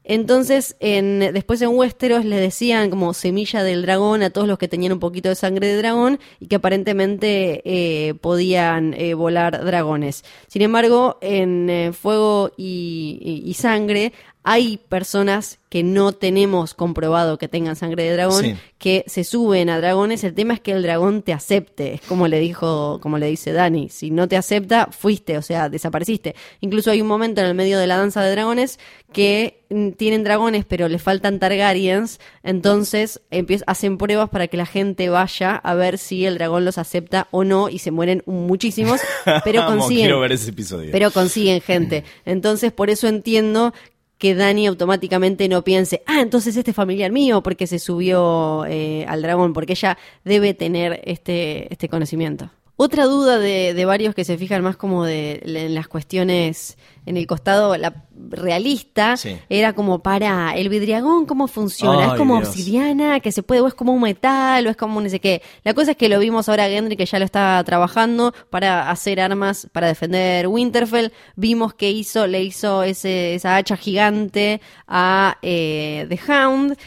[0.10, 4.70] Entonces, en, después en Westeros le decían como semilla del dragón a todos los que
[4.70, 10.24] tenían un poquito de sangre de dragón y que aparentemente eh, podían eh, volar dragones.
[10.48, 14.14] Sin embargo, en eh, Fuego y Sangre
[14.50, 18.56] hay personas que no tenemos comprobado que tengan sangre de dragón, Sí.
[18.78, 20.24] que se suben a dragones.
[20.24, 23.52] El tema es que el dragón te acepte, es como le dijo, como le dice
[23.52, 26.34] Dani, si no te acepta, fuiste, o sea, desapareciste.
[26.62, 28.80] Incluso hay un momento en el medio de la danza de dragones
[29.12, 33.20] que mm, tienen dragones, pero le faltan Targaryens, entonces
[33.66, 37.44] hacen pruebas para que la gente vaya a ver si el dragón los acepta o
[37.44, 39.02] no, y se mueren muchísimos,
[39.44, 40.92] pero consiguen Quiero ver ese episodio.
[40.94, 42.06] pero consiguen gente.
[42.26, 43.74] Entonces, por eso entiendo
[44.18, 49.06] que Dani automáticamente no piense, ah, entonces este es familiar mío porque se subió eh,
[49.08, 52.50] al dragón, porque ella debe tener este, este conocimiento.
[52.80, 56.78] Otra duda de, de varios que se fijan más como de, en las cuestiones
[57.08, 58.04] en el costado la
[58.42, 59.38] realista Sí.
[59.50, 62.50] era como para el vidriagón cómo funciona, Ay, es como Dios.
[62.50, 65.20] obsidiana, que se puede, o es como un metal, o es como un no sé
[65.20, 65.42] qué.
[65.64, 68.90] La cosa es que lo vimos ahora a Gendry que ya lo está trabajando para
[68.92, 71.12] hacer armas para defender Winterfell.
[71.36, 76.78] Vimos que hizo, le hizo ese, esa hacha gigante a eh, The Hound,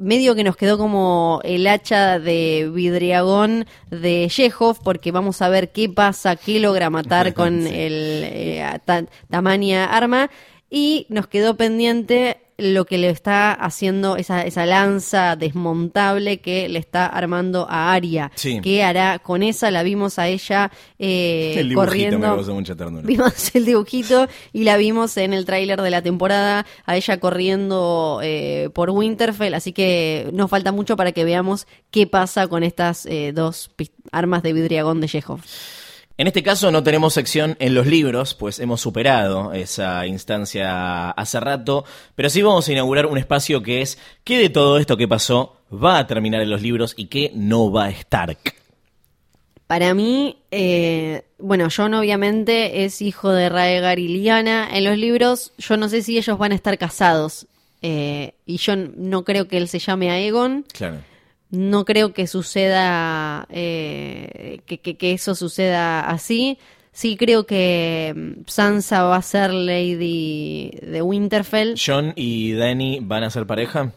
[0.00, 5.70] medio que nos quedó como el hacha de vidriagón de Chekhov, porque vamos a ver
[5.70, 7.68] qué pasa, qué logra matar con Sí.
[7.68, 10.30] el eh, ta- tamaña arma.
[10.70, 16.78] Y nos quedó pendiente lo que le está haciendo esa, esa lanza desmontable que le
[16.78, 18.30] está armando a Aria.
[18.34, 18.60] Sí.
[18.62, 19.70] ¿Qué hará con esa?
[19.70, 22.20] La vimos a ella eh, el dibujito me corriendo.
[22.36, 23.02] causó mucha ternura.
[23.06, 28.20] Vimos el dibujito y la vimos en el tráiler de la temporada, a ella corriendo
[28.22, 33.06] eh, por Winterfell, así que nos falta mucho para que veamos qué pasa con estas
[33.06, 33.70] eh, dos
[34.12, 35.40] armas de vidriagón de Chekhov.
[36.20, 41.40] En este caso no tenemos sección en los libros, pues hemos superado esa instancia hace
[41.40, 45.08] rato, pero sí vamos a inaugurar un espacio que es qué de todo esto que
[45.08, 48.36] pasó va a terminar en los libros y qué no va a estar.
[49.66, 54.68] Para mí, eh, bueno, John obviamente es hijo de Raegar y Lyanna.
[54.76, 57.46] En los libros, yo no sé si ellos van a estar casados.
[57.80, 60.66] eh, y yo no creo que él se llame a Egon.
[60.70, 60.98] Claro.
[61.50, 66.58] No creo que suceda, eh, que, que- eso suceda así.
[66.92, 71.74] Sí creo que mm, Sansa va a ser Lady de Winterfell.
[71.84, 73.92] John y Danny van a ser pareja.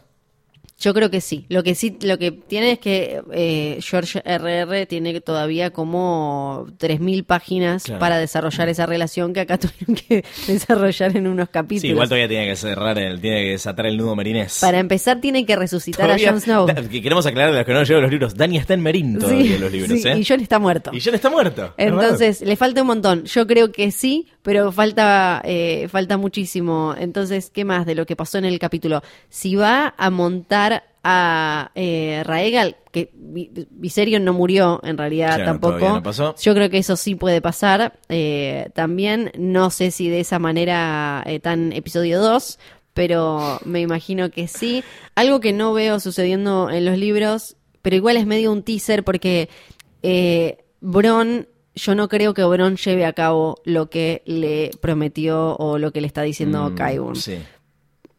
[0.78, 1.46] Yo creo que sí.
[1.48, 4.86] Lo que sí, lo que tiene es que eh, George R.R.
[4.86, 8.00] tiene todavía como 3.000 páginas Claro.
[8.00, 11.82] para desarrollar esa relación que acá tuvieron que desarrollar en unos capítulos.
[11.82, 14.58] Sí, igual todavía tiene que cerrar el, tiene que desatar el nudo merinés.
[14.60, 16.66] Para empezar tiene que resucitar Todavía- a Jon Snow.
[16.66, 18.34] Da- que queremos aclarar a los que no llevan los libros.
[18.34, 20.18] Danny está en Merín todavía en los libros, sí, ¿eh?
[20.18, 20.90] y Jon está muerto.
[20.92, 21.72] Y Jon está muerto.
[21.76, 23.24] es Entonces, le falta un montón.
[23.24, 26.94] Yo creo que sí, pero falta, eh, falta muchísimo.
[26.96, 29.02] Entonces, ¿qué más de lo que pasó en el capítulo?
[29.28, 35.44] Si va a montar a eh, Raegal, que Vi- Viserion no murió en realidad Claro,
[35.58, 35.88] tampoco.
[35.94, 36.34] no pasó.
[36.40, 37.98] Yo creo que eso sí puede pasar.
[38.08, 42.58] Eh, también no sé si de esa manera eh, tan episodio 2,
[42.94, 44.84] pero me imagino que sí.
[45.14, 49.48] Algo que no veo sucediendo en los libros, pero igual es medio un teaser porque
[50.02, 55.78] eh, Bron, yo no creo que Bron lleve a cabo lo que le prometió o
[55.78, 57.16] lo que le está diciendo Mm, Qyburn.
[57.16, 57.38] Sí.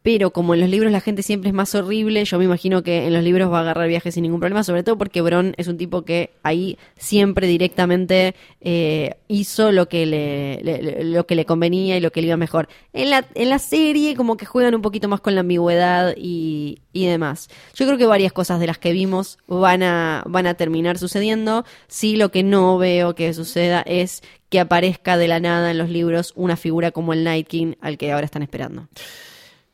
[0.06, 3.08] Pero como en los libros la gente siempre es más horrible, yo me imagino que
[3.08, 5.66] en los libros va a agarrar viajes sin ningún problema, sobre todo porque Bron es
[5.66, 11.44] un tipo que ahí siempre directamente eh, hizo lo que le, le- lo que le
[11.44, 12.68] convenía y lo que le iba mejor.
[12.92, 16.78] En la, en la serie como que juegan un poquito más con la ambigüedad y,
[16.92, 17.48] y demás.
[17.74, 21.64] Yo creo que varias cosas de las que vimos van a, van a terminar sucediendo.
[21.88, 25.90] Sí, lo que no veo que suceda es que aparezca de la nada en los
[25.90, 28.86] libros una figura como el Night King al que ahora están esperando.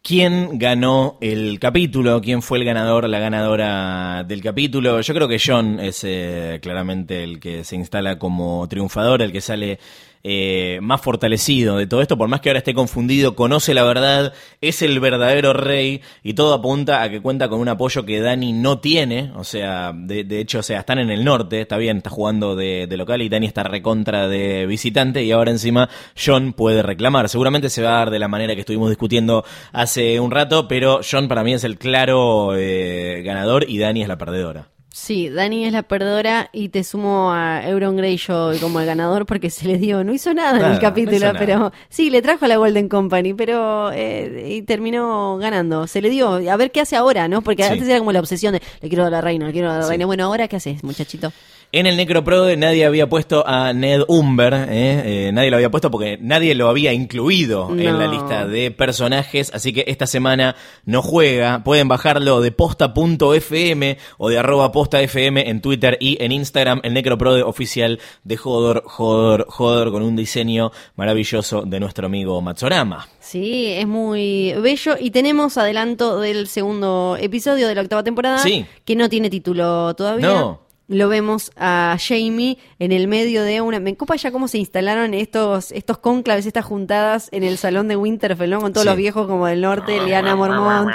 [0.04, 2.20] ¿Quién ganó el capítulo?
[2.20, 5.00] ¿Quién fue el ganador, la ganadora del capítulo?
[5.00, 9.40] Yo creo que John es eh, claramente el que se instala como triunfador, el que
[9.40, 9.78] sale
[10.24, 14.32] eh, más fortalecido de todo esto, por más que ahora esté confundido, conoce la verdad,
[14.60, 18.52] es el verdadero rey y todo apunta a que cuenta con un apoyo que Dani
[18.52, 21.98] no tiene, o sea, de, de hecho, o sea, están en el norte, está bien,
[21.98, 26.52] está jugando de, de local y Dani está recontra de visitante y ahora encima John
[26.52, 27.28] puede reclamar.
[27.28, 31.00] Seguramente se va a dar de la manera que estuvimos discutiendo hace un rato, pero
[31.08, 34.71] John para mí es el claro eh, ganador y Dani es la perdedora.
[34.94, 39.48] Sí, Dani es la perdedora y te sumo a Euron Greyjoy como el ganador porque
[39.48, 41.38] se le dio, no hizo nada, en el capítulo, no hizo nada.
[41.38, 45.86] pero sí, le trajo a la Golden Company, pero eh, y terminó ganando.
[45.86, 47.40] Se le dio, a ver qué hace ahora, ¿no?
[47.40, 47.70] Porque Sí.
[47.72, 49.76] antes era como la obsesión de le quiero dar a la reina, le quiero dar
[49.76, 49.90] a la Sí.
[49.90, 50.04] reina.
[50.04, 51.32] Bueno, ahora qué haces, muchachito.
[51.74, 55.28] En el Necroprode nadie había puesto a Ned Umber, ¿eh?
[55.28, 59.50] Eh, nadie lo había puesto porque nadie lo había incluido en la lista de personajes,
[59.54, 60.54] así que esta semana
[60.84, 61.64] no juega.
[61.64, 67.42] Pueden bajarlo de posta.fm o de arroba posta.fm en Twitter y en Instagram, el Necroprode
[67.42, 73.08] oficial de Hodor, Hodor, Hodor, con un diseño maravilloso de nuestro amigo Matsorama.
[73.18, 78.66] Sí, es muy bello y tenemos adelanto del segundo episodio de la octava temporada Sí.
[78.84, 80.26] que no tiene título todavía.
[80.26, 80.71] No.
[80.88, 83.80] Lo vemos a Jamie en el medio de una.
[83.80, 87.96] Me copa ya cómo se instalaron estos, estos cónclaves, estas juntadas en el salón de
[87.96, 88.60] Winterfell, ¿no?
[88.60, 88.88] Con todos Sí.
[88.88, 90.90] los viejos como del norte, Liana Mormont.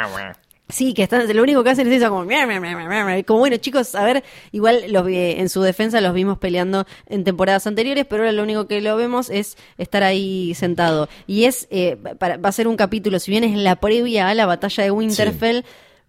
[0.70, 2.26] Sí, que están, lo único que hacen es eso, como,
[3.26, 7.66] como bueno, chicos, a ver, igual los en su defensa los vimos peleando en temporadas
[7.68, 11.08] anteriores, pero ahora lo único que lo vemos es estar ahí sentado.
[11.26, 14.36] Y es, eh, para- va a ser un capítulo, si bien es la previa a
[14.36, 15.64] la batalla de Winterfell,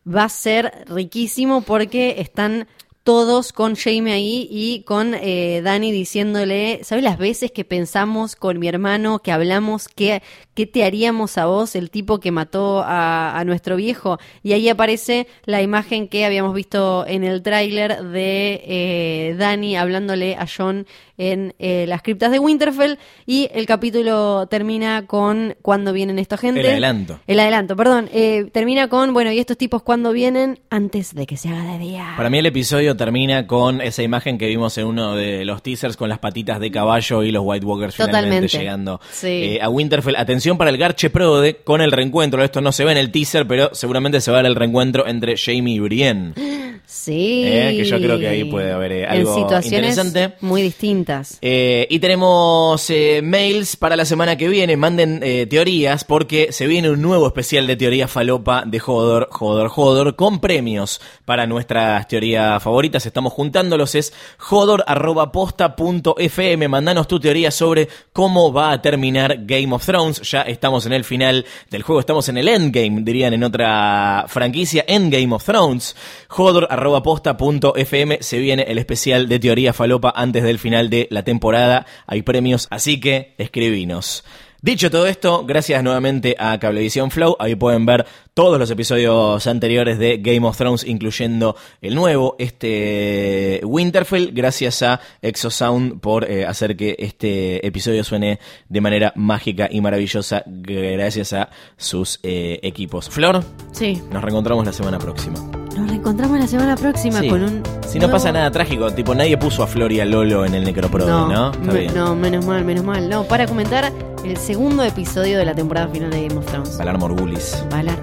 [0.05, 2.67] va a ser riquísimo porque están
[3.09, 8.59] todos con Jamie ahí y con eh, Dani diciéndole, ¿sabes las veces que pensamos con
[8.59, 10.22] mi hermano, que hablamos, qué,
[10.52, 14.18] qué te haríamos a vos, el tipo que mató a, a nuestro viejo?
[14.43, 20.36] Y ahí aparece la imagen que habíamos visto en el tráiler de eh, Dani hablándole
[20.36, 20.86] a John
[21.19, 22.97] en eh, las criptas de Winterfell
[23.27, 26.61] y el capítulo termina con cuando vienen esta gente.
[26.61, 27.19] El adelanto.
[27.27, 28.09] El adelanto, perdón.
[28.12, 30.61] Eh, termina con, bueno, ¿y estos tipos cuando vienen?
[30.70, 32.15] Antes de que se haga de día.
[32.16, 35.97] Para mí el episodio termina con esa imagen que vimos en uno de los teasers
[35.97, 38.59] con las patitas de caballo y los White Walkers finalmente Totalmente.
[38.59, 39.27] llegando Sí.
[39.28, 40.16] eh, a Winterfell.
[40.16, 42.43] Atención para el Garche Prode con el reencuentro.
[42.45, 45.07] Esto no se ve en el teaser, pero seguramente se va a ver el reencuentro
[45.09, 46.32] entre Jamie y Brienne.
[46.90, 47.43] Sí.
[47.45, 50.36] Eh, que yo creo que ahí puede haber, eh, algo en situaciones interesante.
[50.40, 51.07] muy distintas.
[51.40, 54.76] Eh, y tenemos eh, mails para la semana que viene.
[54.76, 59.68] Manden eh, teorías porque se viene un nuevo especial de teoría falopa de Jodor, Jodor,
[59.68, 63.06] Jodor con premios para nuestras teorías favoritas.
[63.06, 63.94] Estamos juntándolos.
[63.94, 66.68] Es jodor.posta.fm.
[66.68, 70.20] Mandanos tu teoría sobre cómo va a terminar Game of Thrones.
[70.30, 72.01] Ya estamos en el final del juego.
[72.01, 74.85] Estamos en el endgame, dirían en otra franquicia.
[74.86, 75.97] Endgame of Thrones.
[76.28, 78.18] Jodor.posta.fm.
[78.20, 81.87] Se viene el especial de teoría falopa antes del final de la temporada.
[82.07, 84.25] Hay premios, así que escribinos.
[84.61, 87.37] Dicho todo esto, gracias nuevamente a Cablevisión Flow.
[87.39, 88.05] Ahí pueden ver
[88.35, 94.33] todos los episodios anteriores de Game of Thrones, incluyendo el nuevo, este Winterfell.
[94.33, 100.43] Gracias a Exosound por eh, hacer que este episodio suene de manera mágica y maravillosa.
[100.47, 103.09] Gracias a sus eh, equipos.
[103.09, 104.03] Flor, Sí.
[104.11, 105.68] nos reencontramos la semana próxima.
[105.79, 107.29] Nos reencontramos la semana próxima Sí.
[107.29, 107.63] con un.
[107.87, 110.55] Si no nuevo- pasa nada trágico, tipo nadie puso a Flor y a Lolo en
[110.55, 111.29] el Necroprode, ¿no?
[111.29, 111.95] No, Está me- bien.
[111.95, 113.09] no, menos mal, menos mal.
[113.09, 113.93] No, para comentar
[114.25, 116.77] el segundo episodio de la temporada final de Game of Thrones.
[116.79, 117.65] Valar Morgulis.
[117.71, 117.97] Valar.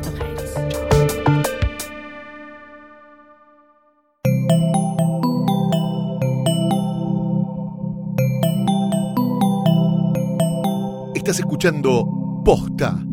[11.16, 12.08] Estás escuchando
[12.44, 13.04] Posta,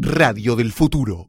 [0.00, 1.27] Radio del Futuro.